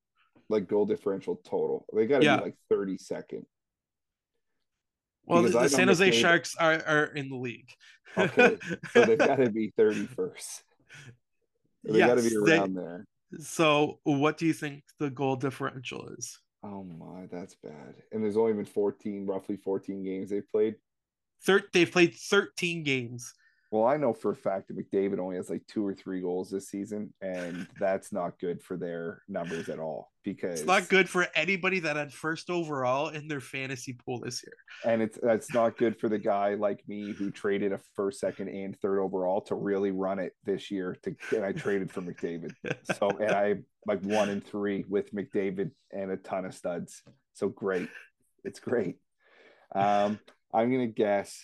Like 0.48 0.66
goal 0.68 0.87
differential 0.87 1.40
total. 1.44 1.87
They 1.94 2.06
got 2.06 2.20
to 2.20 2.24
yeah. 2.24 2.37
be 2.38 2.44
like 2.44 2.56
32nd. 2.72 3.44
Well, 5.24 5.42
the, 5.42 5.50
the 5.50 5.68
San 5.68 5.88
Jose 5.88 6.11
Sharks 6.12 6.56
are, 6.58 6.82
are 6.87 7.04
in 7.04 7.28
the 7.28 7.37
league. 7.37 7.68
okay. 8.16 8.56
So 8.92 9.04
they've 9.04 9.18
got 9.18 9.37
to 9.37 9.50
be 9.50 9.72
31st. 9.78 10.62
They 11.84 11.98
yes, 11.98 12.08
got 12.08 12.14
to 12.16 12.22
be 12.22 12.37
around 12.37 12.74
they, 12.74 12.80
there. 12.80 13.06
So, 13.40 13.98
what 14.04 14.38
do 14.38 14.46
you 14.46 14.54
think 14.54 14.84
the 14.98 15.11
goal 15.11 15.37
differential 15.37 16.08
is? 16.16 16.38
Oh 16.62 16.82
my, 16.82 17.26
that's 17.30 17.54
bad. 17.62 17.94
And 18.11 18.22
there's 18.22 18.37
only 18.37 18.54
been 18.54 18.64
14, 18.64 19.26
roughly 19.26 19.56
14 19.56 20.02
games 20.02 20.30
they've 20.30 20.48
played. 20.48 20.76
Thir- 21.44 21.68
they've 21.72 21.90
played 21.90 22.14
13 22.14 22.82
games. 22.82 23.32
Well, 23.70 23.85
I 23.85 23.98
know 23.98 24.14
for 24.14 24.31
a 24.31 24.37
fact 24.37 24.68
that 24.68 24.78
McDavid 24.78 25.18
only 25.18 25.37
has 25.37 25.50
like 25.50 25.66
two 25.66 25.87
or 25.87 25.92
three 25.92 26.22
goals 26.22 26.50
this 26.50 26.68
season, 26.68 27.12
and 27.20 27.66
that's 27.81 28.12
not 28.12 28.38
good 28.38 28.62
for 28.62 28.78
their 28.78 29.22
numbers 29.28 29.68
at 29.68 29.78
all. 29.78 30.11
Because 30.24 30.61
it's 30.61 30.66
not 30.66 30.88
good 30.88 31.09
for 31.09 31.26
anybody 31.35 31.81
that 31.81 31.96
had 31.96 32.12
first 32.12 32.50
overall 32.50 33.09
in 33.09 33.28
their 33.28 33.40
fantasy 33.40 33.94
pool 33.94 34.20
this 34.20 34.42
year. 34.44 34.57
And 34.90 35.02
it's 35.02 35.18
that's 35.22 35.52
not 35.54 35.76
good 35.76 35.98
for 35.98 36.09
the 36.09 36.18
guy 36.18 36.54
like 36.54 36.83
me 36.87 37.12
who 37.12 37.31
traded 37.31 37.72
a 37.72 37.81
first, 37.94 38.20
second, 38.20 38.48
and 38.48 38.78
third 38.81 39.00
overall 39.00 39.40
to 39.42 39.54
really 39.54 39.90
run 39.90 40.18
it 40.18 40.33
this 40.44 40.70
year. 40.70 40.96
To 41.02 41.14
and 41.35 41.44
I 41.44 41.52
traded 41.52 41.90
for 41.90 42.02
McDavid. 42.02 42.52
So 42.98 43.11
and 43.11 43.33
I 43.33 43.57
like 43.87 44.02
one 44.02 44.28
and 44.28 44.44
three 44.44 44.85
with 44.88 45.14
McDavid 45.14 45.70
and 45.92 46.11
a 46.11 46.16
ton 46.16 46.44
of 46.44 46.54
studs. 46.54 47.02
So 47.35 47.48
great, 47.48 47.88
it's 48.44 48.61
great. 48.61 48.96
Um, 49.74 50.18
I'm 50.52 50.70
gonna 50.70 50.87
guess 50.87 51.42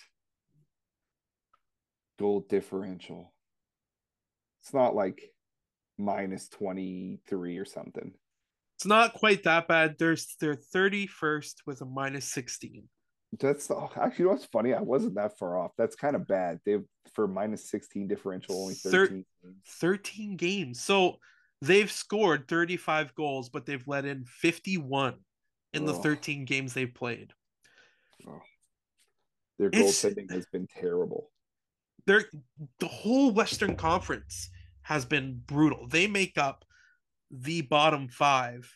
goal 2.17 2.45
differential. 2.49 3.33
It's 4.61 4.73
not 4.73 4.95
like 4.95 5.21
minus 5.97 6.49
23 6.49 7.57
or 7.57 7.65
something. 7.65 8.13
It's 8.77 8.85
not 8.85 9.13
quite 9.13 9.43
that 9.43 9.67
bad. 9.67 9.95
There's 9.97 10.35
they're 10.39 10.55
31st 10.55 11.55
with 11.65 11.81
a 11.81 11.85
minus 11.85 12.25
16. 12.25 12.83
That's 13.39 13.69
oh, 13.71 13.89
actually 13.95 14.23
you 14.23 14.25
know 14.25 14.31
what's 14.31 14.45
funny. 14.45 14.73
I 14.73 14.81
wasn't 14.81 15.15
that 15.15 15.37
far 15.37 15.57
off. 15.57 15.71
That's 15.77 15.95
kind 15.95 16.15
of 16.15 16.27
bad. 16.27 16.59
They've 16.65 16.83
for 17.13 17.27
minus 17.27 17.69
16 17.69 18.07
differential 18.07 18.61
only 18.61 18.73
13 18.73 19.25
Thir- 19.43 19.53
13 19.79 20.35
games. 20.35 20.81
So 20.81 21.17
they've 21.61 21.91
scored 21.91 22.47
35 22.47 23.15
goals, 23.15 23.49
but 23.49 23.65
they've 23.65 23.87
let 23.87 24.05
in 24.05 24.25
51 24.25 25.15
in 25.73 25.83
oh. 25.83 25.85
the 25.85 25.93
13 25.93 26.45
games 26.45 26.73
they've 26.73 26.93
played. 26.93 27.31
Oh. 28.27 28.41
Their 29.57 29.69
goaltending 29.71 30.31
has 30.31 30.45
been 30.51 30.67
terrible 30.79 31.31
they're 32.05 32.25
the 32.79 32.87
whole 32.87 33.31
Western 33.31 33.75
Conference 33.75 34.49
has 34.83 35.05
been 35.05 35.41
brutal. 35.45 35.87
They 35.87 36.07
make 36.07 36.37
up 36.37 36.63
the 37.31 37.61
bottom 37.61 38.07
five 38.07 38.71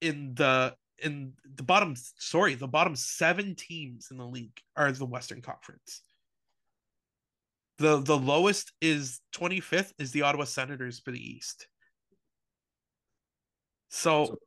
in 0.00 0.34
the 0.34 0.74
in 1.02 1.32
the 1.56 1.62
bottom 1.62 1.94
sorry 2.18 2.54
the 2.54 2.68
bottom 2.68 2.94
seven 2.94 3.54
teams 3.54 4.08
in 4.10 4.18
the 4.18 4.26
league 4.26 4.58
are 4.76 4.92
the 4.92 5.06
western 5.06 5.40
conference. 5.40 6.02
The 7.78 8.00
the 8.00 8.16
lowest 8.16 8.72
is 8.80 9.20
25th 9.34 9.92
is 9.98 10.12
the 10.12 10.22
ottawa 10.22 10.44
senators 10.44 11.00
for 11.00 11.10
the 11.10 11.18
east. 11.18 11.66
So 13.88 14.26
so, 14.26 14.38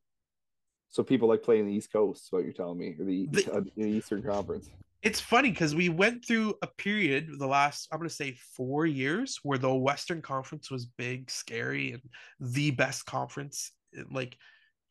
so 0.89 1.03
people 1.03 1.27
like 1.27 1.43
playing 1.43 1.65
the 1.65 1.73
east 1.73 1.91
coast 1.91 2.27
what 2.29 2.43
you're 2.43 2.53
telling 2.53 2.77
me 2.77 2.95
or 2.99 3.03
the, 3.03 3.27
the, 3.31 3.51
uh, 3.51 3.61
the 3.75 3.87
eastern 3.87 4.21
conference 4.21 4.69
it's 5.03 5.19
funny 5.19 5.51
because 5.51 5.75
we 5.75 5.89
went 5.89 6.25
through 6.25 6.55
a 6.61 6.67
period 6.77 7.27
the 7.37 7.47
last 7.47 7.87
i'm 7.91 7.99
going 7.99 8.09
to 8.09 8.15
say 8.15 8.37
four 8.55 8.85
years 8.85 9.39
where 9.43 9.57
the 9.57 9.73
western 9.73 10.21
conference 10.21 10.71
was 10.71 10.85
big 10.97 11.29
scary 11.29 11.91
and 11.91 12.01
the 12.39 12.71
best 12.71 13.05
conference 13.05 13.71
like 14.11 14.37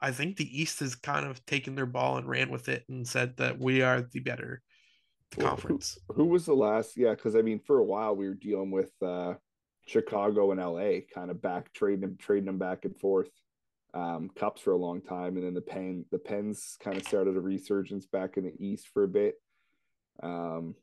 i 0.01 0.11
think 0.11 0.37
the 0.37 0.61
east 0.61 0.81
has 0.81 0.95
kind 0.95 1.27
of 1.27 1.45
taken 1.47 1.75
their 1.75 1.87
ball 1.87 2.19
and 2.19 2.29
ran 2.29 2.51
with 2.51 2.69
it 2.69 2.85
and 2.89 3.07
said 3.07 3.37
that 3.37 3.59
we 3.59 3.83
are 3.83 4.03
the 4.13 4.21
better 4.21 4.63
well, 5.37 5.49
conference. 5.49 5.99
who, 6.09 6.15
who, 6.15 6.25
was 6.27 6.47
the 6.47 6.55
last 6.55 6.97
yeah 6.97 7.11
because 7.11 7.35
i 7.35 7.43
mean 7.43 7.61
for 7.67 7.79
a 7.79 7.85
while 7.85 8.15
we 8.15 8.29
were 8.29 8.35
dealing 8.35 8.71
with 8.71 8.93
uh 9.03 9.35
chicago 9.87 10.51
and 10.53 10.61
la 10.61 11.01
kind 11.15 11.31
of 11.31 11.41
back 11.43 11.73
trading 11.73 12.01
them 12.01 12.17
trading 12.19 12.47
them 12.47 12.59
back 12.59 12.85
and 12.85 12.97
forth 12.99 13.31
um, 13.95 14.29
cups 14.37 14.61
for 14.61 14.73
a 14.73 14.77
long 14.77 15.01
time 15.01 15.37
and 15.37 15.47
then 15.47 15.55
the 15.55 15.61
pen 15.61 16.05
the 16.11 16.19
pens 16.19 16.77
kind 16.81 16.99
of 16.99 17.07
started 17.07 17.35
a 17.35 17.41
resurgence 17.41 18.05
back 18.05 18.37
in 18.37 18.45
the 18.45 18.53
east 18.59 18.89
for 18.93 19.05
a 19.05 19.09
bit 19.09 19.37
um, 20.23 20.75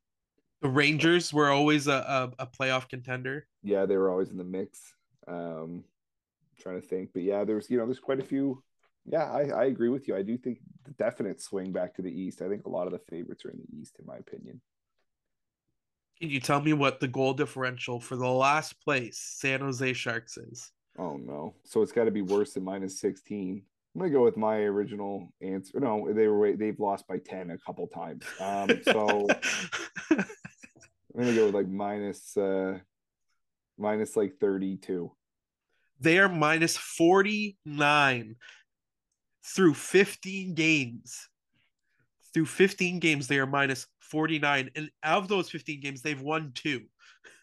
the 0.61 0.69
Rangers 0.69 1.33
were 1.33 1.49
always 1.49 1.87
a, 1.87 2.31
a, 2.37 2.43
a, 2.43 2.47
playoff 2.47 2.87
contender. 2.87 3.47
Yeah, 3.63 3.85
they 3.85 3.97
were 3.97 4.09
always 4.09 4.29
in 4.29 4.37
the 4.37 4.43
mix. 4.43 4.79
Um, 5.27 5.83
trying 6.59 6.79
to 6.79 6.87
think, 6.87 7.09
but 7.13 7.23
yeah, 7.23 7.43
there's 7.43 7.69
you 7.69 7.77
know 7.77 7.85
there's 7.85 7.99
quite 7.99 8.19
a 8.19 8.23
few. 8.23 8.63
Yeah, 9.05 9.29
I, 9.29 9.49
I 9.49 9.65
agree 9.65 9.89
with 9.89 10.07
you. 10.07 10.15
I 10.15 10.21
do 10.21 10.37
think 10.37 10.59
the 10.85 10.91
definite 10.91 11.41
swing 11.41 11.73
back 11.73 11.93
to 11.95 12.01
the 12.01 12.11
East. 12.11 12.41
I 12.41 12.47
think 12.47 12.65
a 12.65 12.69
lot 12.69 12.87
of 12.87 12.93
the 12.93 12.99
favorites 12.99 13.43
are 13.43 13.49
in 13.49 13.57
the 13.57 13.77
East, 13.77 13.97
in 13.99 14.05
my 14.05 14.15
opinion. 14.15 14.61
Can 16.21 16.29
you 16.29 16.39
tell 16.39 16.61
me 16.61 16.71
what 16.71 17.01
the 17.01 17.07
goal 17.09 17.33
differential 17.33 17.99
for 17.99 18.15
the 18.15 18.27
last 18.27 18.79
place 18.81 19.17
San 19.17 19.59
Jose 19.59 19.93
Sharks 19.93 20.37
is? 20.37 20.71
Oh 20.97 21.17
no! 21.17 21.55
So 21.65 21.81
it's 21.81 21.91
got 21.91 22.05
to 22.05 22.11
be 22.11 22.21
worse 22.21 22.53
than 22.53 22.63
minus 22.63 22.99
sixteen. 22.99 23.63
I'm 23.95 24.01
gonna 24.01 24.11
go 24.11 24.23
with 24.23 24.37
my 24.37 24.57
original 24.57 25.31
answer. 25.41 25.79
No, 25.79 26.11
they 26.11 26.27
were 26.27 26.55
they've 26.55 26.79
lost 26.79 27.07
by 27.07 27.19
ten 27.19 27.51
a 27.51 27.57
couple 27.59 27.87
times. 27.87 28.23
Um, 28.39 28.81
so 28.83 29.27
I'm 30.11 30.25
gonna 31.15 31.35
go 31.35 31.45
with 31.45 31.55
like 31.55 31.67
minus 31.67 32.35
uh 32.35 32.79
minus 33.77 34.15
like 34.15 34.37
32. 34.39 35.11
They 35.99 36.19
are 36.19 36.29
minus 36.29 36.77
49. 36.77 38.35
through 39.45 39.73
15 39.73 40.53
games. 40.53 41.29
Through 42.33 42.45
15 42.47 42.99
games, 42.99 43.27
they 43.27 43.37
are 43.39 43.45
minus 43.45 43.87
49. 43.99 44.71
And 44.75 44.89
out 45.03 45.23
of 45.23 45.27
those 45.27 45.49
15 45.49 45.81
games, 45.81 46.01
they've 46.01 46.19
won 46.19 46.51
two. 46.55 46.83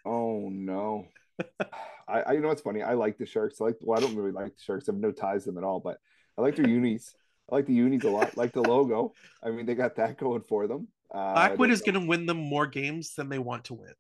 Oh 0.04 0.48
no. 0.50 1.06
I, 2.08 2.22
I 2.22 2.32
you 2.32 2.40
know 2.40 2.48
what's 2.48 2.62
funny? 2.62 2.82
I 2.82 2.94
like 2.94 3.18
the 3.18 3.26
Sharks. 3.26 3.60
I 3.60 3.64
like 3.64 3.76
well, 3.80 3.98
I 3.98 4.02
don't 4.02 4.16
really 4.16 4.32
like 4.32 4.56
the 4.56 4.62
Sharks. 4.62 4.88
I 4.88 4.92
have 4.92 5.00
no 5.00 5.12
ties 5.12 5.44
to 5.44 5.50
them 5.50 5.58
at 5.58 5.64
all, 5.64 5.78
but 5.78 5.98
I 6.40 6.44
like 6.44 6.57
their 6.57 6.68
unis. 6.79 7.14
I 7.50 7.57
like 7.57 7.66
the 7.66 7.74
unis 7.74 8.05
a 8.05 8.11
lot. 8.11 8.37
like 8.37 8.53
the 8.53 8.62
logo. 8.62 9.12
I 9.42 9.50
mean, 9.50 9.66
they 9.66 9.74
got 9.74 9.96
that 9.96 10.18
going 10.18 10.42
for 10.42 10.66
them. 10.66 10.88
Uh, 11.12 11.35
Blackwood 11.35 11.70
is 11.70 11.83
going 11.83 12.00
to 12.00 12.07
win 12.07 12.26
them 12.26 12.38
more 12.38 12.66
games 12.66 13.14
than 13.14 13.29
they 13.29 13.38
want 13.38 13.64
to 13.64 13.74
win. 13.74 13.94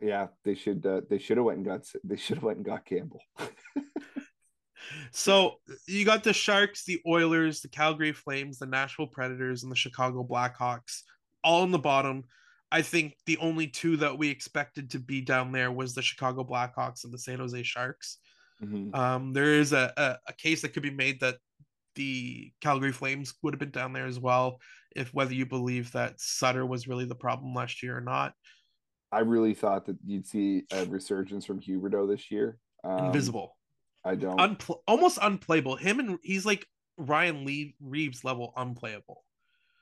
Yeah, 0.00 0.28
they 0.44 0.54
should. 0.54 0.84
Uh, 0.84 1.02
they 1.08 1.18
should 1.18 1.36
have 1.36 1.44
went 1.44 1.58
and 1.58 1.66
got. 1.66 1.82
They 2.02 2.16
should 2.16 2.36
have 2.38 2.44
went 2.44 2.56
and 2.56 2.64
got 2.64 2.86
Campbell. 2.86 3.20
so 5.10 5.56
you 5.86 6.06
got 6.06 6.24
the 6.24 6.32
Sharks, 6.32 6.84
the 6.84 7.00
Oilers, 7.06 7.60
the 7.60 7.68
Calgary 7.68 8.12
Flames, 8.12 8.58
the 8.58 8.66
Nashville 8.66 9.06
Predators, 9.06 9.62
and 9.62 9.70
the 9.70 9.76
Chicago 9.76 10.24
Blackhawks 10.24 11.02
all 11.44 11.64
in 11.64 11.70
the 11.70 11.78
bottom. 11.78 12.24
I 12.72 12.80
think 12.82 13.16
the 13.26 13.36
only 13.38 13.66
two 13.66 13.98
that 13.98 14.16
we 14.16 14.30
expected 14.30 14.90
to 14.90 14.98
be 14.98 15.20
down 15.20 15.52
there 15.52 15.70
was 15.70 15.94
the 15.94 16.02
Chicago 16.02 16.44
Blackhawks 16.44 17.04
and 17.04 17.12
the 17.12 17.18
San 17.18 17.38
Jose 17.38 17.62
Sharks. 17.62 18.18
Mm-hmm. 18.62 18.94
Um, 18.94 19.32
there 19.32 19.54
is 19.54 19.72
a, 19.72 19.92
a, 19.96 20.18
a, 20.28 20.32
case 20.34 20.62
that 20.62 20.74
could 20.74 20.82
be 20.82 20.90
made 20.90 21.20
that 21.20 21.36
the 22.00 22.50
Calgary 22.62 22.92
Flames 22.92 23.34
would 23.42 23.52
have 23.52 23.58
been 23.58 23.70
down 23.70 23.92
there 23.92 24.06
as 24.06 24.18
well, 24.18 24.58
if 24.96 25.12
whether 25.12 25.34
you 25.34 25.44
believe 25.44 25.92
that 25.92 26.18
Sutter 26.18 26.64
was 26.64 26.88
really 26.88 27.04
the 27.04 27.14
problem 27.14 27.52
last 27.54 27.82
year 27.82 27.94
or 27.94 28.00
not. 28.00 28.32
I 29.12 29.18
really 29.18 29.52
thought 29.52 29.84
that 29.84 29.98
you'd 30.06 30.26
see 30.26 30.62
a 30.72 30.86
resurgence 30.86 31.44
from 31.44 31.60
Huberdeau 31.60 32.08
this 32.08 32.30
year. 32.30 32.56
Um, 32.82 33.06
Invisible. 33.06 33.54
I 34.02 34.14
don't. 34.14 34.38
Unpl- 34.38 34.80
almost 34.88 35.18
unplayable. 35.20 35.76
Him 35.76 36.00
and 36.00 36.18
he's 36.22 36.46
like 36.46 36.66
Ryan 36.96 37.44
Lee 37.44 37.74
Reaves 37.82 38.24
level 38.24 38.54
unplayable. 38.56 39.22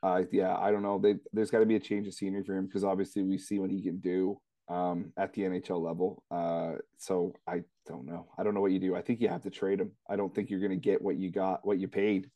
Uh, 0.03 0.23
yeah, 0.33 0.57
I 0.57 0.73
don't 0.73 0.83
know. 0.83 0.99
They, 0.99 1.17
there's 1.33 1.53
got 1.53 1.61
to 1.61 1.67
be 1.67 1.77
a 1.77 1.81
change 1.81 2.09
of 2.09 2.15
scenery 2.15 2.43
for 2.43 2.57
him 2.57 2.67
because 2.67 2.83
obviously 2.83 3.23
we 3.23 3.39
see 3.39 3.61
what 3.61 3.71
he 3.71 3.81
can 3.81 3.99
do 3.99 4.41
um, 4.69 5.13
at 5.17 5.33
the 5.33 5.43
NHL 5.43 5.83
level. 5.83 6.23
Uh, 6.31 6.75
so 6.99 7.35
I 7.47 7.63
don't 7.87 8.07
know. 8.07 8.27
I 8.39 8.43
don't 8.43 8.55
know 8.55 8.61
what 8.61 8.73
you 8.73 8.79
do. 8.79 8.95
I 8.95 9.03
think 9.03 9.21
you 9.21 9.29
have 9.29 9.43
to 9.43 9.51
trade 9.51 9.81
him. 9.81 9.93
I 10.09 10.17
don't 10.17 10.35
think 10.35 10.51
you're 10.51 10.61
going 10.61 10.71
to 10.71 10.77
get 10.77 11.01
what 11.01 11.17
you 11.17 11.31
got, 11.31 11.67
what 11.67 11.79
you 11.79 11.89
paid. 11.89 12.31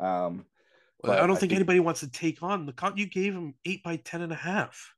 Um, 0.00 0.46
well, 1.02 1.12
I 1.12 1.26
don't 1.26 1.30
I 1.30 1.34
think, 1.34 1.50
think, 1.50 1.52
anybody 1.52 1.80
wants 1.80 2.00
to 2.00 2.10
take 2.10 2.42
on 2.42 2.66
the 2.66 2.72
con. 2.72 2.96
You 2.96 3.06
gave 3.06 3.34
him 3.34 3.54
eight 3.64 3.82
by 3.82 3.96
ten 3.96 4.22
and 4.22 4.32
a 4.32 4.36
half. 4.36 4.94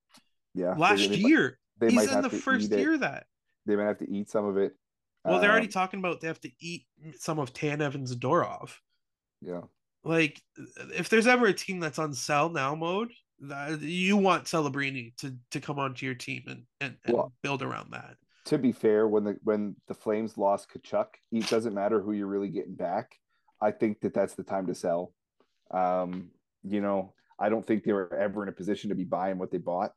Yeah, 0.54 0.74
last 0.76 1.00
they, 1.00 1.08
they 1.08 1.16
year 1.16 1.58
might, 1.80 1.90
he's 1.90 2.12
in 2.12 2.22
the 2.22 2.30
first 2.30 2.70
year 2.70 2.96
that 2.98 3.26
they 3.66 3.76
might 3.76 3.86
have 3.86 3.98
to 3.98 4.10
eat 4.10 4.30
some 4.30 4.44
of 4.46 4.56
it. 4.56 4.74
Well, 5.24 5.40
they're 5.40 5.50
already 5.50 5.66
um, 5.66 5.72
talking 5.72 5.98
about 5.98 6.20
they 6.20 6.28
have 6.28 6.40
to 6.42 6.50
eat 6.60 6.86
some 7.18 7.40
of 7.40 7.52
Tanev 7.52 7.96
Zadorov. 8.06 8.70
Yeah, 9.42 9.62
like 10.04 10.40
if 10.94 11.08
there's 11.08 11.26
ever 11.26 11.46
a 11.46 11.52
team 11.52 11.80
that's 11.80 11.98
on 11.98 12.14
sell 12.14 12.48
now 12.48 12.76
mode, 12.76 13.12
you 13.80 14.16
want 14.16 14.44
Celebrini 14.44 15.16
to 15.18 15.36
to 15.50 15.60
come 15.60 15.78
onto 15.78 16.06
your 16.06 16.14
team 16.14 16.44
and 16.46 16.62
and, 16.80 16.96
and 17.04 17.16
well, 17.16 17.32
build 17.42 17.62
around 17.62 17.92
that. 17.92 18.16
To 18.46 18.58
be 18.58 18.72
fair, 18.72 19.08
when 19.08 19.24
the 19.24 19.36
when 19.42 19.76
the 19.88 19.94
Flames 19.94 20.38
lost 20.38 20.70
Tkachuk, 20.70 21.06
it 21.32 21.48
doesn't 21.48 21.74
matter 21.74 22.00
who 22.00 22.12
you're 22.12 22.26
really 22.26 22.48
getting 22.48 22.74
back. 22.74 23.16
I 23.60 23.70
think 23.70 24.00
that 24.00 24.14
that's 24.14 24.34
the 24.34 24.44
time 24.44 24.66
to 24.66 24.74
sell. 24.74 25.12
Um, 25.70 26.30
you 26.62 26.80
know, 26.80 27.14
I 27.38 27.48
don't 27.48 27.66
think 27.66 27.84
they 27.84 27.92
were 27.92 28.14
ever 28.14 28.42
in 28.42 28.48
a 28.48 28.52
position 28.52 28.90
to 28.90 28.94
be 28.94 29.04
buying 29.04 29.38
what 29.38 29.50
they 29.50 29.58
bought, 29.58 29.92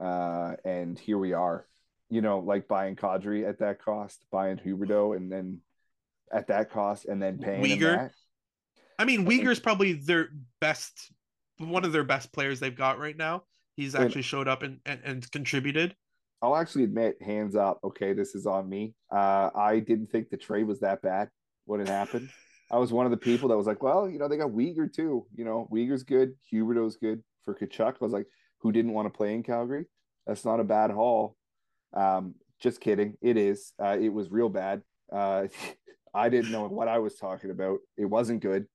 uh, 0.00 0.52
and 0.64 0.98
here 0.98 1.18
we 1.18 1.32
are. 1.32 1.66
You 2.10 2.20
know, 2.20 2.40
like 2.40 2.68
buying 2.68 2.96
Kadri 2.96 3.48
at 3.48 3.60
that 3.60 3.80
cost, 3.80 4.24
buying 4.30 4.58
Huberdeau, 4.58 5.16
and 5.16 5.32
then 5.32 5.60
at 6.30 6.48
that 6.48 6.70
cost, 6.70 7.06
and 7.06 7.22
then 7.22 7.38
paying 7.38 7.62
Weegar. 7.62 8.10
I 8.98 9.04
mean, 9.04 9.26
Weegar's 9.26 9.60
probably 9.60 9.94
their 9.94 10.28
best, 10.60 11.12
one 11.70 11.84
of 11.84 11.92
their 11.92 12.04
best 12.04 12.32
players 12.32 12.60
they've 12.60 12.76
got 12.76 12.98
right 12.98 13.16
now. 13.16 13.44
He's 13.76 13.94
actually 13.94 14.16
and, 14.16 14.24
showed 14.24 14.48
up 14.48 14.62
and, 14.62 14.80
and, 14.84 15.00
and, 15.04 15.30
contributed. 15.32 15.94
I'll 16.42 16.56
actually 16.56 16.84
admit, 16.84 17.22
hands 17.22 17.56
up. 17.56 17.78
Okay, 17.82 18.12
this 18.12 18.34
is 18.34 18.46
on 18.46 18.68
me. 18.68 18.94
Uh, 19.10 19.50
I 19.54 19.78
didn't 19.78 20.10
think 20.10 20.28
the 20.28 20.36
trade 20.36 20.66
was 20.66 20.80
that 20.80 21.00
bad 21.00 21.28
when 21.64 21.80
it 21.80 21.88
happened. 21.88 22.28
I 22.70 22.78
was 22.78 22.92
one 22.92 23.06
of 23.06 23.10
the 23.10 23.18
people 23.18 23.48
that 23.48 23.56
was 23.56 23.66
like, 23.66 23.82
well, 23.82 24.08
you 24.08 24.18
know, 24.18 24.28
they 24.28 24.36
got 24.36 24.50
Weegar 24.50 24.92
too. 24.92 25.26
You 25.34 25.44
know, 25.44 25.68
Weegar's 25.72 26.04
good. 26.04 26.34
Huberdeau's 26.52 26.96
good 26.96 27.22
for 27.44 27.54
Tkachuk. 27.54 27.94
I 28.00 28.04
was 28.04 28.12
like, 28.12 28.26
who 28.60 28.72
didn't 28.72 28.92
want 28.92 29.12
to 29.12 29.16
play 29.16 29.34
in 29.34 29.42
Calgary? 29.42 29.84
That's 30.26 30.44
not 30.44 30.60
a 30.60 30.64
bad 30.64 30.90
haul. 30.90 31.36
Um, 31.94 32.34
just 32.60 32.80
kidding. 32.80 33.14
It 33.20 33.36
is. 33.36 33.72
Uh, 33.82 33.98
it 34.00 34.08
was 34.08 34.30
real 34.30 34.48
bad. 34.48 34.82
Uh, 35.12 35.48
I 36.14 36.28
didn't 36.28 36.52
know 36.52 36.66
what 36.66 36.88
I 36.88 36.98
was 36.98 37.16
talking 37.16 37.50
about. 37.50 37.78
It 37.96 38.04
wasn't 38.04 38.42
good 38.42 38.66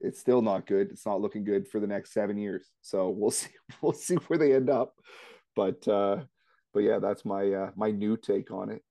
it's 0.00 0.20
still 0.20 0.42
not 0.42 0.66
good. 0.66 0.90
It's 0.90 1.06
not 1.06 1.20
looking 1.20 1.44
good 1.44 1.68
for 1.68 1.80
the 1.80 1.86
next 1.86 2.12
seven 2.12 2.38
years. 2.38 2.66
So 2.82 3.10
we'll 3.10 3.30
see. 3.32 3.50
We'll 3.80 3.92
see 3.92 4.14
where 4.14 4.38
they 4.38 4.54
end 4.54 4.70
up. 4.70 4.94
But 5.54 5.86
uh, 5.88 6.18
but 6.72 6.80
yeah, 6.80 6.98
that's 6.98 7.24
my 7.24 7.50
uh, 7.52 7.70
my 7.76 7.90
new 7.90 8.16
take 8.16 8.50
on 8.50 8.70
it. 8.70 8.82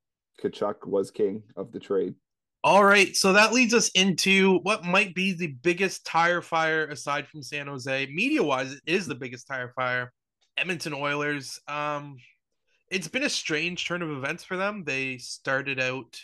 Tkachuk 0.41 0.85
was 0.85 1.11
king 1.11 1.43
of 1.55 1.71
the 1.71 1.79
trade. 1.79 2.15
All 2.63 2.83
right, 2.83 3.15
so 3.15 3.33
that 3.33 3.53
leads 3.53 3.73
us 3.73 3.89
into 3.89 4.59
what 4.63 4.83
might 4.83 5.15
be 5.15 5.31
the 5.31 5.47
biggest 5.47 6.05
tire 6.05 6.41
fire 6.41 6.85
aside 6.87 7.27
from 7.27 7.41
San 7.41 7.67
Jose. 7.67 8.07
Media 8.07 8.43
wise, 8.43 8.73
it 8.73 8.81
is 8.85 9.07
the 9.07 9.15
biggest 9.15 9.47
tire 9.47 9.71
fire. 9.75 10.11
Edmonton 10.57 10.93
Oilers. 10.93 11.59
Um, 11.67 12.17
it's 12.89 13.07
been 13.07 13.23
a 13.23 13.29
strange 13.29 13.87
turn 13.87 14.01
of 14.01 14.09
events 14.09 14.43
for 14.43 14.57
them. 14.57 14.83
They 14.83 15.17
started 15.17 15.79
out 15.79 16.19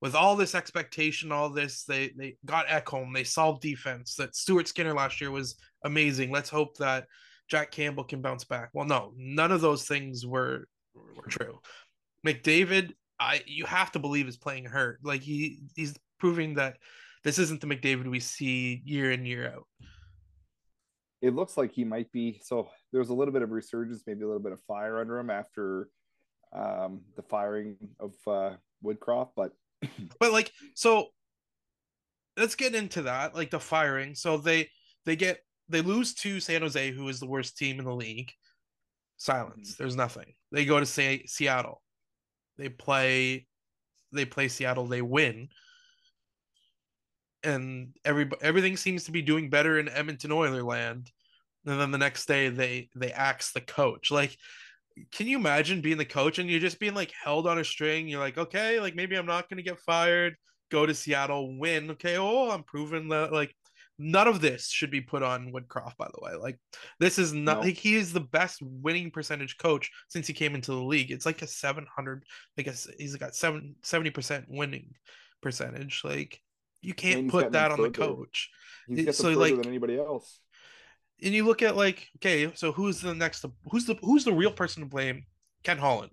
with 0.00 0.14
all 0.14 0.36
this 0.36 0.54
expectation, 0.54 1.32
all 1.32 1.48
this, 1.48 1.84
they 1.84 2.10
they 2.16 2.36
got 2.44 2.66
Ekholm, 2.66 3.14
they 3.14 3.24
solved 3.24 3.62
defense. 3.62 4.14
That 4.16 4.36
Stuart 4.36 4.68
Skinner 4.68 4.94
last 4.94 5.20
year 5.20 5.30
was 5.30 5.56
amazing. 5.84 6.30
Let's 6.30 6.50
hope 6.50 6.76
that 6.78 7.06
Jack 7.48 7.70
Campbell 7.70 8.04
can 8.04 8.20
bounce 8.20 8.44
back. 8.44 8.70
Well, 8.72 8.86
no, 8.86 9.12
none 9.16 9.52
of 9.52 9.60
those 9.60 9.84
things 9.84 10.26
were 10.26 10.68
were 10.94 11.28
true. 11.28 11.60
McDavid, 12.26 12.92
I 13.18 13.42
you 13.46 13.64
have 13.64 13.92
to 13.92 13.98
believe 13.98 14.28
is 14.28 14.36
playing 14.36 14.66
hurt. 14.66 15.00
Like 15.02 15.22
he 15.22 15.60
he's 15.74 15.96
proving 16.18 16.54
that 16.54 16.76
this 17.24 17.38
isn't 17.38 17.60
the 17.60 17.66
McDavid 17.66 18.08
we 18.08 18.20
see 18.20 18.82
year 18.84 19.12
in 19.12 19.24
year 19.24 19.48
out. 19.48 19.66
It 21.22 21.34
looks 21.34 21.56
like 21.56 21.72
he 21.72 21.84
might 21.84 22.12
be. 22.12 22.40
So 22.44 22.68
there 22.92 23.00
was 23.00 23.08
a 23.08 23.14
little 23.14 23.32
bit 23.32 23.42
of 23.42 23.50
resurgence, 23.50 24.02
maybe 24.06 24.22
a 24.22 24.26
little 24.26 24.42
bit 24.42 24.52
of 24.52 24.60
fire 24.60 25.00
under 25.00 25.18
him 25.18 25.30
after 25.30 25.88
um, 26.52 27.00
the 27.16 27.22
firing 27.22 27.76
of 27.98 28.12
uh, 28.26 28.56
Woodcroft, 28.84 29.30
but 29.34 29.52
but 30.20 30.32
like 30.32 30.52
so 30.74 31.08
let's 32.36 32.54
get 32.54 32.74
into 32.74 33.02
that 33.02 33.34
like 33.34 33.50
the 33.50 33.60
firing. 33.60 34.14
So 34.14 34.36
they 34.36 34.68
they 35.04 35.16
get 35.16 35.40
they 35.68 35.80
lose 35.80 36.14
to 36.14 36.38
san 36.40 36.62
jose 36.62 36.92
who 36.92 37.08
is 37.08 37.18
the 37.20 37.26
worst 37.26 37.56
team 37.56 37.78
in 37.78 37.84
the 37.84 37.94
league. 37.94 38.32
Silence. 39.16 39.72
Mm-hmm. 39.72 39.82
there's 39.82 39.96
nothing. 39.96 40.34
They 40.52 40.64
go 40.64 40.80
to 40.80 40.86
say 40.86 41.24
seattle. 41.26 41.82
They 42.58 42.68
play 42.68 43.46
they 44.12 44.24
play 44.24 44.48
seattle. 44.48 44.86
They 44.86 45.02
win. 45.02 45.48
And 47.42 47.94
every 48.04 48.28
everything 48.40 48.76
seems 48.76 49.04
to 49.04 49.12
be 49.12 49.22
doing 49.22 49.50
better 49.50 49.78
in 49.78 49.88
edmonton 49.88 50.32
oiler 50.32 50.62
land 50.62 51.10
and 51.66 51.80
then 51.80 51.90
the 51.90 51.98
next 51.98 52.26
day 52.26 52.48
they 52.48 52.88
they 52.94 53.12
axe 53.12 53.52
the 53.52 53.60
coach. 53.60 54.10
Like 54.10 54.36
can 55.12 55.26
you 55.26 55.38
imagine 55.38 55.80
being 55.80 55.98
the 55.98 56.04
coach 56.04 56.38
and 56.38 56.50
you're 56.50 56.60
just 56.60 56.80
being 56.80 56.94
like 56.94 57.12
held 57.22 57.46
on 57.46 57.58
a 57.58 57.64
string? 57.64 58.08
You're 58.08 58.20
like, 58.20 58.38
okay, 58.38 58.80
like 58.80 58.94
maybe 58.94 59.16
I'm 59.16 59.26
not 59.26 59.48
gonna 59.48 59.62
get 59.62 59.78
fired. 59.80 60.36
Go 60.70 60.86
to 60.86 60.94
Seattle, 60.94 61.58
win. 61.58 61.90
Okay, 61.92 62.16
oh, 62.16 62.50
I'm 62.50 62.62
proving 62.62 63.08
that 63.08 63.32
like 63.32 63.54
none 63.98 64.28
of 64.28 64.40
this 64.40 64.68
should 64.68 64.90
be 64.90 65.00
put 65.00 65.22
on 65.22 65.52
Woodcroft. 65.52 65.96
By 65.96 66.08
the 66.08 66.20
way, 66.22 66.34
like 66.34 66.58
this 66.98 67.18
is 67.18 67.32
not 67.32 67.60
like 67.60 67.76
he 67.76 67.94
is 67.94 68.12
the 68.12 68.20
best 68.20 68.60
winning 68.62 69.10
percentage 69.10 69.58
coach 69.58 69.90
since 70.08 70.26
he 70.26 70.32
came 70.32 70.54
into 70.54 70.72
the 70.72 70.82
league. 70.82 71.10
It's 71.10 71.26
like 71.26 71.42
a 71.42 71.46
700. 71.46 72.24
I 72.58 72.62
guess 72.62 72.88
he's 72.98 73.16
got 73.16 73.34
seven 73.34 73.76
70 73.82 74.10
percent 74.10 74.46
winning 74.48 74.94
percentage. 75.42 76.02
Like 76.04 76.40
you 76.80 76.94
can't 76.94 77.28
put 77.28 77.52
that 77.52 77.70
on 77.70 77.80
the 77.80 77.90
coach. 77.90 78.50
He's 78.88 79.16
so 79.16 79.30
like 79.30 79.56
than 79.56 79.66
anybody 79.66 79.98
else 79.98 80.40
and 81.22 81.34
you 81.34 81.44
look 81.44 81.62
at 81.62 81.76
like 81.76 82.08
okay 82.16 82.50
so 82.54 82.72
who's 82.72 83.00
the 83.00 83.14
next 83.14 83.44
who's 83.70 83.86
the 83.86 83.94
who's 84.02 84.24
the 84.24 84.32
real 84.32 84.52
person 84.52 84.82
to 84.82 84.88
blame? 84.88 85.24
Ken 85.62 85.78
holland. 85.78 86.12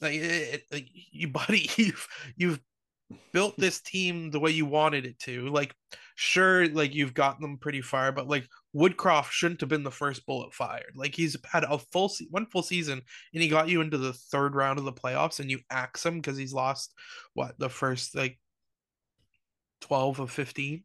Like, 0.00 0.14
it, 0.14 0.64
it, 0.70 0.84
you 1.12 1.28
buddy 1.28 1.70
you've 1.76 2.06
you've 2.36 2.60
built 3.32 3.54
this 3.58 3.80
team 3.80 4.30
the 4.30 4.40
way 4.40 4.50
you 4.50 4.64
wanted 4.66 5.04
it 5.06 5.18
to. 5.20 5.48
Like 5.48 5.74
sure 6.14 6.68
like 6.68 6.94
you've 6.94 7.14
gotten 7.14 7.40
them 7.40 7.56
pretty 7.56 7.80
far 7.80 8.12
but 8.12 8.28
like 8.28 8.46
woodcroft 8.76 9.30
shouldn't 9.30 9.60
have 9.60 9.68
been 9.68 9.82
the 9.82 9.90
first 9.90 10.26
bullet 10.26 10.52
fired. 10.52 10.92
Like 10.94 11.14
he's 11.14 11.36
had 11.50 11.64
a 11.64 11.78
full 11.78 12.08
se- 12.08 12.28
one 12.30 12.46
full 12.46 12.62
season 12.62 13.00
and 13.34 13.42
he 13.42 13.48
got 13.48 13.68
you 13.68 13.80
into 13.80 13.98
the 13.98 14.12
third 14.12 14.54
round 14.54 14.78
of 14.78 14.84
the 14.84 14.92
playoffs 14.92 15.40
and 15.40 15.50
you 15.50 15.60
axe 15.70 16.04
him 16.04 16.20
because 16.20 16.36
he's 16.36 16.52
lost 16.52 16.94
what 17.34 17.58
the 17.58 17.68
first 17.68 18.14
like 18.14 18.38
12 19.82 20.20
of 20.20 20.30
15 20.30 20.84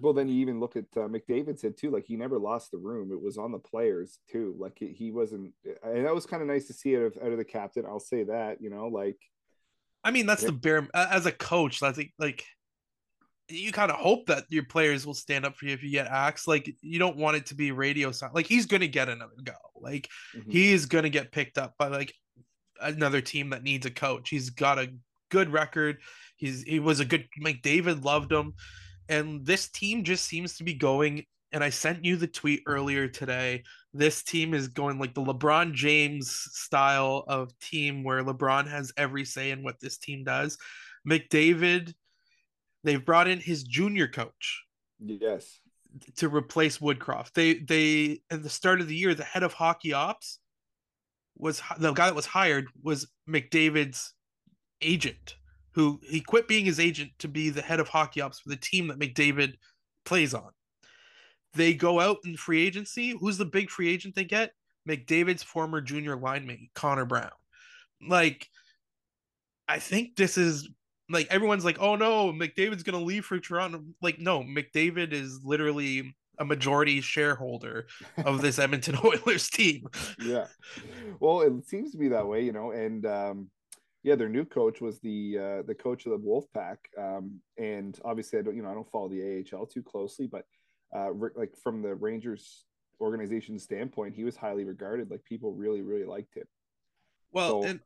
well, 0.00 0.12
then 0.12 0.28
you 0.28 0.40
even 0.40 0.60
look 0.60 0.76
at 0.76 0.84
uh, 0.96 1.08
McDavid 1.08 1.58
said 1.58 1.76
too, 1.76 1.90
like 1.90 2.04
he 2.06 2.16
never 2.16 2.38
lost 2.38 2.70
the 2.70 2.78
room. 2.78 3.12
It 3.12 3.20
was 3.20 3.38
on 3.38 3.52
the 3.52 3.58
players 3.58 4.18
too. 4.30 4.54
Like 4.58 4.78
he 4.78 5.10
wasn't, 5.10 5.52
and 5.82 6.06
that 6.06 6.14
was 6.14 6.26
kind 6.26 6.42
of 6.42 6.48
nice 6.48 6.66
to 6.66 6.72
see 6.72 6.94
it 6.94 6.98
out 6.98 7.16
of, 7.16 7.18
out 7.22 7.32
of 7.32 7.38
the 7.38 7.44
captain. 7.44 7.84
I'll 7.86 8.00
say 8.00 8.24
that, 8.24 8.60
you 8.60 8.70
know, 8.70 8.88
like. 8.88 9.18
I 10.02 10.10
mean, 10.10 10.26
that's 10.26 10.42
yeah. 10.42 10.48
the 10.48 10.54
bare 10.54 10.88
as 10.94 11.26
a 11.26 11.32
coach. 11.32 11.80
That's 11.80 11.98
like, 11.98 12.12
like 12.18 12.44
you 13.50 13.72
kind 13.72 13.90
of 13.90 13.98
hope 13.98 14.26
that 14.26 14.44
your 14.48 14.64
players 14.64 15.06
will 15.06 15.14
stand 15.14 15.44
up 15.44 15.56
for 15.56 15.66
you 15.66 15.74
if 15.74 15.82
you 15.82 15.90
get 15.90 16.06
axed. 16.06 16.48
Like 16.48 16.74
you 16.80 16.98
don't 16.98 17.16
want 17.16 17.36
it 17.36 17.46
to 17.46 17.54
be 17.54 17.72
radio 17.72 18.12
sound. 18.12 18.34
Like 18.34 18.46
he's 18.46 18.66
gonna 18.66 18.86
get 18.86 19.08
another 19.08 19.32
go. 19.42 19.52
Like 19.76 20.08
mm-hmm. 20.36 20.50
he 20.50 20.72
is 20.72 20.86
gonna 20.86 21.10
get 21.10 21.32
picked 21.32 21.58
up 21.58 21.74
by 21.78 21.88
like 21.88 22.14
another 22.80 23.20
team 23.20 23.50
that 23.50 23.62
needs 23.62 23.86
a 23.86 23.90
coach. 23.90 24.30
He's 24.30 24.50
got 24.50 24.78
a 24.78 24.92
good 25.30 25.50
record. 25.50 25.98
He's 26.36 26.62
he 26.62 26.80
was 26.80 27.00
a 27.00 27.04
good 27.04 27.26
McDavid 27.42 28.04
loved 28.04 28.32
him, 28.32 28.54
and 29.10 29.44
this 29.44 29.68
team 29.68 30.04
just 30.04 30.24
seems 30.24 30.56
to 30.56 30.64
be 30.64 30.74
going. 30.74 31.24
And 31.52 31.64
I 31.64 31.70
sent 31.70 32.04
you 32.04 32.16
the 32.16 32.28
tweet 32.28 32.62
earlier 32.66 33.08
today. 33.08 33.64
This 33.92 34.22
team 34.22 34.54
is 34.54 34.68
going 34.68 35.00
like 35.00 35.14
the 35.14 35.22
LeBron 35.22 35.74
James 35.74 36.30
style 36.30 37.24
of 37.26 37.50
team 37.58 38.04
where 38.04 38.22
LeBron 38.22 38.68
has 38.68 38.92
every 38.96 39.24
say 39.24 39.50
in 39.50 39.64
what 39.64 39.80
this 39.80 39.98
team 39.98 40.22
does. 40.22 40.56
McDavid 41.08 41.92
They've 42.84 43.04
brought 43.04 43.28
in 43.28 43.40
his 43.40 43.62
junior 43.62 44.08
coach. 44.08 44.64
Yes. 44.98 45.60
To 46.16 46.28
replace 46.28 46.78
Woodcroft. 46.78 47.32
They 47.32 47.54
they 47.54 48.22
at 48.30 48.42
the 48.42 48.48
start 48.48 48.80
of 48.80 48.88
the 48.88 48.96
year, 48.96 49.14
the 49.14 49.24
head 49.24 49.42
of 49.42 49.52
hockey 49.52 49.92
ops 49.92 50.38
was 51.36 51.62
the 51.78 51.92
guy 51.92 52.06
that 52.06 52.14
was 52.14 52.26
hired 52.26 52.68
was 52.82 53.08
McDavid's 53.28 54.14
agent, 54.80 55.36
who 55.80 55.98
he 56.02 56.20
quit 56.20 56.46
being 56.46 56.66
his 56.66 56.78
agent 56.78 57.10
to 57.18 57.26
be 57.26 57.48
the 57.48 57.62
head 57.62 57.80
of 57.80 57.88
hockey 57.88 58.20
ops 58.20 58.40
for 58.40 58.50
the 58.50 58.56
team 58.56 58.88
that 58.88 58.98
McDavid 58.98 59.54
plays 60.04 60.34
on. 60.34 60.50
They 61.54 61.72
go 61.72 61.98
out 61.98 62.18
in 62.24 62.36
free 62.36 62.66
agency. 62.66 63.16
Who's 63.18 63.38
the 63.38 63.46
big 63.46 63.70
free 63.70 63.88
agent 63.88 64.14
they 64.14 64.24
get? 64.24 64.52
McDavid's 64.86 65.42
former 65.42 65.80
junior 65.80 66.16
lineman, 66.16 66.68
Connor 66.74 67.06
Brown. 67.06 67.30
Like, 68.06 68.46
I 69.68 69.78
think 69.78 70.16
this 70.16 70.36
is 70.36 70.68
like 71.08 71.28
everyone's 71.30 71.64
like, 71.64 71.80
oh 71.80 71.96
no, 71.96 72.30
McDavid's 72.30 72.82
gonna 72.82 73.02
leave 73.02 73.24
for 73.24 73.38
Toronto. 73.38 73.82
Like, 74.02 74.18
no, 74.18 74.42
McDavid 74.42 75.12
is 75.12 75.40
literally 75.42 76.14
a 76.38 76.44
majority 76.44 77.00
shareholder 77.00 77.86
of 78.24 78.42
this 78.42 78.58
Edmonton 78.58 78.98
Oilers 79.04 79.48
team. 79.48 79.86
Yeah. 80.18 80.46
Well, 81.20 81.40
it 81.40 81.66
seems 81.66 81.92
to 81.92 81.98
be 81.98 82.08
that 82.08 82.26
way, 82.26 82.44
you 82.44 82.52
know, 82.52 82.70
and 82.70 83.06
um 83.06 83.50
yeah, 84.02 84.14
their 84.14 84.28
new 84.28 84.44
coach 84.44 84.80
was 84.80 84.98
the 85.00 85.38
uh 85.38 85.62
the 85.66 85.74
coach 85.74 86.06
of 86.06 86.12
the 86.12 86.18
Wolfpack. 86.18 86.78
Um 86.98 87.40
and 87.58 87.98
obviously 88.04 88.38
I 88.38 88.42
don't 88.42 88.56
you 88.56 88.62
know, 88.62 88.70
I 88.70 88.74
don't 88.74 88.90
follow 88.90 89.08
the 89.08 89.44
AHL 89.52 89.66
too 89.66 89.82
closely, 89.82 90.26
but 90.26 90.44
uh 90.94 91.10
like 91.36 91.54
from 91.62 91.82
the 91.82 91.94
Rangers 91.94 92.64
organization 93.00 93.58
standpoint, 93.58 94.14
he 94.14 94.24
was 94.24 94.36
highly 94.36 94.64
regarded. 94.64 95.10
Like 95.10 95.24
people 95.24 95.52
really, 95.52 95.82
really 95.82 96.04
liked 96.04 96.36
him. 96.36 96.46
Well, 97.32 97.62
so, 97.62 97.68
and 97.68 97.80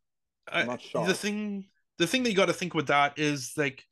I, 0.51 0.79
the 1.07 1.15
thing 1.15 1.67
the 1.99 2.07
thing 2.07 2.23
that 2.25 2.31
you 2.31 2.37
got 2.37 2.47
to 2.47 2.53
think 2.53 2.75
with 2.75 2.89
that 2.89 3.19
is 3.19 3.53
like 3.57 3.83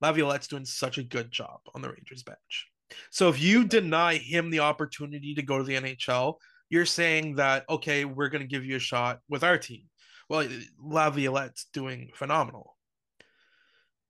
Laviolette's 0.00 0.48
doing 0.48 0.64
such 0.64 0.98
a 0.98 1.02
good 1.02 1.30
job 1.30 1.60
on 1.74 1.82
the 1.82 1.88
Rangers 1.88 2.22
bench. 2.22 2.68
So 3.10 3.28
if 3.28 3.40
you 3.40 3.64
deny 3.64 4.16
him 4.16 4.50
the 4.50 4.60
opportunity 4.60 5.34
to 5.34 5.42
go 5.42 5.58
to 5.58 5.64
the 5.64 5.76
NHL, 5.76 6.34
you're 6.70 6.86
saying 6.86 7.36
that 7.36 7.64
okay, 7.68 8.04
we're 8.04 8.28
going 8.28 8.42
to 8.42 8.48
give 8.48 8.64
you 8.64 8.76
a 8.76 8.80
shot 8.80 9.20
with 9.28 9.44
our 9.44 9.58
team. 9.58 9.84
Well, 10.30 10.48
Laviolette's 10.80 11.66
doing 11.72 12.12
phenomenal. 12.14 12.76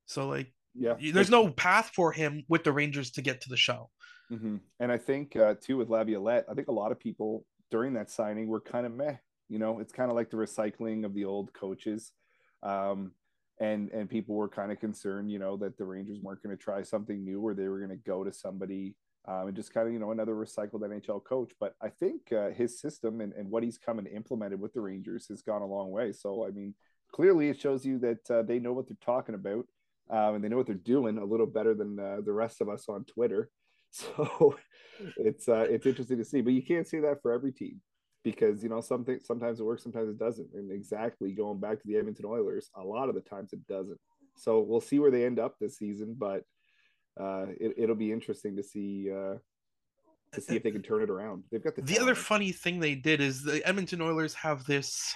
So 0.05 0.29
like, 0.29 0.53
yeah, 0.75 0.95
there's 1.13 1.31
no 1.31 1.49
path 1.49 1.91
for 1.95 2.13
him 2.13 2.45
with 2.47 2.63
the 2.63 2.73
Rangers 2.73 3.11
to 3.13 3.23
get 3.23 3.41
to 3.41 3.49
the 3.49 3.57
show. 3.57 3.89
Mm-hmm. 4.31 4.57
And 4.79 4.93
I 4.93 4.99
think 4.99 5.35
uh, 5.35 5.55
too 5.61 5.79
with 5.79 5.89
Laviolette, 5.89 6.45
I 6.49 6.55
think 6.55 6.69
a 6.69 6.73
lot 6.73 6.93
of 6.93 7.01
people 7.01 7.47
during 7.71 7.95
that 7.95 8.11
signing 8.11 8.49
were 8.49 8.61
kind 8.61 8.85
of 8.85 8.93
meh. 8.93 9.17
You 9.49 9.59
know, 9.59 9.81
it's 9.81 9.95
kind 9.95 10.11
of 10.11 10.17
like 10.17 10.31
the 10.31 10.37
recycling 10.37 11.07
of 11.07 11.15
the 11.15 11.25
old 11.25 11.55
coaches. 11.55 12.13
Um, 12.63 13.13
and 13.59 13.91
and 13.91 14.09
people 14.09 14.37
were 14.37 14.49
kind 14.49 14.71
of 14.71 14.79
concerned, 14.79 15.31
you 15.31 15.39
know, 15.39 15.57
that 15.57 15.79
the 15.79 15.87
Rangers 15.87 16.19
weren't 16.23 16.43
going 16.43 16.57
to 16.57 16.63
try 16.63 16.83
something 16.83 17.25
new, 17.25 17.41
or 17.41 17.55
they 17.55 17.69
were 17.69 17.79
going 17.79 17.91
to 17.91 17.97
go 17.97 18.25
to 18.25 18.33
somebody 18.33 18.95
um, 19.27 19.49
and 19.49 19.57
just 19.57 19.73
kind 19.73 19.87
of 19.87 19.93
you 19.93 19.99
know 19.99 20.13
another 20.13 20.35
recycled 20.35 20.81
NHL 20.81 21.23
coach. 21.25 21.53
But 21.59 21.75
I 21.83 21.89
think 21.89 22.33
uh, 22.33 22.51
his 22.51 22.81
system 22.81 23.21
and, 23.21 23.33
and 23.33 23.51
what 23.51 23.63
he's 23.63 23.79
come 23.79 23.99
and 23.99 24.09
implemented 24.09 24.61
with 24.61 24.73
the 24.73 24.81
Rangers 24.81 25.27
has 25.29 25.43
gone 25.43 25.63
a 25.63 25.67
long 25.67 25.91
way. 25.91 26.13
So 26.13 26.47
I 26.47 26.51
mean, 26.51 26.75
clearly 27.13 27.49
it 27.49 27.61
shows 27.61 27.85
you 27.85 27.99
that 28.01 28.31
uh, 28.31 28.43
they 28.43 28.59
know 28.59 28.73
what 28.73 28.89
they're 28.89 28.97
talking 29.05 29.35
about 29.35 29.67
um, 30.11 30.37
and 30.37 30.45
they 30.45 30.49
know 30.49 30.57
what 30.57 30.67
they're 30.67 30.75
doing 30.75 31.19
a 31.19 31.25
little 31.25 31.47
better 31.47 31.75
than 31.75 31.99
uh, 31.99 32.19
the 32.25 32.33
rest 32.33 32.61
of 32.61 32.69
us 32.69 32.87
on 32.89 33.05
Twitter. 33.05 33.51
So 33.93 34.55
it's 35.17 35.49
uh, 35.49 35.67
it's 35.69 35.85
interesting 35.85 36.19
to 36.19 36.25
see, 36.25 36.43
but 36.43 36.53
you 36.53 36.63
can't 36.63 36.87
say 36.87 37.01
that 37.01 37.21
for 37.23 37.33
every 37.33 37.51
team 37.51 37.81
because 38.23 38.63
you 38.63 38.69
know 38.69 38.81
something 38.81 39.19
sometimes 39.23 39.61
it 39.61 39.65
works 39.65 39.83
sometimes 39.83 40.09
it 40.09 40.19
doesn't 40.19 40.49
and 40.55 40.71
exactly 40.71 41.33
going 41.33 41.59
back 41.59 41.81
to 41.81 41.87
the 41.87 41.97
edmonton 41.97 42.27
oilers 42.27 42.71
a 42.77 42.83
lot 42.83 43.09
of 43.09 43.15
the 43.15 43.21
times 43.21 43.53
it 43.53 43.67
doesn't 43.67 43.99
so 44.37 44.61
we'll 44.61 44.81
see 44.81 44.99
where 44.99 45.11
they 45.11 45.25
end 45.25 45.39
up 45.39 45.55
this 45.59 45.79
season 45.79 46.15
but 46.19 46.43
uh, 47.18 47.46
it, 47.59 47.88
will 47.88 47.94
be 47.94 48.12
interesting 48.12 48.57
to 48.57 48.62
see 48.62 49.11
uh, 49.11 49.35
to 50.33 50.40
see 50.40 50.57
if 50.57 50.62
they 50.62 50.70
can 50.70 50.83
turn 50.83 51.03
it 51.03 51.11
around 51.11 51.44
they've 51.51 51.62
got 51.62 51.75
the, 51.75 51.83
the 51.83 51.99
other 51.99 52.14
funny 52.14 52.53
thing 52.53 52.79
they 52.79 52.94
did 52.94 53.20
is 53.20 53.42
the 53.42 53.66
edmonton 53.66 54.01
oilers 54.01 54.35
have 54.35 54.64
this 54.64 55.14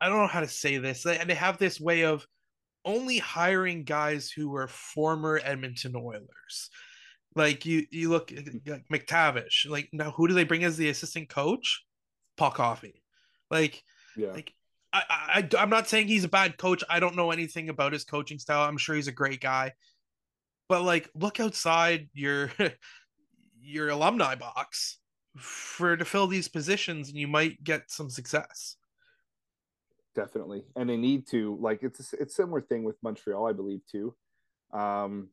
i 0.00 0.08
don't 0.08 0.18
know 0.18 0.26
how 0.26 0.40
to 0.40 0.48
say 0.48 0.78
this 0.78 1.02
they, 1.02 1.18
they 1.26 1.34
have 1.34 1.58
this 1.58 1.80
way 1.80 2.02
of 2.04 2.26
only 2.84 3.18
hiring 3.18 3.84
guys 3.84 4.30
who 4.30 4.48
were 4.48 4.66
former 4.66 5.40
edmonton 5.44 5.94
oilers 5.94 6.70
like 7.36 7.64
you 7.64 7.86
you 7.90 8.10
look 8.10 8.32
like 8.66 8.84
MacTavish. 8.92 9.68
Like 9.68 9.88
now 9.92 10.10
who 10.10 10.26
do 10.28 10.34
they 10.34 10.44
bring 10.44 10.64
as 10.64 10.76
the 10.76 10.88
assistant 10.88 11.28
coach? 11.28 11.84
Paul 12.36 12.50
Coffey. 12.50 13.02
Like, 13.50 13.82
yeah. 14.16 14.32
like 14.32 14.52
I, 14.92 15.02
I 15.08 15.48
I'm 15.58 15.70
not 15.70 15.88
saying 15.88 16.08
he's 16.08 16.24
a 16.24 16.28
bad 16.28 16.58
coach. 16.58 16.82
I 16.88 17.00
don't 17.00 17.16
know 17.16 17.30
anything 17.30 17.68
about 17.68 17.92
his 17.92 18.04
coaching 18.04 18.38
style. 18.38 18.68
I'm 18.68 18.78
sure 18.78 18.96
he's 18.96 19.08
a 19.08 19.12
great 19.12 19.40
guy. 19.40 19.72
But 20.70 20.84
like 20.84 21.10
look 21.16 21.40
outside 21.40 22.08
your 22.14 22.52
your 23.60 23.88
alumni 23.88 24.36
box 24.36 24.98
for 25.36 25.96
to 25.96 26.04
fill 26.04 26.28
these 26.28 26.46
positions 26.46 27.08
and 27.08 27.18
you 27.18 27.26
might 27.26 27.64
get 27.64 27.90
some 27.90 28.08
success. 28.08 28.76
Definitely. 30.14 30.62
And 30.76 30.88
they 30.88 30.96
need 30.96 31.26
to 31.30 31.58
like 31.60 31.82
it's 31.82 32.12
a, 32.12 32.22
it's 32.22 32.36
similar 32.36 32.60
thing 32.60 32.84
with 32.84 32.94
Montreal, 33.02 33.48
I 33.48 33.52
believe 33.52 33.80
too. 33.90 34.14
Um 34.72 35.30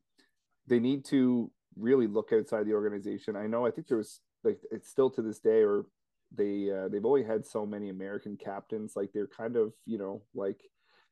they 0.66 0.80
need 0.80 1.04
to 1.06 1.52
really 1.76 2.08
look 2.08 2.32
outside 2.32 2.66
the 2.66 2.74
organization. 2.74 3.36
I 3.36 3.46
know 3.46 3.64
I 3.64 3.70
think 3.70 3.86
there 3.86 3.98
was 3.98 4.18
like 4.42 4.58
it's 4.72 4.90
still 4.90 5.08
to 5.10 5.22
this 5.22 5.38
day 5.38 5.62
or 5.62 5.86
they 6.34 6.68
uh, 6.68 6.88
they've 6.88 7.06
only 7.06 7.22
had 7.22 7.46
so 7.46 7.64
many 7.64 7.90
American 7.90 8.36
captains. 8.36 8.94
Like 8.96 9.10
they're 9.14 9.28
kind 9.28 9.54
of 9.54 9.72
you 9.86 9.98
know 9.98 10.22
like 10.34 10.60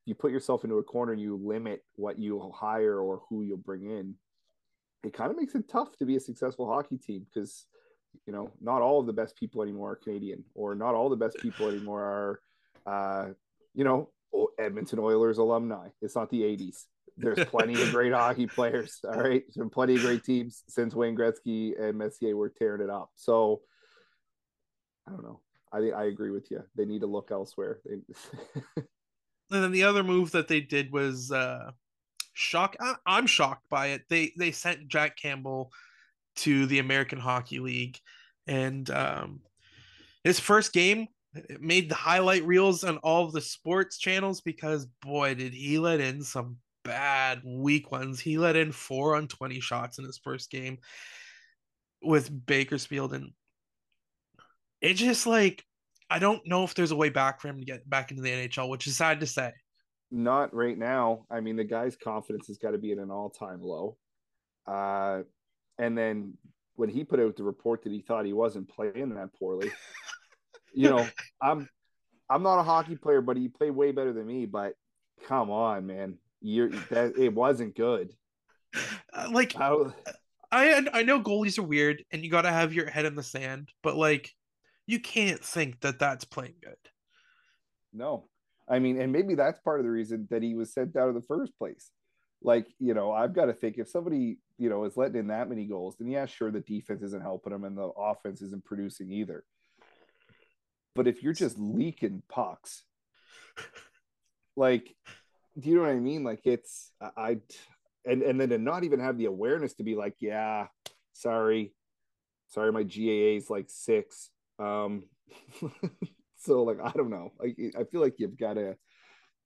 you 0.06 0.14
put 0.14 0.30
yourself 0.30 0.64
into 0.64 0.78
a 0.78 0.82
corner 0.82 1.12
and 1.12 1.20
you 1.20 1.36
limit 1.36 1.84
what 1.96 2.18
you 2.18 2.50
hire 2.54 2.98
or 2.98 3.22
who 3.28 3.42
you'll 3.42 3.58
bring 3.58 3.84
in. 3.84 4.14
It 5.04 5.12
kind 5.12 5.30
of 5.30 5.36
makes 5.36 5.54
it 5.54 5.68
tough 5.68 5.96
to 5.98 6.06
be 6.06 6.16
a 6.16 6.20
successful 6.20 6.66
hockey 6.66 6.96
team 6.96 7.26
because 7.32 7.66
you 8.26 8.32
know 8.32 8.50
not 8.62 8.80
all 8.80 9.00
of 9.00 9.06
the 9.06 9.12
best 9.12 9.36
people 9.36 9.62
anymore 9.62 9.92
are 9.92 9.96
Canadian 9.96 10.42
or 10.54 10.74
not 10.74 10.94
all 10.94 11.10
the 11.10 11.16
best 11.16 11.36
people 11.38 11.68
anymore 11.68 12.02
are 12.02 12.40
uh, 12.86 13.28
you 13.74 13.84
know 13.84 14.08
Edmonton 14.58 14.98
Oilers 15.00 15.38
alumni. 15.38 15.88
It's 16.00 16.14
not 16.14 16.30
the 16.30 16.42
'80s. 16.42 16.84
There's 17.16 17.44
plenty 17.48 17.80
of 17.80 17.90
great 17.90 18.12
hockey 18.14 18.46
players. 18.46 19.00
All 19.04 19.20
right, 19.20 19.42
there's 19.46 19.56
been 19.56 19.70
plenty 19.70 19.96
of 19.96 20.02
great 20.02 20.24
teams 20.24 20.62
since 20.68 20.94
Wayne 20.94 21.16
Gretzky 21.16 21.80
and 21.80 21.98
Messier 21.98 22.36
were 22.36 22.48
tearing 22.50 22.82
it 22.82 22.90
up. 22.90 23.10
So 23.16 23.62
I 25.06 25.10
don't 25.10 25.24
know. 25.24 25.40
I 25.72 25.90
I 25.90 26.04
agree 26.04 26.30
with 26.30 26.50
you. 26.50 26.62
They 26.76 26.84
need 26.84 27.00
to 27.00 27.06
look 27.06 27.30
elsewhere. 27.30 27.80
They... 27.84 28.82
and 29.50 29.62
then 29.62 29.72
the 29.72 29.84
other 29.84 30.02
move 30.02 30.32
that 30.32 30.48
they 30.48 30.60
did 30.60 30.92
was 30.92 31.30
uh 31.30 31.70
shock. 32.36 32.76
I, 32.78 32.94
I'm 33.06 33.26
shocked 33.26 33.68
by 33.68 33.88
it. 33.88 34.02
They 34.08 34.32
they 34.38 34.52
sent 34.52 34.88
Jack 34.88 35.16
Campbell 35.16 35.72
to 36.36 36.66
the 36.66 36.78
American 36.78 37.18
Hockey 37.18 37.58
League, 37.58 37.98
and 38.46 38.88
um, 38.90 39.40
his 40.22 40.38
first 40.38 40.72
game 40.72 41.08
made 41.60 41.88
the 41.88 41.94
highlight 41.94 42.46
reels 42.46 42.84
on 42.84 42.98
all 42.98 43.24
of 43.24 43.32
the 43.32 43.40
sports 43.40 43.98
channels 43.98 44.40
because 44.40 44.86
boy 45.02 45.34
did 45.34 45.52
he 45.52 45.78
let 45.78 46.00
in 46.00 46.22
some 46.22 46.56
bad 46.84 47.42
weak 47.44 47.90
ones. 47.90 48.20
He 48.20 48.38
let 48.38 48.56
in 48.56 48.72
four 48.72 49.16
on 49.16 49.28
twenty 49.28 49.60
shots 49.60 49.98
in 49.98 50.04
his 50.04 50.18
first 50.18 50.50
game 50.50 50.78
with 52.02 52.46
Bakersfield, 52.46 53.14
and 53.14 53.32
it's 54.80 55.00
just 55.00 55.26
like 55.26 55.64
I 56.08 56.18
don't 56.18 56.46
know 56.46 56.64
if 56.64 56.74
there's 56.74 56.90
a 56.92 56.96
way 56.96 57.08
back 57.08 57.40
for 57.40 57.48
him 57.48 57.58
to 57.58 57.64
get 57.64 57.88
back 57.88 58.10
into 58.10 58.22
the 58.22 58.30
NHL, 58.30 58.68
which 58.68 58.86
is 58.86 58.96
sad 58.96 59.20
to 59.20 59.26
say. 59.26 59.52
Not 60.10 60.54
right 60.54 60.78
now. 60.78 61.26
I 61.30 61.40
mean, 61.40 61.56
the 61.56 61.64
guy's 61.64 61.96
confidence 61.96 62.46
has 62.46 62.58
got 62.58 62.70
to 62.72 62.78
be 62.78 62.92
at 62.92 62.98
an 62.98 63.10
all-time 63.10 63.60
low. 63.60 63.96
Uh, 64.66 65.22
and 65.78 65.98
then 65.98 66.34
when 66.76 66.88
he 66.88 67.04
put 67.04 67.20
out 67.20 67.36
the 67.36 67.42
report 67.42 67.82
that 67.84 67.92
he 67.92 68.00
thought 68.00 68.24
he 68.24 68.32
wasn't 68.32 68.68
playing 68.68 69.14
that 69.14 69.34
poorly, 69.34 69.70
you 70.74 70.90
know, 70.90 71.06
I'm 71.42 71.68
I'm 72.28 72.42
not 72.42 72.58
a 72.58 72.62
hockey 72.62 72.96
player, 72.96 73.20
but 73.20 73.36
he 73.36 73.48
played 73.48 73.70
way 73.70 73.92
better 73.92 74.12
than 74.12 74.26
me. 74.26 74.46
But 74.46 74.74
come 75.26 75.50
on, 75.50 75.86
man, 75.86 76.18
you're 76.40 76.70
that 76.90 77.16
it 77.16 77.34
wasn't 77.34 77.76
good. 77.76 78.12
Uh, 79.12 79.28
like 79.30 79.56
I, 79.56 79.92
I 80.52 80.86
I 80.92 81.02
know 81.02 81.20
goalies 81.20 81.58
are 81.58 81.62
weird, 81.62 82.04
and 82.10 82.24
you 82.24 82.30
got 82.30 82.42
to 82.42 82.50
have 82.50 82.72
your 82.72 82.88
head 82.90 83.06
in 83.06 83.14
the 83.14 83.22
sand, 83.22 83.70
but 83.82 83.96
like 83.96 84.32
you 84.86 85.00
can't 85.00 85.44
think 85.44 85.80
that 85.80 85.98
that's 85.98 86.24
playing 86.24 86.54
good. 86.62 86.76
No, 87.92 88.28
I 88.68 88.78
mean, 88.78 89.00
and 89.00 89.12
maybe 89.12 89.34
that's 89.34 89.60
part 89.60 89.80
of 89.80 89.84
the 89.84 89.90
reason 89.90 90.28
that 90.30 90.42
he 90.42 90.54
was 90.54 90.72
sent 90.72 90.96
out 90.96 91.08
of 91.08 91.14
the 91.14 91.22
first 91.22 91.56
place. 91.58 91.90
Like, 92.42 92.66
you 92.78 92.94
know, 92.94 93.12
I've 93.12 93.34
got 93.34 93.46
to 93.46 93.54
think 93.54 93.78
if 93.78 93.88
somebody 93.88 94.38
you 94.58 94.70
know, 94.70 94.84
is 94.84 94.96
letting 94.96 95.16
in 95.16 95.26
that 95.28 95.48
many 95.48 95.66
goals, 95.66 95.96
then 95.98 96.08
yeah, 96.08 96.26
sure, 96.26 96.50
the 96.50 96.60
defense 96.60 97.02
isn't 97.02 97.22
helping 97.22 97.52
them 97.52 97.64
and 97.64 97.76
the 97.76 97.82
offense 97.82 98.40
isn't 98.42 98.64
producing 98.64 99.12
either. 99.12 99.44
But 100.94 101.06
if 101.06 101.22
you're 101.22 101.34
just 101.34 101.58
leaking 101.58 102.22
pucks, 102.28 102.82
like, 104.56 104.94
do 105.58 105.68
you 105.68 105.76
know 105.76 105.82
what 105.82 105.90
I 105.90 105.96
mean? 105.96 106.24
Like, 106.24 106.40
it's 106.44 106.90
I, 107.00 107.38
and 108.06 108.22
and 108.22 108.40
then 108.40 108.48
to 108.50 108.58
not 108.58 108.84
even 108.84 109.00
have 109.00 109.18
the 109.18 109.26
awareness 109.26 109.74
to 109.74 109.82
be 109.82 109.94
like, 109.94 110.16
yeah, 110.20 110.68
sorry, 111.12 111.74
sorry, 112.48 112.72
my 112.72 112.82
GAA 112.82 113.36
is 113.36 113.50
like 113.50 113.66
six. 113.68 114.30
Um, 114.58 115.04
so 116.36 116.62
like, 116.62 116.78
I 116.82 116.90
don't 116.90 117.10
know. 117.10 117.32
Like, 117.38 117.56
I 117.78 117.84
feel 117.84 118.00
like 118.00 118.14
you've 118.18 118.38
got 118.38 118.54
to 118.54 118.76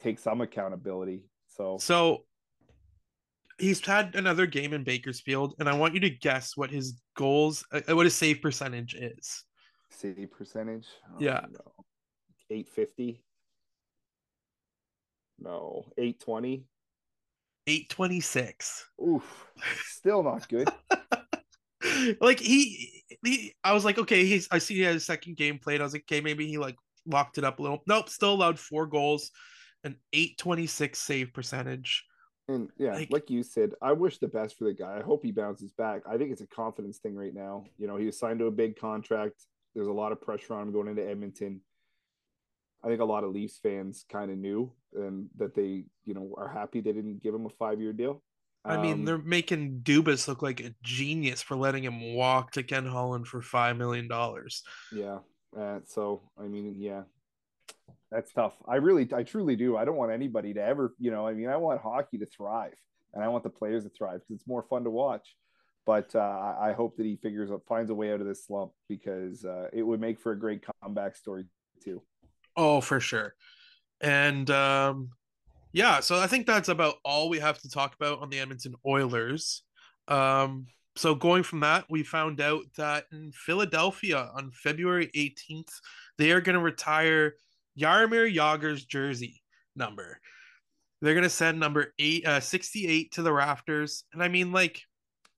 take 0.00 0.18
some 0.18 0.40
accountability. 0.40 1.24
So 1.48 1.78
so 1.78 2.24
he's 3.60 3.84
had 3.84 4.14
another 4.14 4.46
game 4.46 4.72
in 4.72 4.84
Bakersfield, 4.84 5.54
and 5.58 5.68
I 5.68 5.76
want 5.76 5.94
you 5.94 6.00
to 6.00 6.10
guess 6.10 6.56
what 6.56 6.70
his 6.70 7.00
goals, 7.16 7.64
uh, 7.72 7.80
what 7.94 8.06
his 8.06 8.14
save 8.14 8.40
percentage 8.40 8.94
is. 8.94 9.44
Save 9.90 10.30
percentage? 10.30 10.86
Oh, 11.12 11.16
yeah, 11.18 11.44
eight 12.50 12.68
fifty. 12.68 13.22
No, 15.38 15.86
eight 15.98 16.20
twenty. 16.20 16.64
Eight 17.66 17.88
twenty 17.90 18.20
six. 18.20 18.86
Oof, 19.00 19.46
still 19.84 20.22
not 20.22 20.48
good. 20.48 20.68
like 22.20 22.40
he, 22.40 22.99
he, 23.24 23.54
I 23.62 23.72
was 23.72 23.84
like, 23.84 23.98
okay, 23.98 24.24
he's. 24.24 24.48
I 24.50 24.58
see 24.58 24.76
he 24.76 24.82
had 24.82 24.96
a 24.96 25.00
second 25.00 25.36
game 25.36 25.58
played. 25.58 25.80
I 25.80 25.84
was 25.84 25.92
like, 25.92 26.04
okay, 26.10 26.20
maybe 26.20 26.46
he 26.46 26.58
like 26.58 26.76
locked 27.06 27.38
it 27.38 27.44
up 27.44 27.58
a 27.58 27.62
little. 27.62 27.82
Nope, 27.86 28.08
still 28.08 28.32
allowed 28.32 28.58
four 28.58 28.86
goals, 28.86 29.30
an 29.84 29.96
eight 30.12 30.38
twenty 30.38 30.66
six 30.66 30.98
save 30.98 31.32
percentage. 31.32 32.04
And 32.48 32.68
yeah, 32.78 32.94
like, 32.94 33.12
like, 33.12 33.30
you 33.30 33.42
said, 33.44 33.72
I 33.80 33.92
wish 33.92 34.18
the 34.18 34.26
best 34.26 34.58
for 34.58 34.64
the 34.64 34.74
guy. 34.74 34.98
I 34.98 35.02
hope 35.02 35.24
he 35.24 35.30
bounces 35.30 35.72
back. 35.72 36.02
I 36.08 36.16
think 36.16 36.32
it's 36.32 36.40
a 36.40 36.46
confidence 36.48 36.98
thing 36.98 37.14
right 37.14 37.34
now. 37.34 37.64
You 37.78 37.86
know, 37.86 37.96
he 37.96 38.06
was 38.06 38.18
signed 38.18 38.40
to 38.40 38.46
a 38.46 38.50
big 38.50 38.76
contract. 38.76 39.34
There's 39.74 39.86
a 39.86 39.92
lot 39.92 40.10
of 40.10 40.20
pressure 40.20 40.54
on 40.54 40.62
him 40.62 40.72
going 40.72 40.88
into 40.88 41.08
Edmonton. 41.08 41.60
I 42.82 42.88
think 42.88 43.00
a 43.00 43.04
lot 43.04 43.24
of 43.24 43.30
Leafs 43.30 43.58
fans 43.62 44.04
kind 44.10 44.30
of 44.30 44.38
knew 44.38 44.72
and 44.94 45.28
that 45.36 45.54
they, 45.54 45.84
you 46.04 46.14
know, 46.14 46.34
are 46.36 46.48
happy 46.48 46.80
they 46.80 46.92
didn't 46.92 47.22
give 47.22 47.34
him 47.34 47.46
a 47.46 47.50
five 47.50 47.80
year 47.80 47.92
deal. 47.92 48.22
I 48.64 48.76
mean, 48.76 48.92
um, 48.92 49.04
they're 49.06 49.18
making 49.18 49.80
Dubas 49.82 50.28
look 50.28 50.42
like 50.42 50.60
a 50.60 50.74
genius 50.82 51.40
for 51.40 51.56
letting 51.56 51.82
him 51.82 52.14
walk 52.14 52.52
to 52.52 52.62
Ken 52.62 52.84
Holland 52.84 53.26
for 53.26 53.40
five 53.40 53.76
million 53.76 54.06
dollars. 54.06 54.62
Yeah. 54.92 55.18
Uh, 55.58 55.80
so 55.86 56.22
I 56.38 56.42
mean, 56.42 56.76
yeah, 56.78 57.02
that's 58.10 58.32
tough. 58.32 58.54
I 58.68 58.76
really, 58.76 59.08
I 59.14 59.22
truly 59.22 59.56
do. 59.56 59.76
I 59.76 59.84
don't 59.84 59.96
want 59.96 60.12
anybody 60.12 60.52
to 60.54 60.62
ever, 60.62 60.94
you 60.98 61.10
know, 61.10 61.26
I 61.26 61.32
mean, 61.32 61.48
I 61.48 61.56
want 61.56 61.80
hockey 61.80 62.18
to 62.18 62.26
thrive 62.26 62.74
and 63.14 63.24
I 63.24 63.28
want 63.28 63.44
the 63.44 63.50
players 63.50 63.84
to 63.84 63.90
thrive 63.90 64.20
because 64.20 64.40
it's 64.40 64.46
more 64.46 64.62
fun 64.62 64.84
to 64.84 64.90
watch. 64.90 65.36
But 65.86 66.14
uh, 66.14 66.54
I 66.60 66.72
hope 66.72 66.96
that 66.98 67.06
he 67.06 67.16
figures 67.16 67.50
out, 67.50 67.62
finds 67.66 67.90
a 67.90 67.94
way 67.94 68.12
out 68.12 68.20
of 68.20 68.26
this 68.26 68.44
slump 68.44 68.72
because 68.88 69.44
uh, 69.44 69.68
it 69.72 69.82
would 69.82 70.00
make 70.00 70.20
for 70.20 70.32
a 70.32 70.38
great 70.38 70.62
comeback 70.82 71.16
story 71.16 71.46
too. 71.82 72.02
Oh, 72.56 72.80
for 72.80 73.00
sure. 73.00 73.34
And 74.00 74.50
um, 74.50 75.10
yeah, 75.72 76.00
so 76.00 76.18
I 76.18 76.26
think 76.26 76.46
that's 76.46 76.68
about 76.68 76.96
all 77.04 77.28
we 77.28 77.38
have 77.38 77.58
to 77.60 77.68
talk 77.68 77.94
about 77.94 78.20
on 78.20 78.30
the 78.30 78.40
Edmonton 78.40 78.74
Oilers. 78.86 79.62
Um, 80.08 80.66
so 80.96 81.14
going 81.14 81.42
from 81.42 81.60
that, 81.60 81.84
we 81.88 82.02
found 82.02 82.40
out 82.40 82.64
that 82.76 83.06
in 83.12 83.32
Philadelphia 83.32 84.30
on 84.34 84.50
February 84.50 85.10
18th, 85.14 85.72
they 86.18 86.32
are 86.32 86.40
going 86.40 86.56
to 86.56 86.62
retire 86.62 87.34
Jaromir 87.78 88.32
Jagr's 88.34 88.84
jersey 88.84 89.42
number. 89.76 90.20
They're 91.00 91.14
gonna 91.14 91.30
send 91.30 91.58
number 91.58 91.94
eight, 91.98 92.26
uh, 92.26 92.40
68 92.40 93.12
to 93.12 93.22
the 93.22 93.32
rafters, 93.32 94.04
and 94.12 94.22
I 94.22 94.28
mean, 94.28 94.52
like, 94.52 94.82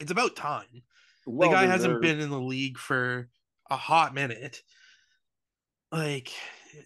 it's 0.00 0.10
about 0.10 0.34
time. 0.34 0.82
Well 1.24 1.48
the 1.48 1.54
guy 1.54 1.66
deserved. 1.66 1.72
hasn't 1.72 2.02
been 2.02 2.20
in 2.20 2.30
the 2.30 2.40
league 2.40 2.78
for 2.78 3.28
a 3.70 3.76
hot 3.76 4.12
minute. 4.12 4.62
Like, 5.92 6.32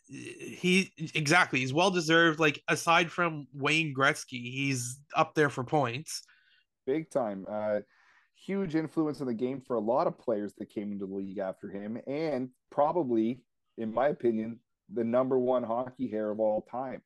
he 0.09 0.93
exactly, 1.15 1.61
he's 1.61 1.73
well 1.73 1.91
deserved. 1.91 2.41
Like, 2.41 2.63
aside 2.69 3.11
from 3.11 3.47
Wayne 3.53 3.95
Gretzky, 3.95 4.53
he's 4.53 5.01
up 5.15 5.35
there 5.35 5.51
for 5.51 5.65
points. 5.65 6.23
Big 6.87 7.11
time. 7.11 7.47
Uh, 7.51 7.81
huge 8.35 8.75
influence 8.75 9.21
in 9.21 9.27
the 9.27 9.35
game 9.35 9.61
for 9.61 9.77
a 9.77 9.81
lot 9.81 10.07
of 10.07 10.19
players 10.19 10.53
that 10.59 10.71
came 10.71 10.93
into 10.93 11.07
the 11.07 11.15
league 11.15 11.39
after 11.39 11.69
him, 11.69 11.99
and 12.07 12.51
probably, 12.71 13.41
in 13.79 13.93
my 13.93 14.09
opinion, 14.09 14.61
the 14.93 15.05
number 15.05 15.39
one 15.39 15.63
hockey 15.63 16.09
hair 16.09 16.31
of 16.31 16.41
all 16.41 16.63
time. 16.71 17.03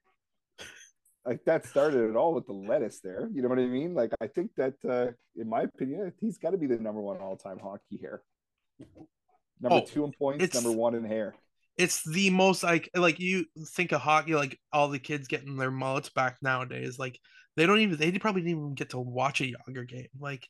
Like 1.27 1.45
that 1.45 1.66
started 1.66 2.09
it 2.09 2.16
all 2.16 2.35
with 2.35 2.47
the 2.47 2.55
lettuce 2.55 3.01
there. 3.01 3.29
You 3.33 3.43
know 3.43 3.49
what 3.49 3.59
I 3.59 3.66
mean? 3.66 3.95
Like 3.95 4.11
I 4.21 4.27
think 4.27 4.53
that, 4.57 4.75
uh, 4.88 5.09
in 5.37 5.49
my 5.49 5.62
opinion, 5.62 6.12
he's 6.19 6.38
got 6.38 6.51
to 6.51 6.57
be 6.57 6.66
the 6.66 6.79
number 6.79 7.01
one 7.01 7.19
all 7.19 7.37
time 7.37 7.59
hockey 7.59 7.99
hair. 8.01 8.23
Number 9.61 9.77
oh, 9.77 9.87
two 9.87 10.05
in 10.05 10.12
points, 10.12 10.55
number 10.55 10.73
one 10.73 10.95
in 10.95 11.05
hair. 11.05 11.35
It's 11.76 12.02
the 12.04 12.30
most 12.30 12.62
like 12.62 12.90
like 12.94 13.18
you 13.18 13.46
think 13.68 13.92
of 13.92 14.00
hockey 14.00 14.35
like 14.35 14.59
all 14.72 14.88
the 14.88 14.98
kids 14.98 15.28
getting 15.28 15.56
their 15.56 15.70
mullets 15.70 16.11
back 16.11 16.37
nowadays. 16.42 16.98
Like 16.98 17.18
they 17.56 17.66
don't 17.66 17.80
even 17.80 17.96
they 17.96 18.12
probably 18.18 18.42
didn't 18.42 18.59
even 18.59 18.74
get 18.74 18.90
to 18.90 18.98
watch 18.98 19.40
a 19.40 19.46
younger 19.46 19.85
game. 19.85 20.09
Like 20.18 20.46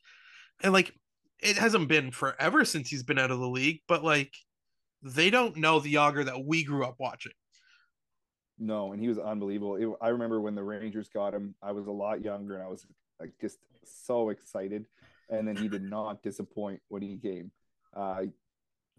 and 0.61 0.73
like 0.73 0.93
it 1.39 1.57
hasn't 1.57 1.87
been 1.87 2.11
forever 2.11 2.65
since 2.65 2.89
he's 2.89 3.03
been 3.03 3.19
out 3.19 3.31
of 3.31 3.39
the 3.39 3.49
league, 3.49 3.79
but 3.87 4.03
like 4.03 4.33
they 5.01 5.29
don't 5.29 5.57
know 5.57 5.79
the 5.79 5.95
Jagr 5.95 6.25
that 6.25 6.45
we 6.45 6.63
grew 6.63 6.85
up 6.85 6.95
watching. 6.99 7.31
No, 8.59 8.91
and 8.91 9.01
he 9.01 9.07
was 9.07 9.17
unbelievable. 9.17 9.75
It, 9.75 9.89
I 10.01 10.09
remember 10.09 10.39
when 10.39 10.53
the 10.53 10.63
Rangers 10.63 11.09
got 11.09 11.33
him, 11.33 11.55
I 11.63 11.71
was 11.71 11.87
a 11.87 11.91
lot 11.91 12.23
younger 12.23 12.53
and 12.53 12.63
I 12.63 12.67
was 12.67 12.85
like 13.19 13.31
just 13.41 13.57
so 13.83 14.29
excited. 14.29 14.85
And 15.29 15.47
then 15.47 15.55
he 15.55 15.67
did 15.67 15.81
not 15.83 16.21
disappoint 16.21 16.81
when 16.89 17.01
he 17.01 17.17
came. 17.17 17.51
Uh, 17.95 18.25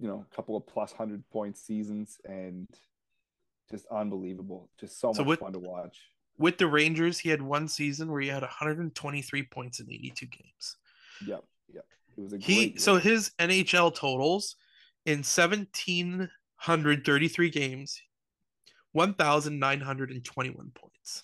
you 0.02 0.08
know, 0.08 0.26
a 0.30 0.34
couple 0.34 0.54
of 0.56 0.66
plus 0.66 0.92
hundred 0.92 1.22
point 1.30 1.56
seasons 1.56 2.18
and 2.24 2.68
just 3.70 3.86
unbelievable. 3.86 4.68
Just 4.78 5.00
so, 5.00 5.12
so 5.12 5.22
much 5.22 5.28
with, 5.28 5.38
fun 5.38 5.52
to 5.52 5.60
watch. 5.60 5.96
With 6.38 6.58
the 6.58 6.66
Rangers, 6.66 7.20
he 7.20 7.28
had 7.28 7.40
one 7.40 7.68
season 7.68 8.10
where 8.10 8.20
he 8.20 8.26
had 8.26 8.42
123 8.42 9.42
points 9.44 9.78
in 9.78 9.88
82 9.88 10.26
games. 10.26 10.76
Yep, 11.24 11.44
yep. 11.72 11.86
It 12.18 12.20
was 12.20 12.32
a 12.32 12.38
he. 12.38 12.76
So 12.78 12.96
his 12.96 13.30
NHL 13.38 13.94
totals 13.94 14.56
in 15.06 15.18
1,733 15.18 17.50
games, 17.50 18.02
1,921 18.90 20.72
points. 20.74 21.22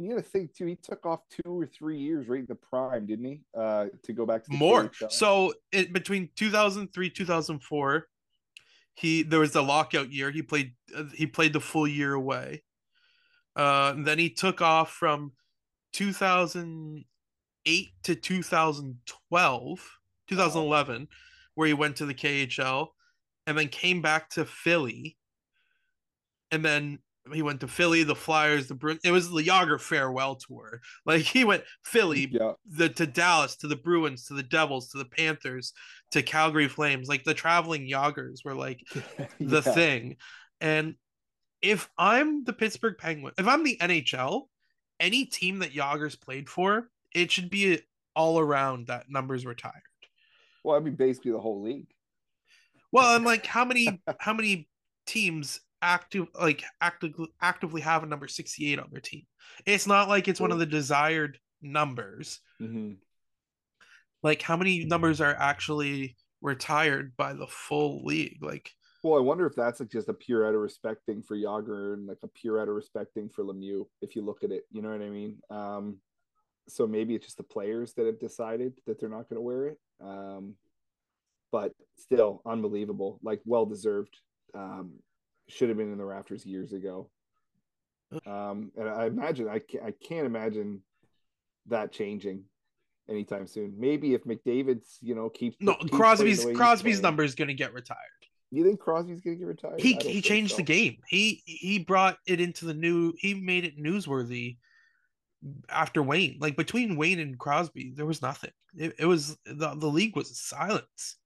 And 0.00 0.08
you 0.08 0.14
got 0.14 0.24
to 0.24 0.30
think 0.30 0.54
too, 0.54 0.66
he 0.66 0.76
took 0.76 1.04
off 1.04 1.20
two 1.28 1.60
or 1.60 1.66
three 1.66 1.98
years 1.98 2.28
right 2.28 2.40
in 2.40 2.46
the 2.46 2.54
prime, 2.54 3.06
didn't 3.06 3.26
he? 3.26 3.40
Uh, 3.54 3.86
to 4.04 4.12
go 4.14 4.24
back 4.24 4.44
to 4.44 4.52
more. 4.52 4.90
So 5.10 5.52
it, 5.72 5.92
between 5.92 6.30
2003 6.36 7.10
2004, 7.10 8.08
he 8.94 9.22
there 9.22 9.40
was 9.40 9.52
the 9.52 9.62
lockout 9.62 10.12
year. 10.12 10.30
He 10.30 10.42
played 10.42 10.74
uh, 10.94 11.04
he 11.14 11.26
played 11.26 11.52
the 11.52 11.60
full 11.60 11.88
year 11.88 12.14
away. 12.14 12.62
Uh, 13.56 13.94
then 13.98 14.18
he 14.18 14.30
took 14.30 14.60
off 14.62 14.92
from 14.92 15.32
2008 15.92 17.88
to 18.02 18.14
2012, 18.14 19.98
2011, 20.28 21.08
where 21.54 21.66
he 21.66 21.74
went 21.74 21.96
to 21.96 22.06
the 22.06 22.14
KHL 22.14 22.88
and 23.46 23.58
then 23.58 23.68
came 23.68 24.00
back 24.00 24.30
to 24.30 24.44
Philly. 24.44 25.16
And 26.52 26.64
then 26.64 27.00
he 27.32 27.42
went 27.42 27.60
to 27.60 27.68
Philly, 27.68 28.02
the 28.02 28.14
Flyers, 28.14 28.68
the 28.68 28.74
Bruins. 28.74 29.00
It 29.04 29.10
was 29.10 29.30
the 29.30 29.42
Jagr 29.42 29.80
farewell 29.80 30.36
tour. 30.36 30.80
Like 31.06 31.22
he 31.22 31.44
went 31.44 31.64
Philly, 31.84 32.28
yeah. 32.30 32.52
the 32.66 32.88
to 32.90 33.06
Dallas, 33.06 33.56
to 33.56 33.68
the 33.68 33.76
Bruins, 33.76 34.26
to 34.26 34.34
the 34.34 34.42
Devils, 34.42 34.90
to 34.90 34.98
the 34.98 35.04
Panthers, 35.04 35.72
to 36.12 36.22
Calgary 36.22 36.68
Flames. 36.68 37.08
Like 37.08 37.24
the 37.24 37.34
traveling 37.34 37.88
Jagrs 37.88 38.44
were 38.44 38.54
like 38.54 38.80
the 39.40 39.62
yeah. 39.64 39.72
thing. 39.72 40.16
And 40.60 40.94
if 41.62 41.88
I'm 41.98 42.44
the 42.44 42.52
Pittsburgh 42.52 42.96
Penguins, 42.98 43.34
if 43.38 43.46
I'm 43.46 43.64
the 43.64 43.78
NHL, 43.80 44.42
any 44.98 45.24
team 45.24 45.60
that 45.60 45.72
Jagr's 45.72 46.16
played 46.16 46.48
for, 46.48 46.88
it 47.14 47.30
should 47.30 47.50
be 47.50 47.80
all 48.14 48.38
around 48.38 48.88
that 48.88 49.06
numbers 49.08 49.46
retired. 49.46 49.74
Well, 50.64 50.76
I 50.76 50.80
mean, 50.80 50.94
basically 50.94 51.32
the 51.32 51.40
whole 51.40 51.62
league. 51.62 51.88
Well, 52.92 53.06
I'm 53.14 53.24
like, 53.32 53.46
how 53.46 53.64
many 53.64 54.02
how 54.18 54.34
many 54.34 54.68
teams 55.06 55.60
active 55.82 56.26
like 56.38 56.62
actively 56.80 57.28
actively 57.40 57.80
have 57.80 58.02
a 58.02 58.06
number 58.06 58.28
68 58.28 58.78
on 58.78 58.88
their 58.90 59.00
team? 59.00 59.22
It's 59.66 59.86
not 59.86 60.08
like 60.08 60.28
it's 60.28 60.40
one 60.40 60.52
of 60.52 60.58
the 60.58 60.66
desired 60.66 61.38
numbers. 61.62 62.40
Mm-hmm. 62.60 62.94
Like, 64.22 64.42
how 64.42 64.56
many 64.56 64.84
numbers 64.84 65.20
are 65.20 65.34
actually 65.34 66.16
retired 66.42 67.16
by 67.16 67.32
the 67.32 67.46
full 67.46 68.04
league? 68.04 68.38
Like, 68.42 68.70
well, 69.02 69.16
I 69.16 69.22
wonder 69.22 69.46
if 69.46 69.54
that's 69.54 69.80
like 69.80 69.90
just 69.90 70.08
a 70.08 70.14
pure 70.14 70.46
out 70.46 70.54
of 70.54 70.60
respect 70.60 71.06
thing 71.06 71.22
for 71.22 71.36
Jagr 71.36 71.94
and 71.94 72.06
like 72.06 72.18
a 72.22 72.28
pure 72.28 72.60
out 72.60 72.68
of 72.68 72.74
respect 72.74 73.14
thing 73.14 73.30
for 73.30 73.44
Lemieux. 73.44 73.86
If 74.02 74.14
you 74.14 74.22
look 74.22 74.44
at 74.44 74.50
it, 74.50 74.64
you 74.70 74.82
know 74.82 74.90
what 74.90 75.00
I 75.00 75.08
mean. 75.08 75.38
Um, 75.48 75.98
so 76.68 76.86
maybe 76.86 77.14
it's 77.14 77.26
just 77.26 77.38
the 77.38 77.42
players 77.42 77.94
that 77.94 78.06
have 78.06 78.20
decided 78.20 78.78
that 78.86 79.00
they're 79.00 79.08
not 79.08 79.28
going 79.28 79.36
to 79.36 79.40
wear 79.40 79.68
it. 79.68 79.78
Um, 80.02 80.54
but 81.50 81.72
still 81.96 82.42
unbelievable. 82.46 83.18
Like 83.22 83.40
well 83.44 83.66
deserved. 83.66 84.14
Um, 84.54 84.92
should 85.50 85.68
have 85.68 85.78
been 85.78 85.92
in 85.92 85.98
the 85.98 86.04
rafters 86.04 86.46
years 86.46 86.72
ago. 86.72 87.10
Um, 88.26 88.72
and 88.76 88.88
I 88.88 89.06
imagine 89.06 89.48
I 89.48 89.60
can't, 89.60 89.84
I 89.84 89.92
can't 89.92 90.26
imagine 90.26 90.82
that 91.66 91.92
changing. 91.92 92.44
anytime 93.10 93.46
soon. 93.46 93.74
Maybe 93.78 94.14
if 94.14 94.24
McDavid's, 94.24 94.98
you 95.00 95.14
know, 95.14 95.28
keeps 95.28 95.56
no 95.60 95.74
keeps 95.74 95.90
Crosby's 95.90 96.38
playing 96.38 96.40
the 96.40 96.46
way 96.46 96.52
he's 96.52 96.58
Crosby's 96.58 97.02
number 97.02 97.22
is 97.22 97.34
going 97.34 97.48
to 97.48 97.54
get 97.54 97.74
retired. 97.74 97.98
You 98.52 98.64
think 98.64 98.80
Crosby's 98.80 99.20
gonna 99.20 99.36
get 99.36 99.46
retired? 99.46 99.80
He 99.80 99.94
he 99.94 100.20
changed 100.20 100.52
so. 100.52 100.56
the 100.56 100.62
game. 100.64 100.96
He 101.06 101.42
he 101.44 101.78
brought 101.78 102.16
it 102.26 102.40
into 102.40 102.64
the 102.64 102.74
new. 102.74 103.14
He 103.16 103.34
made 103.34 103.64
it 103.64 103.78
newsworthy 103.78 104.56
after 105.68 106.02
Wayne. 106.02 106.38
Like 106.40 106.56
between 106.56 106.96
Wayne 106.96 107.20
and 107.20 107.38
Crosby, 107.38 107.92
there 107.94 108.06
was 108.06 108.22
nothing. 108.22 108.50
It, 108.76 108.94
it 108.98 109.06
was 109.06 109.36
the 109.44 109.74
the 109.76 109.86
league 109.86 110.16
was 110.16 110.36
silence. 110.36 111.16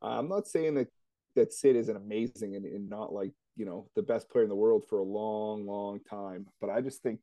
I'm 0.00 0.28
not 0.28 0.46
saying 0.46 0.76
that 0.76 0.88
that 1.34 1.52
Sid 1.52 1.76
isn't 1.76 1.96
amazing 1.96 2.56
and, 2.56 2.64
and 2.64 2.88
not 2.88 3.12
like 3.12 3.32
you 3.56 3.64
know 3.64 3.88
the 3.96 4.02
best 4.02 4.30
player 4.30 4.44
in 4.44 4.50
the 4.50 4.56
world 4.56 4.84
for 4.88 4.98
a 4.98 5.02
long, 5.02 5.66
long 5.66 6.00
time, 6.08 6.46
but 6.60 6.70
I 6.70 6.80
just 6.80 7.02
think 7.02 7.20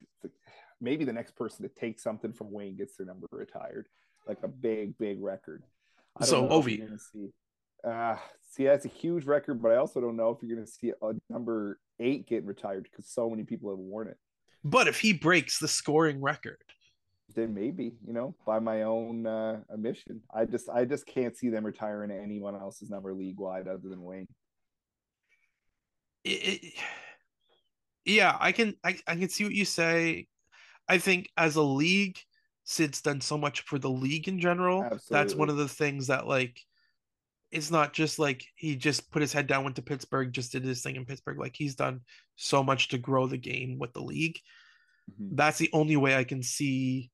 maybe 0.82 1.06
the 1.06 1.14
next 1.14 1.36
person 1.36 1.64
to 1.64 1.74
take 1.74 2.00
something 2.00 2.34
from 2.34 2.52
Wayne 2.52 2.76
gets 2.76 2.98
their 2.98 3.06
number 3.08 3.28
retired, 3.32 3.88
like 4.28 4.40
a 4.44 4.48
big, 4.48 4.98
big 4.98 5.22
record. 5.22 5.64
So, 6.22 6.48
Ovi. 6.48 6.88
see. 7.00 7.30
Uh, 7.84 8.16
see, 8.52 8.66
that's 8.66 8.86
a 8.86 8.90
huge 8.90 9.26
record, 9.26 9.62
but 9.62 9.72
I 9.72 9.78
also 9.78 10.00
don't 10.00 10.16
know 10.16 10.30
if 10.30 10.38
you're 10.42 10.56
going 10.56 10.66
to 10.66 10.72
see 10.72 10.92
a 11.02 11.14
number 11.30 11.80
eight 12.00 12.28
getting 12.28 12.46
retired 12.46 12.88
because 12.90 13.10
so 13.10 13.30
many 13.30 13.44
people 13.44 13.70
have 13.72 13.80
worn 13.80 14.08
it. 14.08 14.18
But 14.64 14.88
if 14.88 15.00
he 15.00 15.12
breaks 15.12 15.60
the 15.60 15.68
scoring 15.68 16.22
record, 16.22 16.62
Then 17.36 17.54
maybe, 17.54 17.94
you 18.06 18.14
know, 18.14 18.36
by 18.46 18.60
my 18.60 18.84
own 18.84 19.26
uh, 19.26 19.62
admission, 19.70 20.22
I 20.34 20.46
just, 20.46 20.70
I 20.70 20.86
just 20.86 21.06
can't 21.06 21.36
see 21.36 21.50
them 21.50 21.66
retiring 21.66 22.12
anyone 22.12 22.56
else's 22.56 22.90
number 22.90 23.14
league 23.14 23.40
wide 23.40 23.68
other 23.68 23.90
than 23.90 24.02
Wayne. 24.04 24.28
It, 26.24 26.30
it- 26.64 26.74
yeah, 28.06 28.36
I 28.40 28.52
can 28.52 28.76
I, 28.84 28.98
I 29.08 29.16
can 29.16 29.30
see 29.30 29.46
what 29.46 29.54
you 29.54 29.64
say. 29.66 30.28
I 30.90 30.98
think 30.98 31.30
as 31.38 31.56
a 31.56 31.62
league, 31.62 32.18
Sid's 32.66 33.02
done 33.02 33.22
so 33.22 33.38
much 33.38 33.62
for 33.62 33.80
the 33.80 33.90
league 33.90 34.28
in 34.28 34.40
general. 34.40 34.86
That's 35.10 35.34
one 35.36 35.50
of 35.50 35.56
the 35.56 35.70
things 35.70 36.08
that 36.08 36.28
like 36.28 36.60
it's 37.50 37.72
not 37.72 37.94
just 37.94 38.20
like 38.20 38.44
he 38.56 38.76
just 38.76 39.10
put 39.10 39.22
his 39.22 39.32
head 39.32 39.48
down, 39.48 39.64
went 39.64 39.78
to 39.78 39.82
Pittsburgh, 39.82 40.34
just 40.34 40.52
did 40.52 40.66
his 40.66 40.82
thing 40.82 40.98
in 40.98 41.06
Pittsburgh. 41.06 41.40
Like 41.40 41.56
he's 41.56 41.76
done 41.76 42.02
so 42.36 42.62
much 42.62 42.90
to 42.90 42.98
grow 42.98 43.26
the 43.26 43.38
game 43.38 43.78
with 43.80 43.94
the 43.94 44.02
league. 44.02 44.38
Mhm. 45.12 45.36
That's 45.38 45.58
the 45.60 45.70
only 45.72 45.96
way 45.96 46.16
I 46.16 46.26
can 46.26 46.44
see 46.44 47.10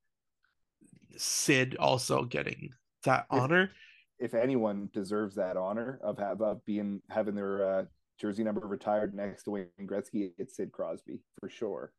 Sid 1.18 1.76
also 1.80 2.24
getting 2.24 2.72
that 3.03 3.26
If- 3.32 3.39
honor. 3.41 3.72
If 4.18 4.34
anyone 4.34 4.89
deserves 4.93 5.36
that 5.36 5.55
honor 5.55 5.97
of, 6.03 6.18
have, 6.18 6.41
of 6.41 6.66
being 6.66 7.01
having 7.10 7.36
their 7.36 7.80
uh, 7.80 7.86
jersey 8.20 8.43
number 8.43 8.65
retired 8.67 9.13
next 9.15 9.43
to 9.43 9.51
Wayne 9.51 9.67
Gretzky, 9.84 10.32
it's 10.38 10.55
Sid 10.55 10.72
Crosby 10.72 11.20
for 11.39 11.49
sure. 11.49 11.91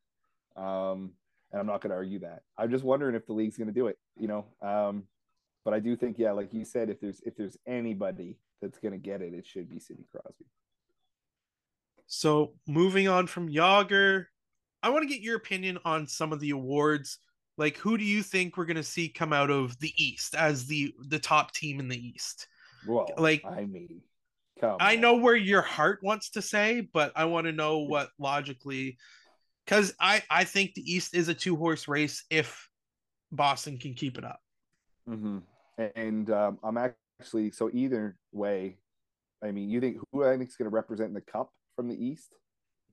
Um, 0.56 1.12
and 1.52 1.60
I'm 1.60 1.66
not 1.66 1.80
going 1.80 1.90
to 1.90 1.96
argue 1.96 2.20
that. 2.20 2.42
I'm 2.56 2.70
just 2.70 2.84
wondering 2.84 3.14
if 3.14 3.26
the 3.26 3.32
league's 3.32 3.56
going 3.56 3.68
to 3.68 3.74
do 3.74 3.88
it. 3.88 3.98
You 4.16 4.28
know, 4.28 4.44
um, 4.62 5.04
but 5.64 5.74
I 5.74 5.80
do 5.80 5.96
think, 5.96 6.18
yeah, 6.18 6.32
like 6.32 6.52
you 6.52 6.64
said, 6.64 6.90
if 6.90 7.00
there's 7.00 7.20
if 7.22 7.36
there's 7.36 7.56
anybody 7.66 8.36
that's 8.60 8.78
going 8.78 8.92
to 8.92 8.98
get 8.98 9.22
it, 9.22 9.34
it 9.34 9.46
should 9.46 9.68
be 9.70 9.78
Sidney 9.80 10.06
Crosby. 10.12 10.44
So 12.06 12.54
moving 12.66 13.08
on 13.08 13.26
from 13.26 13.48
Jagr, 13.48 14.26
I 14.82 14.90
want 14.90 15.02
to 15.02 15.08
get 15.08 15.22
your 15.22 15.36
opinion 15.36 15.78
on 15.84 16.06
some 16.06 16.32
of 16.32 16.40
the 16.40 16.50
awards. 16.50 17.18
Like, 17.56 17.76
who 17.76 17.98
do 17.98 18.04
you 18.04 18.22
think 18.22 18.56
we're 18.56 18.64
gonna 18.64 18.82
see 18.82 19.08
come 19.08 19.32
out 19.32 19.50
of 19.50 19.78
the 19.80 19.92
East 20.02 20.34
as 20.34 20.66
the 20.66 20.94
the 21.08 21.18
top 21.18 21.52
team 21.52 21.78
in 21.78 21.88
the 21.88 21.98
East? 21.98 22.48
Well, 22.86 23.08
Like- 23.18 23.44
I 23.44 23.66
mean, 23.66 24.00
come. 24.60 24.76
I 24.80 24.96
know 24.96 25.16
where 25.16 25.36
your 25.36 25.62
heart 25.62 26.00
wants 26.02 26.30
to 26.30 26.42
say, 26.42 26.88
but 26.92 27.12
I 27.16 27.24
want 27.24 27.46
to 27.46 27.52
know 27.52 27.78
what 27.78 28.10
logically, 28.18 28.98
because 29.64 29.94
I 30.00 30.22
I 30.30 30.44
think 30.44 30.74
the 30.74 30.92
East 30.92 31.14
is 31.14 31.28
a 31.28 31.34
two 31.34 31.56
horse 31.56 31.88
race 31.88 32.24
if 32.30 32.68
Boston 33.32 33.78
can 33.78 33.94
keep 33.94 34.18
it 34.18 34.24
up. 34.24 34.40
Mm-hmm. 35.08 35.38
And 35.96 36.30
um, 36.30 36.58
I'm 36.62 36.76
actually 36.76 37.50
so 37.50 37.70
either 37.72 38.16
way. 38.32 38.76
I 39.42 39.52
mean, 39.52 39.70
you 39.70 39.80
think 39.80 39.96
who 40.12 40.24
I 40.24 40.36
think 40.36 40.50
is 40.50 40.56
going 40.56 40.70
to 40.70 40.74
represent 40.74 41.14
the 41.14 41.22
cup 41.22 41.50
from 41.76 41.88
the 41.88 42.02
East? 42.02 42.34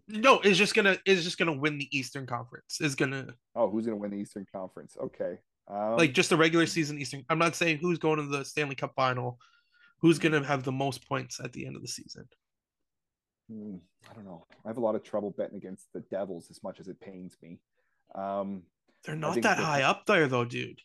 No, 0.07 0.39
is 0.39 0.57
just 0.57 0.73
gonna 0.73 0.97
is 1.05 1.25
just 1.25 1.37
gonna 1.37 1.53
win 1.53 1.77
the 1.77 1.97
Eastern 1.97 2.25
Conference. 2.25 2.79
Is 2.79 2.95
gonna 2.95 3.27
Oh, 3.55 3.69
who's 3.69 3.85
going 3.85 3.97
to 3.97 4.01
win 4.01 4.11
the 4.11 4.17
Eastern 4.17 4.45
Conference? 4.53 4.95
Okay. 4.97 5.37
Um, 5.67 5.97
like 5.97 6.13
just 6.13 6.29
the 6.29 6.37
regular 6.37 6.65
season 6.65 6.97
Eastern. 6.97 7.25
I'm 7.29 7.39
not 7.39 7.55
saying 7.55 7.79
who's 7.79 7.99
going 7.99 8.17
to 8.17 8.25
the 8.25 8.45
Stanley 8.45 8.75
Cup 8.75 8.93
final. 8.95 9.37
Who's 9.99 10.19
gonna 10.19 10.43
have 10.43 10.63
the 10.63 10.71
most 10.71 11.07
points 11.07 11.39
at 11.43 11.53
the 11.53 11.65
end 11.65 11.75
of 11.75 11.81
the 11.81 11.87
season? 11.87 12.27
hmm, 13.49 13.75
I 14.09 14.13
don't 14.13 14.25
know. 14.25 14.45
I 14.65 14.67
have 14.67 14.77
a 14.77 14.81
lot 14.81 14.95
of 14.95 15.03
trouble 15.03 15.31
betting 15.37 15.57
against 15.57 15.91
the 15.93 16.01
Devils 16.01 16.49
as 16.51 16.61
much 16.63 16.79
as 16.79 16.87
it 16.87 16.99
pains 16.99 17.37
me. 17.41 17.59
Um, 18.13 18.63
They're 19.03 19.15
not 19.15 19.35
that 19.35 19.43
that- 19.43 19.57
high 19.59 19.83
up 19.83 20.05
there 20.05 20.27
though, 20.27 20.45
dude. 20.45 20.81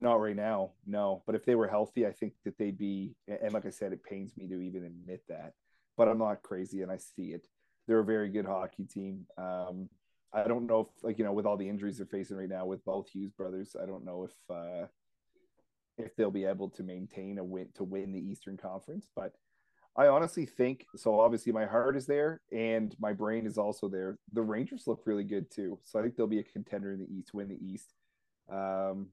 not 0.00 0.20
right 0.20 0.36
now, 0.36 0.72
no. 0.86 1.22
But 1.26 1.34
if 1.34 1.44
they 1.44 1.54
were 1.54 1.66
healthy, 1.68 2.06
I 2.06 2.12
think 2.12 2.34
that 2.44 2.56
they'd 2.58 2.78
be. 2.78 3.16
And 3.26 3.52
like 3.52 3.66
I 3.66 3.70
said, 3.70 3.92
it 3.92 4.04
pains 4.04 4.36
me 4.36 4.46
to 4.48 4.60
even 4.60 4.84
admit 4.84 5.24
that. 5.28 5.54
But 5.96 6.08
I'm 6.08 6.18
not 6.18 6.42
crazy, 6.42 6.82
and 6.82 6.92
I 6.92 6.98
see 6.98 7.32
it. 7.32 7.48
They're 7.86 8.00
a 8.00 8.04
very 8.04 8.28
good 8.28 8.44
hockey 8.46 8.84
team. 8.84 9.26
Um, 9.38 9.88
I 10.32 10.46
don't 10.46 10.66
know 10.66 10.80
if, 10.80 10.88
like 11.02 11.18
you 11.18 11.24
know, 11.24 11.32
with 11.32 11.46
all 11.46 11.56
the 11.56 11.68
injuries 11.68 11.96
they're 11.96 12.06
facing 12.06 12.36
right 12.36 12.48
now 12.48 12.66
with 12.66 12.84
both 12.84 13.08
Hughes 13.08 13.32
brothers, 13.32 13.74
I 13.80 13.86
don't 13.86 14.04
know 14.04 14.24
if 14.28 14.34
uh, 14.54 14.86
if 15.98 16.14
they'll 16.16 16.30
be 16.30 16.44
able 16.44 16.70
to 16.70 16.82
maintain 16.82 17.38
a 17.38 17.44
win 17.44 17.68
to 17.74 17.84
win 17.84 18.12
the 18.12 18.20
Eastern 18.20 18.56
Conference. 18.56 19.06
But 19.14 19.32
I 19.96 20.08
honestly 20.08 20.44
think 20.44 20.86
so. 20.94 21.20
Obviously, 21.20 21.52
my 21.52 21.64
heart 21.64 21.96
is 21.96 22.06
there, 22.06 22.42
and 22.52 22.94
my 23.00 23.12
brain 23.12 23.46
is 23.46 23.56
also 23.56 23.88
there. 23.88 24.18
The 24.32 24.42
Rangers 24.42 24.84
look 24.86 25.02
really 25.06 25.24
good 25.24 25.50
too, 25.50 25.78
so 25.84 25.98
I 25.98 26.02
think 26.02 26.16
they'll 26.16 26.26
be 26.26 26.38
a 26.38 26.44
contender 26.44 26.92
in 26.92 27.00
the 27.00 27.10
East, 27.10 27.32
win 27.32 27.48
the 27.48 27.58
East. 27.64 27.94
Um, 28.50 29.08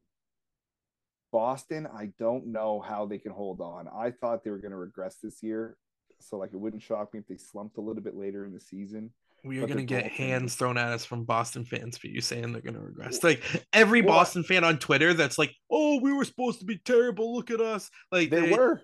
Boston, 1.31 1.87
I 1.87 2.11
don't 2.19 2.47
know 2.47 2.79
how 2.79 3.05
they 3.05 3.17
can 3.17 3.31
hold 3.31 3.61
on. 3.61 3.87
I 3.87 4.11
thought 4.11 4.43
they 4.43 4.51
were 4.51 4.59
going 4.59 4.71
to 4.71 4.77
regress 4.77 5.15
this 5.23 5.41
year, 5.41 5.77
so 6.19 6.37
like 6.37 6.53
it 6.53 6.59
wouldn't 6.59 6.83
shock 6.83 7.13
me 7.13 7.19
if 7.19 7.27
they 7.27 7.37
slumped 7.37 7.77
a 7.77 7.81
little 7.81 8.03
bit 8.03 8.15
later 8.15 8.45
in 8.45 8.53
the 8.53 8.59
season. 8.59 9.11
We 9.43 9.61
are 9.61 9.67
gonna 9.67 9.83
get 9.83 10.05
goaltending- 10.05 10.11
hands 10.11 10.55
thrown 10.55 10.77
at 10.77 10.87
us 10.89 11.03
from 11.05 11.25
Boston 11.25 11.65
fans 11.65 11.97
for 11.97 12.07
you 12.07 12.21
saying 12.21 12.53
they're 12.53 12.61
gonna 12.61 12.79
regress. 12.79 13.23
Like 13.23 13.43
every 13.73 14.01
Well, 14.01 14.15
Boston 14.15 14.43
fan 14.43 14.63
on 14.63 14.79
Twitter 14.79 15.13
that's 15.13 15.37
like, 15.37 15.53
"Oh, 15.69 15.99
we 15.99 16.13
were 16.13 16.23
supposed 16.25 16.59
to 16.59 16.65
be 16.65 16.77
terrible. 16.77 17.35
Look 17.35 17.51
at 17.51 17.59
us!" 17.59 17.89
Like 18.11 18.29
They 18.29 18.51
were. 18.51 18.81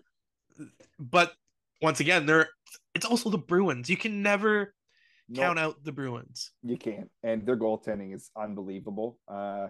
but 0.99 1.33
once 1.81 1.99
again, 1.99 2.25
they're. 2.25 2.49
It's 2.93 3.05
also 3.05 3.29
the 3.29 3.37
Bruins. 3.37 3.89
You 3.89 3.95
can 3.97 4.21
never 4.21 4.73
No, 5.29 5.41
count 5.41 5.59
out 5.59 5.83
the 5.83 5.91
Bruins. 5.93 6.51
You 6.63 6.77
can't, 6.77 7.09
and 7.23 7.45
their 7.45 7.55
goaltending 7.57 8.13
is 8.13 8.29
unbelievable. 8.35 9.17
Uh, 9.27 9.69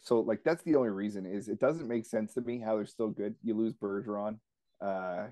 so 0.00 0.20
like 0.20 0.44
that's 0.44 0.62
the 0.62 0.76
only 0.76 0.90
reason 0.90 1.26
is 1.26 1.48
it 1.48 1.58
doesn't 1.58 1.88
make 1.88 2.06
sense 2.06 2.34
to 2.34 2.40
me 2.42 2.60
how 2.60 2.76
they're 2.76 2.86
still 2.86 3.08
good. 3.10 3.34
You 3.42 3.54
lose 3.54 3.74
Bergeron. 3.74 4.38
Uh, 4.80 5.26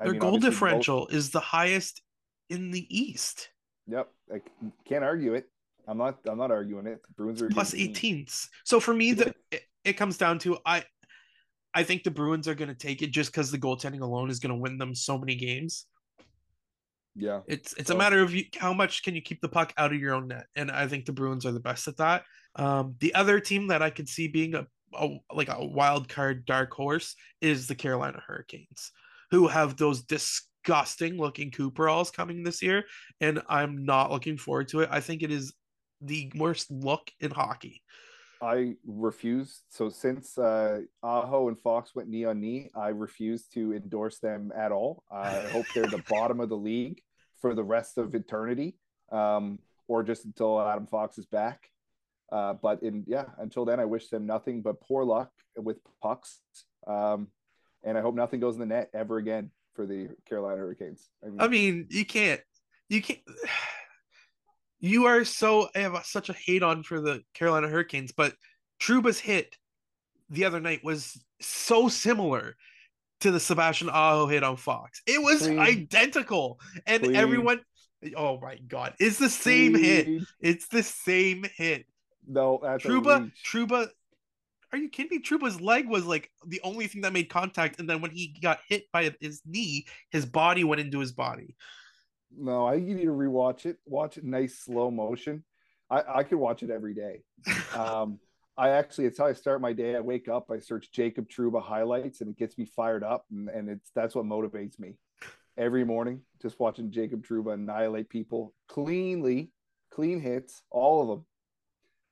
I 0.00 0.04
Their 0.04 0.12
mean, 0.12 0.20
goal 0.20 0.34
obviously 0.34 0.50
both- 0.50 0.54
differential 0.54 1.06
is 1.08 1.30
the 1.30 1.38
highest 1.40 2.02
in 2.50 2.72
the 2.72 2.86
East, 2.90 3.50
Yep, 3.88 4.08
I 4.32 4.40
can't 4.86 5.04
argue 5.04 5.34
it. 5.34 5.48
I'm 5.88 5.98
not. 5.98 6.18
I'm 6.26 6.38
not 6.38 6.50
arguing 6.50 6.86
it. 6.86 7.00
The 7.06 7.14
Bruins 7.14 7.42
are 7.42 7.48
plus 7.48 7.72
good 7.72 7.94
18s. 7.94 8.48
So 8.64 8.80
for 8.80 8.92
me, 8.92 9.12
the 9.12 9.34
it, 9.50 9.62
it 9.84 9.92
comes 9.94 10.18
down 10.18 10.38
to 10.40 10.58
I. 10.66 10.84
I 11.74 11.82
think 11.82 12.04
the 12.04 12.10
Bruins 12.10 12.48
are 12.48 12.54
going 12.54 12.70
to 12.70 12.74
take 12.74 13.02
it 13.02 13.10
just 13.10 13.30
because 13.30 13.50
the 13.50 13.58
goaltending 13.58 14.00
alone 14.00 14.30
is 14.30 14.38
going 14.38 14.54
to 14.54 14.60
win 14.60 14.78
them 14.78 14.94
so 14.94 15.18
many 15.18 15.36
games. 15.36 15.86
Yeah, 17.14 17.40
It's 17.46 17.72
it's 17.74 17.90
a 17.90 17.96
matter 17.96 18.20
of 18.22 18.34
you, 18.34 18.44
how 18.58 18.74
much 18.74 19.02
can 19.02 19.14
you 19.14 19.22
keep 19.22 19.40
the 19.40 19.48
puck 19.48 19.72
out 19.78 19.92
of 19.92 19.98
your 19.98 20.14
own 20.14 20.28
net, 20.28 20.46
and 20.54 20.70
I 20.70 20.86
think 20.86 21.06
the 21.06 21.12
Bruins 21.12 21.46
are 21.46 21.52
the 21.52 21.60
best 21.60 21.88
at 21.88 21.96
that. 21.96 22.24
Um, 22.56 22.94
the 23.00 23.14
other 23.14 23.40
team 23.40 23.68
that 23.68 23.82
I 23.82 23.88
could 23.88 24.08
see 24.08 24.28
being 24.28 24.54
a, 24.54 24.66
a 24.94 25.16
like 25.32 25.48
a 25.48 25.64
wild 25.64 26.08
card 26.08 26.44
dark 26.44 26.72
horse 26.72 27.14
is 27.40 27.68
the 27.68 27.74
Carolina 27.74 28.22
Hurricanes, 28.26 28.92
who 29.30 29.46
have 29.48 29.76
those 29.76 30.02
disgusting 30.66 31.16
looking 31.16 31.50
Cooperalls 31.50 32.10
coming 32.10 32.42
this 32.42 32.62
year, 32.62 32.84
and 33.20 33.40
I'm 33.48 33.84
not 33.84 34.10
looking 34.10 34.36
forward 34.36 34.68
to 34.68 34.80
it. 34.80 34.88
I 34.90 35.00
think 35.00 35.22
it 35.22 35.30
is 35.30 35.54
the 36.00 36.30
worst 36.36 36.70
look 36.70 37.10
in 37.20 37.30
hockey. 37.30 37.82
I 38.42 38.74
refuse. 38.86 39.62
So 39.70 39.88
since 39.88 40.36
uh, 40.36 40.80
Aho 41.02 41.48
and 41.48 41.58
Fox 41.58 41.94
went 41.94 42.08
knee 42.08 42.24
on 42.26 42.40
knee, 42.40 42.70
I 42.74 42.88
refuse 42.88 43.46
to 43.54 43.72
endorse 43.72 44.18
them 44.18 44.52
at 44.54 44.72
all. 44.72 45.04
I 45.10 45.40
hope 45.52 45.66
they're 45.74 45.86
the 45.86 46.04
bottom 46.10 46.40
of 46.40 46.48
the 46.48 46.56
league 46.56 47.00
for 47.40 47.54
the 47.54 47.64
rest 47.64 47.96
of 47.96 48.14
eternity, 48.14 48.76
um, 49.10 49.58
or 49.88 50.02
just 50.02 50.24
until 50.24 50.60
Adam 50.60 50.86
Fox 50.86 51.16
is 51.16 51.26
back. 51.26 51.70
Uh, 52.30 52.54
but 52.54 52.82
in 52.82 53.04
yeah, 53.06 53.26
until 53.38 53.64
then, 53.64 53.78
I 53.78 53.84
wish 53.84 54.08
them 54.08 54.26
nothing 54.26 54.60
but 54.60 54.80
poor 54.80 55.04
luck 55.04 55.30
with 55.56 55.78
pucks. 56.02 56.40
Um, 56.86 57.28
and 57.84 57.96
I 57.96 58.00
hope 58.00 58.16
nothing 58.16 58.40
goes 58.40 58.54
in 58.54 58.60
the 58.60 58.66
net 58.66 58.90
ever 58.92 59.16
again 59.16 59.50
for 59.76 59.86
the 59.86 60.08
Carolina 60.28 60.56
Hurricanes. 60.56 61.08
I 61.22 61.26
mean, 61.28 61.40
I 61.40 61.48
mean, 61.48 61.86
you 61.90 62.04
can't, 62.04 62.40
you 62.88 63.02
can't. 63.02 63.20
You 64.78 65.06
are 65.06 65.24
so 65.24 65.68
I 65.74 65.78
have 65.78 66.04
such 66.04 66.28
a 66.28 66.34
hate 66.34 66.62
on 66.62 66.82
for 66.82 67.00
the 67.00 67.22
Carolina 67.32 67.66
Hurricanes, 67.66 68.12
but 68.12 68.34
Trouba's 68.78 69.18
hit 69.18 69.56
the 70.28 70.44
other 70.44 70.60
night 70.60 70.80
was 70.84 71.18
so 71.40 71.88
similar 71.88 72.56
to 73.20 73.30
the 73.30 73.40
Sebastian 73.40 73.88
Aho 73.88 74.26
hit 74.26 74.44
on 74.44 74.56
Fox. 74.56 75.00
It 75.06 75.20
was 75.22 75.42
Clean. 75.42 75.58
identical, 75.58 76.60
and 76.86 77.02
Clean. 77.02 77.16
everyone. 77.16 77.62
Oh 78.16 78.38
my 78.38 78.58
god, 78.68 78.92
it's 79.00 79.18
the 79.18 79.30
same 79.30 79.74
hit. 79.74 80.22
It's 80.40 80.68
the 80.68 80.82
same 80.82 81.46
hit. 81.56 81.86
No, 82.28 82.60
that's 82.62 82.84
Trouba. 82.84 83.32
Trouba 83.50 83.88
are 84.76 84.82
you 84.82 84.88
kidding 84.88 85.18
me? 85.18 85.22
Trouba's 85.22 85.60
leg 85.60 85.88
was 85.88 86.04
like 86.04 86.30
the 86.46 86.60
only 86.62 86.86
thing 86.86 87.00
that 87.02 87.12
made 87.12 87.30
contact, 87.30 87.80
and 87.80 87.88
then 87.88 88.00
when 88.00 88.10
he 88.10 88.36
got 88.42 88.60
hit 88.68 88.84
by 88.92 89.10
his 89.20 89.40
knee, 89.46 89.86
his 90.10 90.26
body 90.26 90.64
went 90.64 90.80
into 90.80 90.98
his 90.98 91.12
body. 91.12 91.56
No, 92.36 92.66
I 92.66 92.74
you 92.74 92.94
need 92.94 93.04
to 93.04 93.10
rewatch 93.10 93.66
it. 93.66 93.78
Watch 93.86 94.18
it 94.18 94.24
nice 94.24 94.58
slow 94.58 94.90
motion. 94.90 95.44
I 95.90 96.02
I 96.16 96.22
could 96.22 96.38
watch 96.38 96.62
it 96.62 96.70
every 96.70 96.94
day. 96.94 97.22
Um, 97.74 98.18
I 98.58 98.70
actually 98.70 99.04
it's 99.04 99.18
how 99.18 99.26
I 99.26 99.34
start 99.34 99.60
my 99.60 99.72
day. 99.72 99.96
I 99.96 100.00
wake 100.00 100.28
up, 100.28 100.50
I 100.50 100.58
search 100.58 100.90
Jacob 100.90 101.28
Trouba 101.28 101.62
highlights, 101.62 102.20
and 102.20 102.30
it 102.30 102.38
gets 102.38 102.56
me 102.56 102.64
fired 102.64 103.04
up, 103.04 103.26
and, 103.30 103.48
and 103.48 103.68
it's 103.68 103.90
that's 103.94 104.14
what 104.14 104.24
motivates 104.24 104.78
me 104.78 104.94
every 105.58 105.84
morning. 105.84 106.22
Just 106.40 106.58
watching 106.58 106.90
Jacob 106.90 107.26
Trouba 107.26 107.54
annihilate 107.54 108.08
people 108.08 108.54
cleanly, 108.68 109.52
clean 109.90 110.20
hits, 110.20 110.62
all 110.70 111.02
of 111.02 111.08
them. 111.08 111.26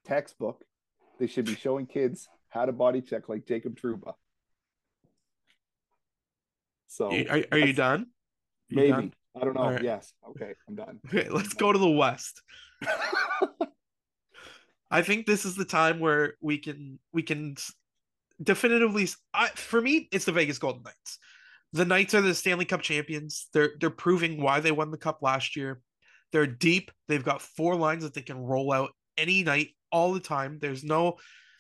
Textbook. 0.05 0.65
They 1.19 1.27
should 1.27 1.47
be 1.47 1.55
showing 1.55 1.87
kids 1.87 2.29
how 2.55 2.65
to 2.65 2.73
body 2.73 3.01
check 3.03 3.29
like 3.29 3.47
Jacob 3.47 3.77
Trouba. 3.79 4.15
So 6.87 7.11
are, 7.11 7.45
are 7.51 7.59
you 7.59 7.73
done? 7.73 8.03
Are 8.03 8.07
you 8.71 8.77
maybe. 8.77 8.91
Done? 8.91 9.13
I 9.37 9.45
don't 9.45 9.55
know. 9.55 9.71
Right. 9.71 9.83
Yes. 9.83 10.13
Okay, 10.31 10.55
I'm 10.69 10.77
done. 10.77 11.01
Okay, 11.09 11.29
let's 11.29 11.55
go 11.55 11.73
to 11.73 11.79
the 11.79 11.91
West. 11.91 12.41
I 14.91 15.03
think 15.03 15.27
this 15.27 15.45
is 15.45 15.57
the 15.57 15.65
time 15.65 15.99
where 15.99 16.35
we 16.41 16.59
can 16.59 17.01
we 17.13 17.23
can 17.23 17.57
definitively 18.41 19.09
I, 19.33 19.49
for 19.49 19.81
me 19.81 20.09
it's 20.13 20.25
the 20.25 20.33
Vegas 20.33 20.59
Golden 20.59 20.85
Knights. 20.85 21.19
The 21.73 21.85
Knights 21.85 22.15
are 22.15 22.21
the 22.21 22.35
Stanley 22.35 22.65
Cup 22.65 22.83
champions. 22.83 23.49
They're 23.53 23.71
they're 23.81 23.91
proving 23.91 24.41
why 24.41 24.61
they 24.61 24.71
won 24.71 24.93
the 24.93 24.97
cup 24.97 25.19
last 25.21 25.57
year. 25.57 25.81
They're 26.31 26.47
deep. 26.47 26.93
They've 27.09 27.25
got 27.25 27.43
four 27.43 27.75
lines 27.75 28.05
that 28.05 28.15
they 28.15 28.23
can 28.23 28.39
roll 28.39 28.73
out 28.73 28.91
any 29.19 29.43
night 29.43 29.71
all 29.91 30.13
the 30.13 30.21
time. 30.21 30.59
There's 30.61 30.85
no 30.85 31.17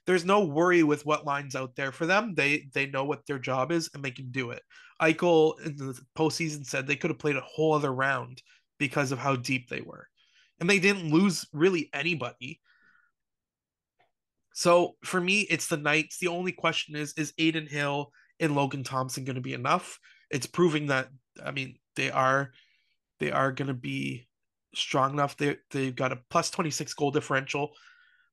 there's 0.06 0.24
no 0.24 0.44
worry 0.44 0.82
with 0.82 1.06
what 1.06 1.24
lines 1.24 1.54
out 1.56 1.76
there 1.76 1.92
for 1.92 2.06
them. 2.06 2.34
They 2.34 2.66
they 2.72 2.86
know 2.86 3.04
what 3.04 3.26
their 3.26 3.38
job 3.38 3.72
is 3.72 3.90
and 3.94 4.04
they 4.04 4.10
can 4.10 4.30
do 4.30 4.50
it. 4.50 4.62
Eichel 5.00 5.58
in 5.64 5.76
the 5.76 5.98
postseason 6.16 6.64
said 6.64 6.86
they 6.86 6.96
could 6.96 7.10
have 7.10 7.18
played 7.18 7.36
a 7.36 7.40
whole 7.40 7.72
other 7.74 7.92
round 7.92 8.42
because 8.78 9.12
of 9.12 9.18
how 9.18 9.36
deep 9.36 9.68
they 9.68 9.80
were, 9.80 10.06
and 10.60 10.68
they 10.68 10.78
didn't 10.78 11.10
lose 11.10 11.46
really 11.52 11.90
anybody. 11.92 12.60
So 14.54 14.96
for 15.04 15.20
me, 15.20 15.40
it's 15.42 15.66
the 15.66 15.76
Knights. 15.76 16.18
The 16.18 16.28
only 16.28 16.52
question 16.52 16.96
is 16.96 17.14
is 17.14 17.32
Adin 17.38 17.66
Hill 17.66 18.10
and 18.40 18.54
Logan 18.54 18.84
Thompson 18.84 19.24
going 19.24 19.36
to 19.36 19.42
be 19.42 19.54
enough? 19.54 19.98
It's 20.30 20.46
proving 20.46 20.88
that 20.88 21.08
I 21.44 21.50
mean 21.50 21.76
they 21.96 22.10
are 22.10 22.50
they 23.20 23.32
are 23.32 23.52
going 23.52 23.68
to 23.68 23.74
be 23.74 24.28
strong 24.74 25.14
enough. 25.14 25.36
They 25.36 25.56
they've 25.70 25.94
got 25.94 26.12
a 26.12 26.20
plus 26.30 26.50
twenty 26.50 26.70
six 26.70 26.92
goal 26.94 27.10
differential. 27.10 27.70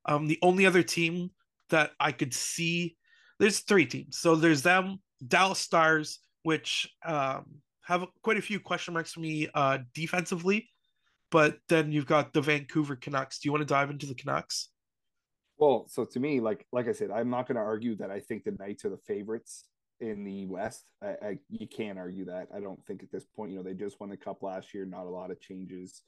Um, 0.05 0.27
the 0.27 0.39
only 0.41 0.65
other 0.65 0.83
team 0.83 1.29
that 1.71 1.91
I 1.99 2.11
could 2.11 2.33
see. 2.33 2.95
There's 3.39 3.59
three 3.59 3.85
teams. 3.85 4.19
So 4.19 4.35
there's 4.35 4.61
them, 4.61 5.01
Dallas 5.27 5.59
Stars, 5.59 6.19
which 6.43 6.89
um, 7.05 7.45
have 7.83 8.05
quite 8.21 8.37
a 8.37 8.41
few 8.41 8.59
question 8.59 8.93
marks 8.93 9.13
for 9.13 9.19
me 9.19 9.49
uh, 9.53 9.79
defensively. 9.93 10.69
But 11.31 11.57
then 11.69 11.91
you've 11.91 12.05
got 12.05 12.33
the 12.33 12.41
Vancouver 12.41 12.95
Canucks. 12.95 13.39
Do 13.39 13.47
you 13.47 13.51
want 13.51 13.61
to 13.61 13.73
dive 13.73 13.89
into 13.89 14.05
the 14.05 14.15
Canucks? 14.15 14.69
Well, 15.57 15.85
so 15.87 16.05
to 16.05 16.19
me, 16.19 16.39
like 16.39 16.65
like 16.71 16.87
I 16.87 16.91
said, 16.91 17.11
I'm 17.11 17.29
not 17.29 17.47
going 17.47 17.55
to 17.55 17.61
argue 17.61 17.95
that 17.97 18.11
I 18.11 18.19
think 18.19 18.43
the 18.43 18.55
Knights 18.59 18.83
are 18.83 18.89
the 18.89 18.97
favorites 18.97 19.65
in 19.99 20.23
the 20.23 20.45
West. 20.47 20.89
I, 21.01 21.07
I, 21.07 21.37
you 21.49 21.67
can't 21.67 21.99
argue 21.99 22.25
that. 22.25 22.47
I 22.53 22.59
don't 22.59 22.83
think 22.85 23.03
at 23.03 23.11
this 23.11 23.25
point, 23.25 23.51
you 23.51 23.57
know, 23.57 23.63
they 23.63 23.75
just 23.75 23.99
won 23.99 24.09
the 24.09 24.17
Cup 24.17 24.43
last 24.43 24.73
year. 24.73 24.85
Not 24.85 25.05
a 25.05 25.09
lot 25.09 25.31
of 25.31 25.39
changes 25.39 26.01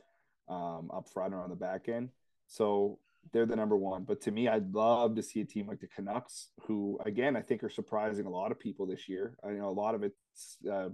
um, 0.49 0.89
up 0.93 1.07
front 1.13 1.33
or 1.33 1.41
on 1.41 1.49
the 1.49 1.55
back 1.55 1.87
end. 1.87 2.09
So 2.47 2.99
they're 3.31 3.45
the 3.45 3.55
number 3.55 3.75
one. 3.77 4.03
But 4.03 4.21
to 4.21 4.31
me, 4.31 4.47
I'd 4.47 4.73
love 4.73 5.15
to 5.15 5.23
see 5.23 5.41
a 5.41 5.45
team 5.45 5.67
like 5.67 5.79
the 5.79 5.87
Canucks, 5.87 6.49
who 6.67 6.99
again 7.05 7.35
I 7.35 7.41
think 7.41 7.63
are 7.63 7.69
surprising 7.69 8.25
a 8.25 8.29
lot 8.29 8.51
of 8.51 8.59
people 8.59 8.85
this 8.85 9.07
year. 9.07 9.37
I 9.43 9.51
know 9.51 9.69
a 9.69 9.71
lot 9.71 9.95
of 9.95 10.03
it's 10.03 10.57
uh, 10.71 10.89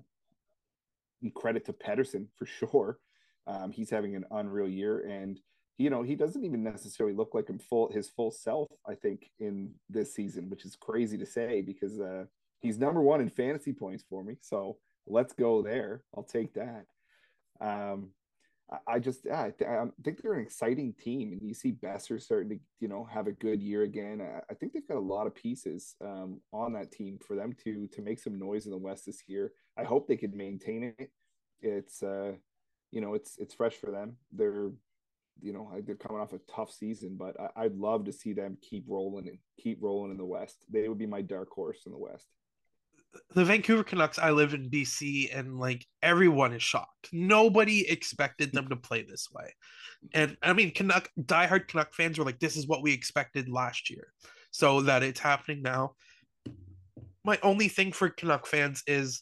credit 1.36 1.66
to 1.66 1.74
Pettersson 1.74 2.28
for 2.38 2.46
sure. 2.46 3.00
Um, 3.48 3.72
he's 3.72 3.90
having 3.90 4.16
an 4.16 4.26
unreal 4.32 4.70
year, 4.70 5.00
and 5.00 5.40
you 5.78 5.90
know 5.90 6.04
he 6.04 6.16
doesn't 6.16 6.44
even 6.44 6.64
necessarily 6.64 7.16
look 7.16 7.34
like 7.34 7.50
him 7.50 7.60
full 7.60 7.92
his 7.92 8.10
full 8.10 8.32
self. 8.32 8.70
I 8.88 8.96
think 8.96 9.30
in 9.40 9.72
this 9.90 10.14
season, 10.14 10.50
which 10.50 10.66
is 10.66 10.76
crazy 10.76 11.18
to 11.18 11.26
say 11.26 11.62
because 11.62 12.00
uh, 12.00 12.26
he's 12.60 12.78
number 12.78 13.02
one 13.02 13.22
in 13.22 13.30
fantasy 13.30 13.74
points 13.74 14.04
for 14.10 14.24
me. 14.24 14.38
So 14.42 14.78
let's 15.08 15.34
go 15.34 15.62
there. 15.62 16.04
I'll 16.16 16.24
take 16.24 16.54
that. 16.54 16.86
Um, 17.62 18.12
I 18.88 19.00
just 19.00 19.22
yeah, 19.26 19.42
I, 19.42 19.52
th- 19.58 19.70
I, 19.70 19.86
think 20.04 20.22
they're 20.22 20.34
an 20.34 20.46
exciting 20.46 20.94
team, 20.94 21.32
and 21.32 21.42
you 21.42 21.56
see 21.56 21.72
Boeser 21.72 22.22
starting 22.22 22.50
to 22.50 22.60
you 22.80 22.88
know 22.88 23.04
have 23.12 23.26
a 23.28 23.32
good 23.32 23.62
year 23.62 23.82
again. 23.82 24.22
I, 24.22 24.42
I 24.50 24.54
think 24.54 24.74
they've 24.74 24.88
got 24.88 24.98
a 24.98 25.00
lot 25.00 25.26
of 25.26 25.34
pieces 25.34 25.96
um, 26.02 26.40
on 26.52 26.74
that 26.74 26.92
team 26.92 27.18
for 27.26 27.36
them 27.36 27.56
to 27.64 27.88
to 27.88 28.02
make 28.02 28.20
some 28.20 28.38
noise 28.38 28.66
in 28.66 28.72
the 28.72 28.78
West 28.78 29.06
this 29.06 29.24
year. 29.28 29.54
I 29.78 29.84
hope 29.84 30.08
they 30.08 30.18
could 30.18 30.36
maintain 30.36 30.94
it. 30.98 31.10
It's 31.62 32.04
uh, 32.04 32.34
you 32.92 33.02
know 33.02 33.16
it's 33.16 33.38
it's 33.40 33.56
fresh 33.56 33.74
for 33.74 33.90
them. 33.90 34.18
They're 34.32 34.70
you 35.42 35.54
know 35.54 35.72
they're 35.84 35.96
coming 35.96 36.22
off 36.22 36.34
a 36.34 36.40
tough 36.54 36.72
season, 36.72 37.18
but 37.18 37.36
I, 37.40 37.64
I'd 37.64 37.76
love 37.76 38.06
to 38.06 38.14
see 38.14 38.34
them 38.34 38.58
keep 38.62 38.86
rolling 38.88 39.30
and 39.30 39.40
keep 39.60 39.80
rolling 39.82 40.12
in 40.12 40.18
the 40.18 40.26
West. 40.26 40.66
They 40.70 40.88
would 40.88 41.00
be 41.00 41.08
my 41.08 41.22
dark 41.24 41.50
horse 41.50 41.80
in 41.88 41.92
the 41.92 41.98
West 41.98 42.28
the 43.36 43.46
Vancouver 43.46 43.84
Canucks, 43.84 44.20
I 44.20 44.32
live 44.32 44.54
in 44.54 44.70
BC 44.70 45.36
and 45.38 45.60
like 45.60 45.86
everyone 46.02 46.54
is 46.54 46.64
shocked. 46.64 47.10
Nobody 47.12 47.88
expected 47.90 48.52
them 48.52 48.70
to 48.70 48.76
play 48.76 49.04
this 49.04 49.28
way. 49.32 49.54
And 50.14 50.38
I 50.42 50.54
mean, 50.54 50.72
Canuck 50.72 51.10
diehard 51.20 51.68
Canuck 51.68 51.94
fans 51.94 52.18
were 52.18 52.26
like, 52.26 52.40
this 52.40 52.56
is 52.56 52.68
what 52.68 52.82
we 52.82 52.94
expected 52.94 53.50
last 53.50 53.90
year. 53.90 54.14
So 54.52 54.82
that 54.82 55.04
it's 55.04 55.20
happening 55.20 55.62
now. 55.62 55.96
My 57.24 57.38
only 57.44 57.68
thing 57.68 57.92
for 57.92 58.10
Canuck 58.10 58.48
fans 58.48 58.84
is 58.88 59.22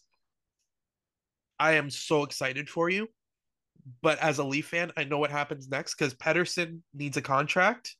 I 1.59 1.73
am 1.73 1.89
so 1.89 2.23
excited 2.23 2.69
for 2.69 2.89
you. 2.89 3.07
But 4.01 4.19
as 4.19 4.37
a 4.37 4.43
Leaf 4.43 4.67
fan, 4.67 4.91
I 4.97 5.05
know 5.05 5.17
what 5.17 5.31
happens 5.31 5.69
next 5.69 5.95
because 5.95 6.13
Pettersson 6.13 6.81
needs 6.93 7.17
a 7.17 7.21
contract 7.21 7.95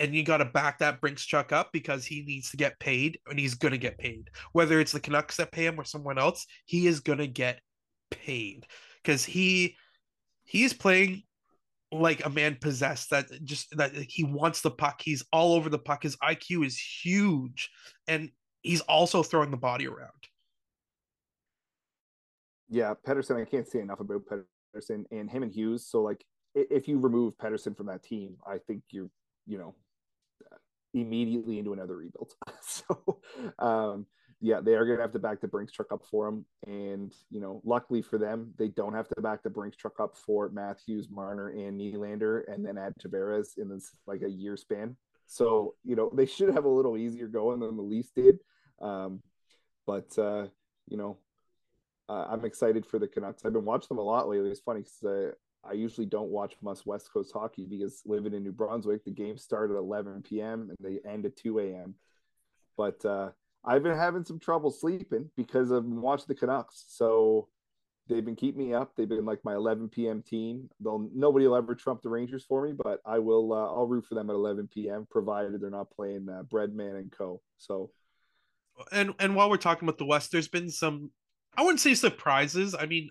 and 0.00 0.14
you 0.14 0.22
got 0.22 0.38
to 0.38 0.44
back 0.44 0.78
that 0.78 1.00
Brinks 1.00 1.26
truck 1.26 1.52
up 1.52 1.70
because 1.72 2.04
he 2.04 2.22
needs 2.22 2.50
to 2.50 2.56
get 2.56 2.78
paid 2.78 3.18
and 3.28 3.38
he's 3.38 3.54
going 3.54 3.72
to 3.72 3.78
get 3.78 3.98
paid. 3.98 4.30
Whether 4.52 4.80
it's 4.80 4.92
the 4.92 5.00
Canucks 5.00 5.36
that 5.36 5.52
pay 5.52 5.66
him 5.66 5.78
or 5.78 5.84
someone 5.84 6.18
else, 6.18 6.46
he 6.66 6.86
is 6.86 7.00
going 7.00 7.18
to 7.18 7.26
get 7.26 7.60
paid 8.10 8.66
because 9.02 9.24
he 9.24 9.76
he's 10.44 10.72
playing 10.72 11.22
like 11.90 12.24
a 12.24 12.30
man 12.30 12.56
possessed 12.60 13.10
that 13.10 13.26
just 13.44 13.76
that 13.76 13.92
he 13.94 14.24
wants 14.24 14.60
the 14.60 14.70
puck. 14.70 15.00
He's 15.02 15.24
all 15.32 15.54
over 15.54 15.68
the 15.68 15.78
puck. 15.78 16.02
His 16.02 16.16
IQ 16.16 16.66
is 16.66 16.78
huge 16.78 17.70
and 18.06 18.30
he's 18.62 18.82
also 18.82 19.22
throwing 19.22 19.50
the 19.50 19.56
body 19.56 19.86
around. 19.88 20.10
Yeah, 22.68 22.92
Pettersson, 23.06 23.40
I 23.40 23.46
can't 23.46 23.66
say 23.66 23.80
enough 23.80 24.00
about 24.00 24.22
Pettersson 24.26 25.04
and 25.10 25.30
him 25.30 25.42
and 25.42 25.52
Hughes. 25.52 25.86
So 25.86 26.02
like 26.02 26.22
if 26.54 26.86
you 26.86 26.98
remove 26.98 27.38
Pettersson 27.38 27.76
from 27.76 27.86
that 27.86 28.02
team, 28.02 28.36
I 28.46 28.58
think 28.58 28.82
you're, 28.90 29.10
you 29.46 29.58
know, 29.58 29.74
immediately 30.98 31.58
into 31.58 31.72
another 31.72 31.96
rebuild. 31.96 32.32
so, 32.62 33.20
um, 33.58 34.06
yeah, 34.40 34.60
they 34.60 34.74
are 34.74 34.84
going 34.84 34.98
to 34.98 35.02
have 35.02 35.12
to 35.12 35.18
back 35.18 35.40
the 35.40 35.48
Brinks 35.48 35.72
truck 35.72 35.90
up 35.92 36.02
for 36.08 36.26
them. 36.26 36.44
And, 36.66 37.12
you 37.30 37.40
know, 37.40 37.60
luckily 37.64 38.02
for 38.02 38.18
them, 38.18 38.52
they 38.56 38.68
don't 38.68 38.94
have 38.94 39.08
to 39.08 39.20
back 39.20 39.42
the 39.42 39.50
Brinks 39.50 39.76
truck 39.76 39.98
up 39.98 40.16
for 40.16 40.48
Matthews, 40.50 41.08
Marner, 41.10 41.48
and 41.48 41.80
Nylander, 41.80 42.42
and 42.52 42.64
then 42.64 42.78
add 42.78 42.94
Tavares 43.02 43.58
in 43.58 43.68
this 43.68 43.90
like 44.06 44.22
a 44.22 44.30
year 44.30 44.56
span. 44.56 44.96
So, 45.26 45.74
you 45.84 45.96
know, 45.96 46.10
they 46.14 46.26
should 46.26 46.54
have 46.54 46.64
a 46.64 46.70
little 46.70 46.96
easier 46.96 47.26
going 47.26 47.60
than 47.60 47.76
the 47.76 47.82
Leafs 47.82 48.10
did. 48.14 48.38
Um, 48.80 49.22
but, 49.86 50.16
uh, 50.18 50.46
you 50.86 50.96
know, 50.96 51.18
uh, 52.08 52.26
I'm 52.30 52.44
excited 52.44 52.86
for 52.86 52.98
the 52.98 53.08
Canucks. 53.08 53.44
I've 53.44 53.52
been 53.52 53.64
watching 53.64 53.88
them 53.88 53.98
a 53.98 54.02
lot 54.02 54.28
lately. 54.28 54.50
It's 54.50 54.60
funny 54.60 54.80
because 54.80 55.34
I 55.68 55.74
usually 55.74 56.06
don't 56.06 56.30
watch 56.30 56.54
much 56.62 56.86
West 56.86 57.12
Coast 57.12 57.32
hockey 57.32 57.66
because 57.68 58.02
living 58.06 58.34
in 58.34 58.42
New 58.42 58.52
Brunswick, 58.52 59.04
the 59.04 59.10
games 59.10 59.42
start 59.42 59.70
at 59.70 59.76
11 59.76 60.22
p.m. 60.22 60.70
and 60.70 60.76
they 60.80 61.00
end 61.08 61.26
at 61.26 61.36
2 61.36 61.58
a.m. 61.58 61.94
But 62.76 63.04
uh, 63.04 63.30
I've 63.64 63.82
been 63.82 63.96
having 63.96 64.24
some 64.24 64.38
trouble 64.38 64.70
sleeping 64.70 65.30
because 65.36 65.70
of 65.70 65.84
watching 65.84 66.26
the 66.28 66.34
Canucks. 66.34 66.84
So 66.88 67.48
they've 68.08 68.24
been 68.24 68.36
keeping 68.36 68.66
me 68.66 68.74
up. 68.74 68.92
They've 68.96 69.08
been 69.08 69.26
like 69.26 69.44
my 69.44 69.54
11 69.54 69.88
p.m. 69.88 70.22
team. 70.22 70.70
They'll 70.80 71.08
nobody 71.14 71.46
will 71.46 71.56
ever 71.56 71.74
trump 71.74 72.02
the 72.02 72.08
Rangers 72.08 72.44
for 72.44 72.64
me, 72.64 72.72
but 72.72 73.00
I 73.04 73.18
will. 73.18 73.52
Uh, 73.52 73.66
I'll 73.66 73.86
root 73.86 74.06
for 74.06 74.14
them 74.14 74.30
at 74.30 74.34
11 74.34 74.68
p.m. 74.72 75.06
provided 75.10 75.60
they're 75.60 75.70
not 75.70 75.90
playing 75.90 76.28
uh, 76.28 76.42
Breadman 76.44 76.96
and 76.96 77.12
Co. 77.12 77.40
So, 77.58 77.90
and 78.92 79.14
and 79.18 79.34
while 79.34 79.50
we're 79.50 79.56
talking 79.56 79.86
about 79.88 79.98
the 79.98 80.06
West, 80.06 80.32
there's 80.32 80.48
been 80.48 80.70
some. 80.70 81.10
I 81.56 81.62
wouldn't 81.62 81.80
say 81.80 81.94
surprises. 81.94 82.74
I 82.78 82.86
mean, 82.86 83.10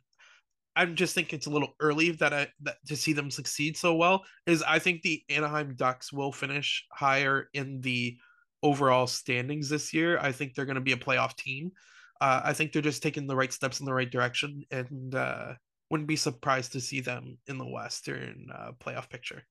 I'm 0.78 0.96
just 0.96 1.16
thinking 1.16 1.38
it's 1.38 1.48
a 1.48 1.52
little 1.52 1.74
early 1.80 2.12
that 2.12 2.34
I 2.34 2.48
that, 2.62 2.78
to 2.88 2.96
see 2.96 3.12
them 3.12 3.32
succeed 3.32 3.76
so 3.76 3.96
well. 3.96 4.24
Is 4.46 4.62
I 4.62 4.78
think 4.80 5.02
the 5.02 5.24
Anaheim 5.30 5.74
Ducks 5.76 6.14
will 6.14 6.32
finish 6.32 6.86
higher 6.92 7.50
in 7.54 7.82
the 7.82 8.18
overall 8.62 9.08
standings 9.08 9.70
this 9.70 9.94
year. 9.94 10.20
I 10.20 10.32
think 10.32 10.54
they're 10.54 10.66
going 10.66 10.76
to 10.76 10.82
be 10.82 10.94
a 10.94 10.98
playoff 10.98 11.36
team. 11.36 11.72
Uh, 12.22 12.42
I 12.44 12.54
think 12.54 12.72
they're 12.72 12.82
just 12.82 13.04
taking 13.04 13.28
the 13.28 13.36
right 13.36 13.52
steps 13.52 13.80
in 13.80 13.86
the 13.86 13.94
right 13.94 14.10
direction, 14.10 14.64
and 14.72 15.14
uh, 15.16 15.54
wouldn't 15.90 16.08
be 16.08 16.16
surprised 16.16 16.72
to 16.74 16.82
see 16.82 17.02
them 17.02 17.38
in 17.48 17.58
the 17.58 17.68
Western 17.68 18.48
uh, 18.54 18.72
playoff 18.80 19.10
picture. 19.10 19.44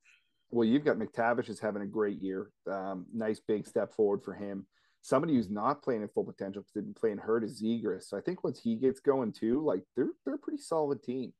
Well, 0.50 0.66
you've 0.66 0.84
got 0.84 0.96
MacTavish 0.96 1.48
is 1.48 1.58
having 1.58 1.82
a 1.82 1.86
great 1.86 2.22
year. 2.22 2.50
Um, 2.70 3.06
nice 3.12 3.40
big 3.40 3.66
step 3.66 3.92
forward 3.92 4.22
for 4.22 4.32
him. 4.32 4.66
Somebody 5.06 5.34
who's 5.34 5.48
not 5.48 5.84
playing 5.84 6.02
at 6.02 6.12
full 6.12 6.24
potential 6.24 6.62
because 6.62 6.72
they've 6.74 6.82
been 6.82 6.92
playing 6.92 7.18
hurt 7.18 7.44
is 7.44 7.62
Zegras. 7.62 8.08
So 8.08 8.18
I 8.18 8.20
think 8.20 8.42
once 8.42 8.60
he 8.60 8.74
gets 8.74 8.98
going 8.98 9.30
too, 9.30 9.64
like 9.64 9.84
they're 9.94 10.08
they're 10.24 10.34
a 10.34 10.38
pretty 10.38 10.60
solid 10.60 11.00
team. 11.00 11.32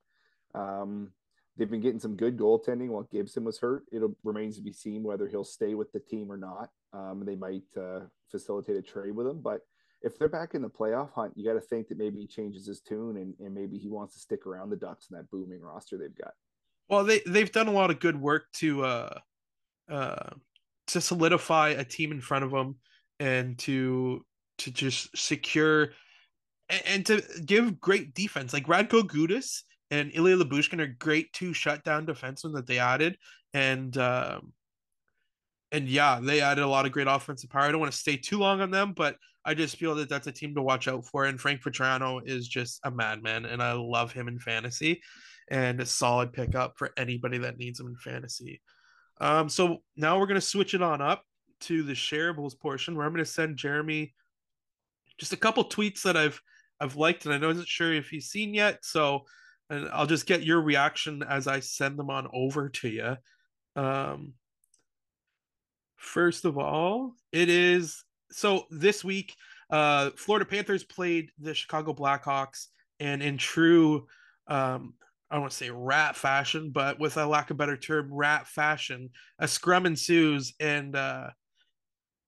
Um, 0.54 1.10
they've 1.56 1.68
been 1.68 1.80
getting 1.80 1.98
some 1.98 2.14
good 2.14 2.36
goaltending 2.36 2.90
while 2.90 3.08
Gibson 3.10 3.42
was 3.42 3.58
hurt. 3.58 3.82
It 3.90 4.02
remains 4.22 4.54
to 4.54 4.62
be 4.62 4.72
seen 4.72 5.02
whether 5.02 5.26
he'll 5.26 5.42
stay 5.42 5.74
with 5.74 5.90
the 5.90 5.98
team 5.98 6.30
or 6.30 6.36
not. 6.36 6.70
Um, 6.92 7.24
they 7.26 7.34
might 7.34 7.64
uh, 7.76 8.02
facilitate 8.30 8.76
a 8.76 8.82
trade 8.82 9.16
with 9.16 9.26
him, 9.26 9.40
but 9.42 9.62
if 10.00 10.16
they're 10.16 10.28
back 10.28 10.54
in 10.54 10.62
the 10.62 10.70
playoff 10.70 11.10
hunt, 11.12 11.32
you 11.34 11.44
got 11.44 11.54
to 11.54 11.60
think 11.60 11.88
that 11.88 11.98
maybe 11.98 12.20
he 12.20 12.28
changes 12.28 12.68
his 12.68 12.80
tune 12.80 13.16
and, 13.16 13.34
and 13.40 13.52
maybe 13.52 13.78
he 13.78 13.88
wants 13.88 14.14
to 14.14 14.20
stick 14.20 14.46
around 14.46 14.70
the 14.70 14.76
Ducks 14.76 15.08
in 15.10 15.16
that 15.16 15.28
booming 15.28 15.60
roster 15.60 15.98
they've 15.98 16.14
got. 16.14 16.34
Well, 16.88 17.02
they 17.02 17.20
they've 17.26 17.50
done 17.50 17.66
a 17.66 17.72
lot 17.72 17.90
of 17.90 17.98
good 17.98 18.20
work 18.20 18.44
to 18.58 18.84
uh 18.84 19.18
uh 19.88 20.30
to 20.86 21.00
solidify 21.00 21.70
a 21.70 21.84
team 21.84 22.12
in 22.12 22.20
front 22.20 22.44
of 22.44 22.52
them 22.52 22.76
and 23.20 23.58
to 23.58 24.24
to 24.58 24.70
just 24.70 25.16
secure 25.16 25.90
and, 26.68 26.82
and 26.86 27.06
to 27.06 27.22
give 27.44 27.80
great 27.80 28.14
defense. 28.14 28.52
Like 28.52 28.66
Radko 28.66 29.02
Gudas 29.02 29.62
and 29.90 30.10
Ilya 30.14 30.38
Lyubushkin 30.38 30.80
are 30.80 30.96
great 30.98 31.32
two 31.32 31.52
shutdown 31.52 32.06
defensemen 32.06 32.54
that 32.54 32.66
they 32.66 32.78
added, 32.78 33.16
and 33.54 33.96
um, 33.98 34.52
and 35.72 35.88
yeah, 35.88 36.20
they 36.22 36.40
added 36.40 36.64
a 36.64 36.68
lot 36.68 36.86
of 36.86 36.92
great 36.92 37.08
offensive 37.08 37.50
power. 37.50 37.62
I 37.62 37.70
don't 37.70 37.80
want 37.80 37.92
to 37.92 37.98
stay 37.98 38.16
too 38.16 38.38
long 38.38 38.60
on 38.60 38.70
them, 38.70 38.92
but 38.96 39.16
I 39.44 39.54
just 39.54 39.76
feel 39.76 39.94
that 39.96 40.08
that's 40.08 40.26
a 40.26 40.32
team 40.32 40.54
to 40.54 40.62
watch 40.62 40.88
out 40.88 41.04
for. 41.06 41.24
And 41.24 41.40
Frank 41.40 41.62
Vatrano 41.62 42.20
is 42.26 42.48
just 42.48 42.80
a 42.84 42.90
madman, 42.90 43.44
and 43.46 43.62
I 43.62 43.72
love 43.72 44.12
him 44.12 44.28
in 44.28 44.38
fantasy, 44.38 45.02
and 45.48 45.80
a 45.80 45.86
solid 45.86 46.32
pickup 46.32 46.74
for 46.76 46.90
anybody 46.96 47.38
that 47.38 47.58
needs 47.58 47.78
him 47.78 47.86
in 47.88 47.96
fantasy. 47.96 48.60
Um, 49.20 49.48
so 49.48 49.78
now 49.96 50.18
we're 50.18 50.26
gonna 50.26 50.40
switch 50.40 50.74
it 50.74 50.82
on 50.82 51.00
up 51.00 51.22
to 51.60 51.82
the 51.82 51.92
shareables 51.92 52.58
portion, 52.58 52.96
where 52.96 53.06
I'm 53.06 53.12
gonna 53.12 53.24
send 53.24 53.56
Jeremy 53.56 54.14
just 55.18 55.32
a 55.32 55.36
couple 55.36 55.64
tweets 55.64 56.02
that 56.02 56.16
I've 56.16 56.40
I've 56.80 56.96
liked, 56.96 57.24
and 57.24 57.34
I 57.34 57.38
know 57.38 57.50
isn't 57.50 57.68
sure 57.68 57.92
if 57.92 58.10
he's 58.10 58.28
seen 58.28 58.52
yet. 58.52 58.84
So, 58.84 59.24
and 59.70 59.88
I'll 59.90 60.06
just 60.06 60.26
get 60.26 60.42
your 60.42 60.60
reaction 60.60 61.22
as 61.22 61.46
I 61.46 61.60
send 61.60 61.98
them 61.98 62.10
on 62.10 62.28
over 62.34 62.68
to 62.68 62.88
you. 62.88 63.16
Um, 63.74 64.34
first 65.96 66.44
of 66.44 66.58
all, 66.58 67.14
it 67.32 67.48
is 67.48 68.04
so 68.30 68.66
this 68.70 69.04
week, 69.04 69.34
uh, 69.70 70.10
Florida 70.16 70.44
Panthers 70.44 70.84
played 70.84 71.30
the 71.38 71.54
Chicago 71.54 71.94
Blackhawks, 71.94 72.66
and 73.00 73.22
in 73.22 73.38
true, 73.38 74.06
um, 74.48 74.94
I 75.30 75.34
don't 75.34 75.42
want 75.42 75.52
to 75.52 75.56
say 75.56 75.70
rat 75.70 76.16
fashion, 76.16 76.70
but 76.70 77.00
with 77.00 77.16
a 77.16 77.26
lack 77.26 77.50
of 77.50 77.56
better 77.56 77.76
term, 77.76 78.12
rat 78.12 78.46
fashion, 78.46 79.10
a 79.38 79.48
scrum 79.48 79.86
ensues, 79.86 80.54
and 80.60 80.94
uh, 80.94 81.30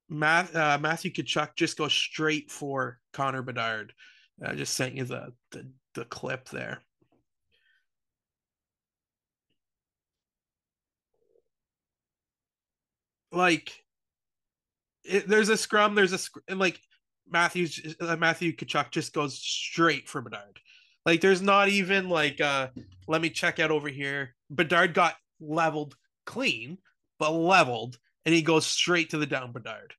Math, 0.08 0.54
uh, 0.56 0.78
Matthew 0.80 1.10
Tkachuk 1.10 1.54
just 1.56 1.76
goes 1.76 1.92
straight 1.92 2.50
for 2.50 2.98
Connor 3.12 3.42
Bedard. 3.42 3.92
I 4.44 4.54
just 4.54 4.74
sent 4.74 4.94
you 4.94 5.04
the, 5.04 5.32
the 5.50 5.68
the 5.94 6.04
clip 6.04 6.48
there. 6.48 6.80
Like, 13.32 13.84
it, 15.04 15.28
there's 15.28 15.48
a 15.48 15.56
scrum, 15.56 15.94
there's 15.94 16.12
a 16.12 16.18
and 16.48 16.58
like 16.58 16.80
Matthews 17.30 17.96
uh, 18.00 18.16
Matthew 18.16 18.56
Tkachuk 18.56 18.90
just 18.90 19.12
goes 19.12 19.38
straight 19.38 20.08
for 20.08 20.22
Bedard. 20.22 20.60
Like, 21.04 21.20
there's 21.20 21.42
not 21.42 21.68
even 21.68 22.08
like, 22.08 22.40
uh, 22.40 22.68
let 23.06 23.20
me 23.20 23.30
check 23.30 23.58
out 23.60 23.70
over 23.70 23.88
here. 23.88 24.34
Bedard 24.50 24.94
got 24.94 25.16
leveled 25.40 25.96
clean, 26.26 26.78
but 27.18 27.32
leveled, 27.32 27.98
and 28.24 28.34
he 28.34 28.42
goes 28.42 28.66
straight 28.66 29.10
to 29.10 29.18
the 29.18 29.26
down 29.26 29.52
Bedard. 29.52 29.94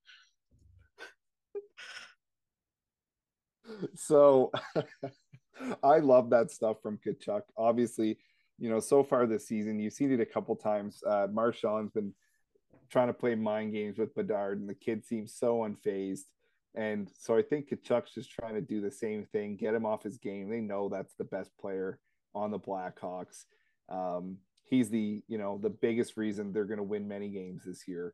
So 3.96 4.52
I 5.84 6.00
love 6.00 6.30
that 6.32 6.52
stuff 6.52 6.78
from 6.82 6.98
Tkachuk. 6.98 7.42
Obviously, 7.58 8.18
you 8.58 8.70
know, 8.70 8.80
so 8.80 9.04
far 9.04 9.26
this 9.26 9.48
season, 9.48 9.80
you've 9.80 9.94
seen 9.94 10.12
it 10.12 10.20
a 10.20 10.26
couple 10.26 10.56
times. 10.56 11.02
Uh, 11.06 11.28
Marchand's 11.32 11.92
been 11.92 12.14
trying 12.90 13.08
to 13.08 13.14
play 13.14 13.36
mind 13.36 13.74
games 13.74 13.98
with 13.98 14.16
Bedard, 14.16 14.60
and 14.60 14.70
the 14.70 14.74
kid 14.74 15.06
seems 15.06 15.34
so 15.34 15.60
unfazed. 15.60 16.26
And 16.76 17.10
so 17.18 17.36
I 17.36 17.42
think 17.42 17.70
Tkachuk's 17.70 18.14
just 18.14 18.32
trying 18.32 18.56
to 18.56 18.62
do 18.62 18.82
the 18.82 18.92
same 18.92 19.26
thing, 19.26 19.56
get 19.56 19.74
him 19.74 19.86
off 19.86 20.04
his 20.04 20.18
game. 20.18 20.50
They 20.50 20.62
know 20.62 20.90
that's 20.90 21.14
the 21.16 21.24
best 21.24 21.52
player 21.60 22.00
on 22.36 22.52
the 22.52 22.60
Blackhawks. 22.60 23.46
Um, 23.90 24.38
he's 24.66 24.90
the, 24.90 25.24
you 25.28 25.38
know, 25.38 25.60
the 25.62 25.70
biggest 25.70 26.16
reason 26.16 26.52
they're 26.52 26.66
going 26.66 26.78
to 26.78 26.84
win 26.84 27.08
many 27.08 27.30
games 27.30 27.64
this 27.66 27.88
year. 27.88 28.14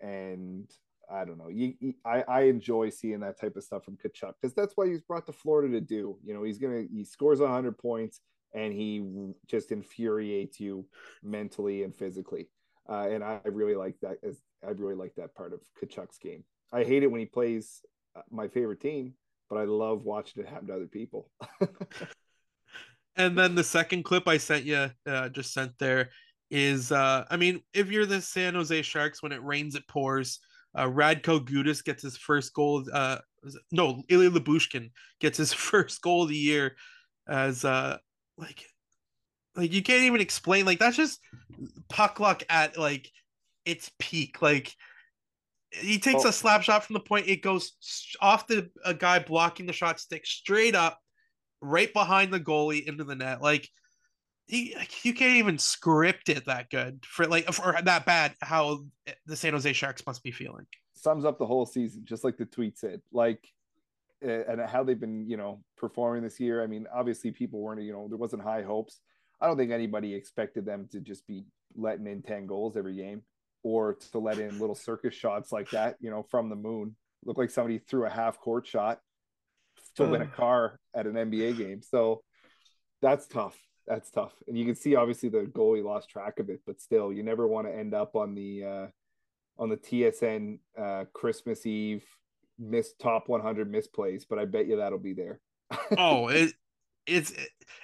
And 0.00 0.70
I 1.12 1.24
don't 1.24 1.38
know. 1.38 1.48
You, 1.48 1.74
I, 2.04 2.22
I 2.28 2.40
enjoy 2.42 2.90
seeing 2.90 3.20
that 3.20 3.40
type 3.40 3.56
of 3.56 3.64
stuff 3.64 3.84
from 3.84 3.96
Tkachuk 3.96 4.34
because 4.40 4.54
that's 4.54 4.76
what 4.76 4.88
he's 4.88 5.02
brought 5.02 5.26
to 5.26 5.32
Florida 5.32 5.72
to 5.74 5.80
do. 5.80 6.18
You 6.24 6.34
know, 6.34 6.42
he's 6.42 6.58
gonna 6.58 6.84
he 6.92 7.04
scores 7.04 7.40
hundred 7.40 7.78
points 7.78 8.20
and 8.54 8.72
he 8.72 9.04
just 9.46 9.72
infuriates 9.72 10.60
you 10.60 10.86
mentally 11.22 11.82
and 11.82 11.94
physically. 11.94 12.48
Uh, 12.88 13.08
and 13.08 13.22
I 13.22 13.40
really 13.44 13.74
like 13.74 13.96
that. 14.02 14.18
As 14.22 14.40
I 14.66 14.70
really 14.70 14.94
like 14.94 15.14
that 15.16 15.34
part 15.34 15.52
of 15.52 15.60
Tkachuk's 15.80 16.18
game. 16.18 16.44
I 16.72 16.84
hate 16.84 17.02
it 17.02 17.10
when 17.10 17.20
he 17.20 17.26
plays 17.26 17.82
uh, 18.16 18.22
my 18.30 18.48
favorite 18.48 18.80
team, 18.80 19.14
but 19.48 19.56
I 19.56 19.64
love 19.64 20.04
watching 20.04 20.42
it 20.42 20.48
happen 20.48 20.68
to 20.68 20.74
other 20.74 20.86
people. 20.86 21.30
and 23.16 23.36
then 23.36 23.54
the 23.54 23.64
second 23.64 24.04
clip 24.04 24.28
I 24.28 24.36
sent 24.36 24.64
you, 24.64 24.90
uh, 25.06 25.28
just 25.30 25.52
sent 25.52 25.72
there, 25.78 26.10
is 26.50 26.92
uh, 26.92 27.24
I 27.30 27.36
mean, 27.36 27.62
if 27.74 27.90
you're 27.90 28.06
the 28.06 28.20
San 28.20 28.54
Jose 28.54 28.82
Sharks, 28.82 29.22
when 29.22 29.32
it 29.32 29.42
rains, 29.42 29.74
it 29.74 29.86
pours 29.88 30.40
uh, 30.74 30.86
Radko 30.86 31.44
Gudas 31.44 31.84
gets 31.84 32.02
his 32.02 32.16
first 32.16 32.54
goal. 32.54 32.84
Uh, 32.92 33.18
no, 33.72 34.02
Ilya 34.08 34.30
Lyubushkin 34.30 34.90
gets 35.20 35.38
his 35.38 35.52
first 35.52 36.00
goal 36.02 36.24
of 36.24 36.28
the 36.28 36.36
year 36.36 36.76
as 37.28 37.64
uh, 37.64 37.98
like, 38.36 38.64
like 39.56 39.72
you 39.72 39.82
can't 39.82 40.02
even 40.02 40.20
explain. 40.20 40.64
Like 40.64 40.78
that's 40.78 40.96
just 40.96 41.20
puck 41.88 42.20
luck 42.20 42.42
at 42.48 42.78
like 42.78 43.10
its 43.64 43.90
peak. 43.98 44.42
Like 44.42 44.74
he 45.70 45.98
takes 45.98 46.24
oh. 46.24 46.28
a 46.28 46.32
slap 46.32 46.62
shot 46.62 46.84
from 46.84 46.94
the 46.94 47.00
point, 47.00 47.28
it 47.28 47.42
goes 47.42 47.72
off 48.20 48.46
the 48.46 48.70
a 48.84 48.94
guy 48.94 49.18
blocking 49.18 49.66
the 49.66 49.72
shot 49.72 50.00
stick 50.00 50.26
straight 50.26 50.74
up, 50.74 50.98
right 51.60 51.92
behind 51.92 52.32
the 52.32 52.40
goalie 52.40 52.84
into 52.84 53.04
the 53.04 53.14
net. 53.14 53.42
Like 53.42 53.68
he, 54.50 54.76
you 55.02 55.14
can't 55.14 55.36
even 55.36 55.58
script 55.58 56.28
it 56.28 56.46
that 56.46 56.70
good 56.70 57.04
for 57.06 57.26
like 57.26 57.52
for 57.52 57.76
that 57.82 58.04
bad 58.04 58.34
how 58.40 58.80
the 59.26 59.36
San 59.36 59.52
Jose 59.52 59.72
Sharks 59.72 60.04
must 60.06 60.22
be 60.22 60.32
feeling. 60.32 60.66
Sums 60.94 61.24
up 61.24 61.38
the 61.38 61.46
whole 61.46 61.66
season, 61.66 62.02
just 62.04 62.24
like 62.24 62.36
the 62.36 62.46
tweet 62.46 62.78
said. 62.78 63.00
Like 63.12 63.46
eh, 64.22 64.42
and 64.48 64.60
how 64.60 64.82
they've 64.82 64.98
been, 64.98 65.28
you 65.30 65.36
know, 65.36 65.62
performing 65.76 66.22
this 66.22 66.40
year. 66.40 66.62
I 66.62 66.66
mean, 66.66 66.86
obviously 66.92 67.30
people 67.30 67.60
weren't, 67.60 67.80
you 67.82 67.92
know, 67.92 68.08
there 68.08 68.18
wasn't 68.18 68.42
high 68.42 68.62
hopes. 68.62 69.00
I 69.40 69.46
don't 69.46 69.56
think 69.56 69.70
anybody 69.70 70.14
expected 70.14 70.66
them 70.66 70.88
to 70.92 71.00
just 71.00 71.26
be 71.26 71.44
letting 71.76 72.06
in 72.06 72.20
10 72.22 72.46
goals 72.46 72.76
every 72.76 72.96
game 72.96 73.22
or 73.62 73.94
to 74.12 74.18
let 74.18 74.38
in 74.38 74.58
little 74.58 74.74
circus 74.74 75.14
shots 75.14 75.52
like 75.52 75.70
that, 75.70 75.96
you 76.00 76.10
know, 76.10 76.26
from 76.28 76.48
the 76.48 76.56
moon. 76.56 76.96
Looked 77.24 77.38
like 77.38 77.50
somebody 77.50 77.78
threw 77.78 78.04
a 78.04 78.10
half 78.10 78.38
court 78.38 78.66
shot 78.66 78.98
to 79.96 80.06
win 80.06 80.22
a 80.22 80.26
car 80.26 80.80
at 80.94 81.06
an 81.06 81.14
NBA 81.14 81.56
game. 81.56 81.82
So 81.82 82.22
that's 83.00 83.26
tough 83.26 83.56
that's 83.90 84.10
tough. 84.10 84.32
And 84.46 84.56
you 84.56 84.64
can 84.64 84.76
see 84.76 84.94
obviously 84.94 85.28
the 85.28 85.40
goalie 85.40 85.84
lost 85.84 86.08
track 86.08 86.38
of 86.38 86.48
it, 86.48 86.60
but 86.64 86.80
still, 86.80 87.12
you 87.12 87.24
never 87.24 87.48
want 87.48 87.66
to 87.66 87.76
end 87.76 87.92
up 87.92 88.14
on 88.14 88.34
the 88.36 88.64
uh, 88.64 88.86
on 89.58 89.68
the 89.68 89.76
TSN 89.76 90.58
uh, 90.78 91.04
Christmas 91.12 91.66
Eve 91.66 92.04
miss 92.58 92.92
top 92.94 93.28
100 93.28 93.70
misplays. 93.70 94.24
But 94.28 94.38
I 94.38 94.44
bet 94.44 94.68
you 94.68 94.76
that'll 94.76 94.98
be 94.98 95.12
there. 95.12 95.40
oh, 95.98 96.28
it 96.28 96.52
it's 97.06 97.32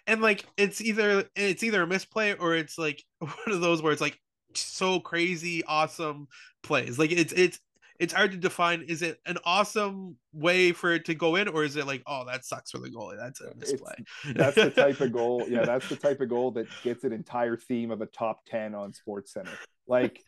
and 0.07 0.23
like 0.23 0.47
it's 0.57 0.81
either 0.81 1.25
it's 1.35 1.65
either 1.65 1.83
a 1.83 1.87
misplay 1.87 2.35
or 2.35 2.55
it's 2.55 2.79
like 2.79 3.03
one 3.19 3.33
of 3.49 3.61
those 3.61 3.83
where 3.83 3.93
it's 3.93 4.01
like 4.01 4.19
so 4.55 5.01
crazy 5.01 5.65
awesome 5.65 6.29
plays. 6.63 7.01
Like 7.01 7.11
it's 7.11 7.33
it's 7.33 7.59
it's 7.99 8.13
hard 8.13 8.33
to 8.33 8.37
define. 8.37 8.83
Is 8.83 9.03
it 9.03 9.19
an 9.27 9.39
awesome 9.45 10.17
way 10.33 10.73
for 10.73 10.93
it 10.93 11.05
to 11.07 11.15
go 11.15 11.37
in, 11.37 11.49
or 11.49 11.65
is 11.65 11.77
it 11.77 11.87
like, 11.87 12.03
oh, 12.07 12.25
that 12.27 12.45
sucks 12.45 12.71
for 12.71 12.79
the 12.79 12.89
goalie? 12.89 13.17
That's 13.19 13.41
a 13.41 13.55
display. 13.55 13.95
that's 14.35 14.57
the 14.57 14.71
type 14.71 15.01
of 15.01 15.13
goal. 15.13 15.45
Yeah, 15.49 15.65
that's 15.67 15.89
the 15.89 15.97
type 15.97 16.21
of 16.21 16.29
goal 16.29 16.51
that 16.53 16.67
gets 16.83 17.05
an 17.05 17.13
entire 17.13 17.57
theme 17.57 17.91
of 17.91 18.01
a 18.01 18.07
top 18.07 18.45
ten 18.47 18.75
on 18.75 18.93
Sports 18.93 19.33
Center. 19.33 19.53
Like, 19.87 20.21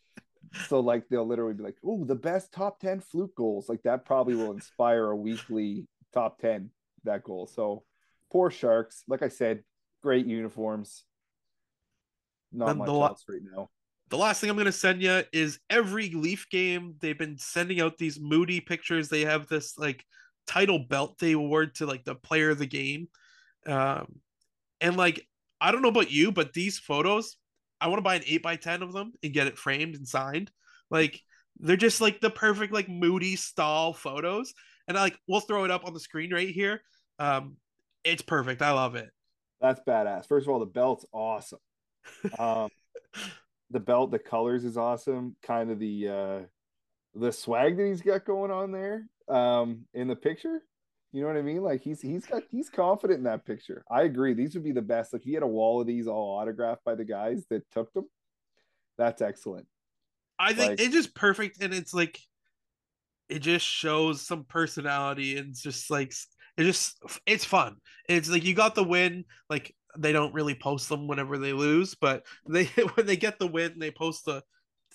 so 0.69 0.81
like 0.81 1.09
they'll 1.09 1.27
literally 1.27 1.55
be 1.55 1.63
like, 1.63 1.77
oh, 1.85 2.05
the 2.05 2.15
best 2.15 2.53
top 2.53 2.81
ten 2.81 3.01
fluke 3.01 3.35
goals. 3.35 3.69
Like 3.69 3.83
that 3.83 4.05
probably 4.05 4.35
will 4.35 4.53
inspire 4.53 5.11
a 5.11 5.17
weekly 5.17 5.87
top 6.15 6.39
ten 6.39 6.71
that 7.05 7.25
goal. 7.25 7.47
So 7.47 7.85
poor 8.31 8.51
Sharks. 8.51 9.05
Like 9.09 9.23
I 9.23 9.29
said, 9.29 9.63
great 10.03 10.27
uniforms. 10.27 11.05
Not 12.53 12.77
much 12.79 12.89
else 12.89 13.25
right 13.29 13.43
now 13.43 13.69
the 14.11 14.17
last 14.17 14.41
thing 14.41 14.49
I'm 14.51 14.57
going 14.57 14.67
to 14.67 14.73
send 14.73 15.03
you 15.03 15.23
is 15.33 15.59
every 15.69 16.11
Leaf 16.11 16.49
game 16.51 16.95
they've 17.01 17.19
been 17.19 17.39
sending 17.39 17.81
out 17.81 17.99
these 17.99 18.19
moody 18.19 18.61
pictures. 18.61 19.09
They 19.09 19.23
have 19.23 19.49
this 19.49 19.77
like 19.79 20.05
title 20.47 20.79
belt 20.79 21.19
they 21.19 21.33
award 21.33 21.75
to 21.77 21.87
like 21.87 22.05
the 22.05 22.15
player 22.15 22.51
of 22.51 22.59
the 22.59 22.67
game, 22.67 23.09
um, 23.67 24.21
and 24.81 24.97
like 24.97 25.27
I 25.61 25.73
don't 25.73 25.83
know 25.83 25.89
about 25.89 26.11
you, 26.11 26.33
but 26.33 26.53
these 26.53 26.79
photos 26.79 27.37
I 27.81 27.89
want 27.89 27.99
to 27.99 28.03
buy 28.03 28.17
an 28.17 28.23
eight 28.27 28.43
by 28.43 28.57
ten 28.57 28.83
of 28.83 28.93
them 28.93 29.13
and 29.23 29.33
get 29.33 29.47
it 29.47 29.59
framed 29.59 29.95
and 29.95 30.09
signed. 30.09 30.51
Like 30.91 31.21
they're 31.61 31.77
just 31.77 32.01
like 32.01 32.21
the 32.21 32.31
perfect 32.31 32.73
like 32.73 32.89
moody 32.89 33.37
stall 33.37 33.93
photos, 33.93 34.55
and 34.87 34.97
I 34.97 35.03
like 35.03 35.19
we'll 35.29 35.41
throw 35.41 35.65
it 35.65 35.71
up 35.71 35.87
on 35.87 35.95
the 35.95 36.01
screen 36.01 36.33
right 36.33 36.49
here. 36.49 36.83
Um, 37.19 37.57
it's 38.05 38.23
perfect. 38.23 38.63
I 38.63 38.71
love 38.71 38.95
it. 38.95 39.11
That's 39.61 39.81
badass. 39.87 40.27
First 40.27 40.47
of 40.47 40.53
all, 40.53 40.61
the 40.61 40.67
belt's 40.67 41.05
awesome. 41.13 41.59
Um, 42.39 42.71
the 43.71 43.81
belt, 43.81 44.11
the 44.11 44.19
colors 44.19 44.65
is 44.65 44.77
awesome. 44.77 45.37
Kind 45.43 45.71
of 45.71 45.79
the 45.79 46.09
uh, 46.09 46.39
the 47.15 47.33
swag 47.33 47.77
that 47.77 47.87
he's 47.87 48.03
got 48.03 48.25
going 48.25 48.51
on 48.51 48.73
there 48.73 49.07
um, 49.29 49.85
in 49.95 50.09
the 50.09 50.17
picture. 50.17 50.63
You 51.13 51.23
know 51.23 51.29
what 51.29 51.37
I 51.37 51.43
mean? 51.43 51.63
Like 51.63 51.83
he's 51.83 52.01
he's 52.01 52.27
got 52.27 52.43
he's 52.51 52.69
confident 52.69 53.19
in 53.19 53.25
that 53.25 53.47
picture. 53.47 53.85
I 53.91 54.03
agree. 54.03 54.35
These 54.35 54.55
would 54.55 54.65
be 54.65 54.73
the 54.73 54.83
best. 54.83 55.13
Like 55.13 55.23
he 55.23 55.33
had 55.33 55.43
a 55.43 55.47
wall 55.47 55.81
of 55.81 55.87
these 55.87 56.07
all 56.07 56.39
autographed 56.39 56.85
by 56.85 56.95
the 56.95 57.05
guys 57.05 57.47
that 57.51 57.71
took 57.71 57.93
them. 57.95 58.07
That's 58.99 59.23
excellent. 59.23 59.67
I 60.39 60.53
think 60.53 60.71
like, 60.71 60.81
it's 60.81 60.95
just 60.95 61.15
perfect, 61.15 61.63
and 61.63 61.73
it's 61.73 61.95
like 61.95 62.21
it 63.29 63.41
just 63.41 63.67
shows 63.67 64.27
some 64.27 64.45
personality, 64.45 65.39
and 65.39 65.51
it's 65.51 65.63
just 65.63 65.91
like 65.91 66.13
it 66.57 66.65
just 66.65 66.99
it's 67.27 67.45
fun. 67.45 67.77
It's 68.09 68.29
like 68.29 68.45
you 68.45 68.55
got 68.55 68.75
the 68.75 68.85
win. 68.85 69.25
Like 69.49 69.75
they 69.99 70.13
don't 70.13 70.35
really 70.35 70.55
post 70.55 70.89
them 70.89 71.07
whenever 71.07 71.39
they 71.39 71.53
lose, 71.53 71.95
but 71.95 72.25
they 72.49 72.65
when 72.95 73.07
they 73.07 73.17
get 73.17 73.39
the 73.39 73.47
win, 73.47 73.79
they 73.79 73.91
post 73.91 74.25
the 74.25 74.43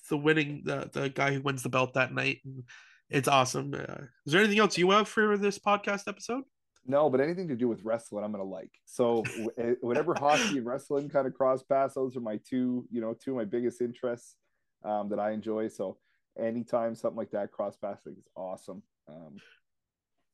the 0.09 0.17
winning 0.17 0.61
the 0.65 0.89
the 0.91 1.09
guy 1.09 1.33
who 1.33 1.41
wins 1.41 1.63
the 1.63 1.69
belt 1.69 1.93
that 1.93 2.13
night. 2.13 2.39
And 2.45 2.63
it's 3.09 3.27
awesome. 3.27 3.73
Uh, 3.73 4.05
is 4.25 4.33
there 4.33 4.41
anything 4.41 4.59
else 4.59 4.77
you 4.77 4.89
have 4.91 5.07
for 5.07 5.37
this 5.37 5.59
podcast 5.59 6.07
episode? 6.07 6.43
No, 6.85 7.09
but 7.09 7.21
anything 7.21 7.47
to 7.47 7.55
do 7.55 7.69
with 7.69 7.83
wrestling, 7.83 8.25
I'm 8.25 8.31
gonna 8.31 8.43
like. 8.43 8.71
So 8.85 9.23
eh, 9.57 9.75
whenever 9.81 10.13
hockey 10.15 10.57
and 10.57 10.65
wrestling 10.65 11.09
kind 11.09 11.27
of 11.27 11.33
cross 11.33 11.63
paths, 11.63 11.95
those 11.95 12.17
are 12.17 12.21
my 12.21 12.39
two, 12.47 12.85
you 12.91 13.01
know, 13.01 13.13
two 13.13 13.31
of 13.31 13.37
my 13.37 13.45
biggest 13.45 13.81
interests 13.81 14.35
um, 14.83 15.09
that 15.09 15.19
I 15.19 15.31
enjoy. 15.31 15.69
So 15.69 15.97
anytime 16.37 16.95
something 16.95 17.17
like 17.17 17.31
that 17.31 17.51
cross 17.51 17.77
paths 17.77 18.05
is 18.05 18.27
awesome. 18.35 18.83
Um, 19.07 19.37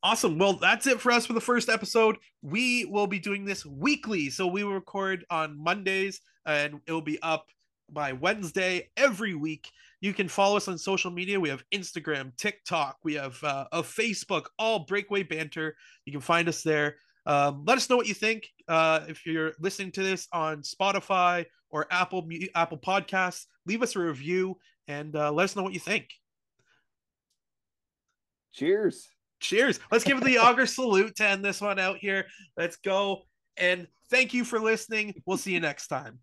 Awesome. 0.02 0.38
Well, 0.38 0.54
that's 0.54 0.88
it 0.88 1.02
for 1.02 1.12
us 1.12 1.26
for 1.26 1.34
the 1.34 1.42
first 1.42 1.68
episode. 1.68 2.18
We 2.42 2.86
will 2.86 3.08
be 3.08 3.20
doing 3.20 3.44
this 3.44 3.66
weekly. 3.66 4.30
So 4.30 4.48
we 4.48 4.64
will 4.64 4.74
record 4.74 5.26
on 5.30 5.62
Mondays 5.62 6.22
and 6.46 6.80
it 6.88 6.92
will 6.92 7.02
be 7.02 7.22
up 7.22 7.48
by 7.92 8.14
Wednesday 8.14 8.90
every 8.96 9.36
week. 9.36 9.70
You 10.00 10.14
can 10.14 10.30
follow 10.30 10.56
us 10.56 10.70
on 10.70 10.78
social 10.78 11.12
media. 11.12 11.40
We 11.40 11.50
have 11.50 11.66
Instagram, 11.74 12.36
TikTok, 12.38 12.98
we 13.04 13.16
have 13.16 13.44
uh, 13.44 13.66
a 13.74 13.84
Facebook, 13.84 14.46
all 14.58 14.80
Breakaway 14.80 15.24
Banter. 15.24 15.76
You 16.06 16.14
can 16.14 16.22
find 16.22 16.48
us 16.48 16.64
there. 16.64 16.96
Um, 17.26 17.66
let 17.68 17.78
us 17.78 17.90
know 17.90 17.98
what 17.98 18.08
you 18.08 18.14
think. 18.14 18.48
Uh, 18.70 19.02
if 19.10 19.26
you're 19.26 19.52
listening 19.60 19.92
to 19.94 20.04
this 20.04 20.28
on 20.32 20.62
Spotify 20.62 21.46
or 21.70 21.86
Apple 21.92 22.28
Apple 22.56 22.78
Podcasts, 22.78 23.46
leave 23.66 23.84
us 23.84 23.98
a 23.98 24.00
review 24.00 24.58
and 24.88 25.16
uh, 25.16 25.32
let 25.32 25.44
us 25.44 25.56
know 25.58 25.64
what 25.64 25.74
you 25.74 25.80
think. 25.80 26.08
Cheers. 28.54 29.10
Cheers. 29.40 29.80
Let's 29.92 30.04
give 30.04 30.22
the 30.24 30.38
auger 30.40 30.66
salute 30.66 31.16
to 31.18 31.26
end 31.26 31.44
this 31.44 31.62
one 31.62 31.80
out 31.80 31.98
here. 31.98 32.28
Let's 32.58 32.78
go. 32.78 33.24
And 33.58 33.88
thank 34.10 34.34
you 34.34 34.44
for 34.44 34.60
listening. 34.60 35.22
We'll 35.26 35.38
see 35.38 35.54
you 35.54 35.60
next 35.60 35.88
time. 35.88 36.20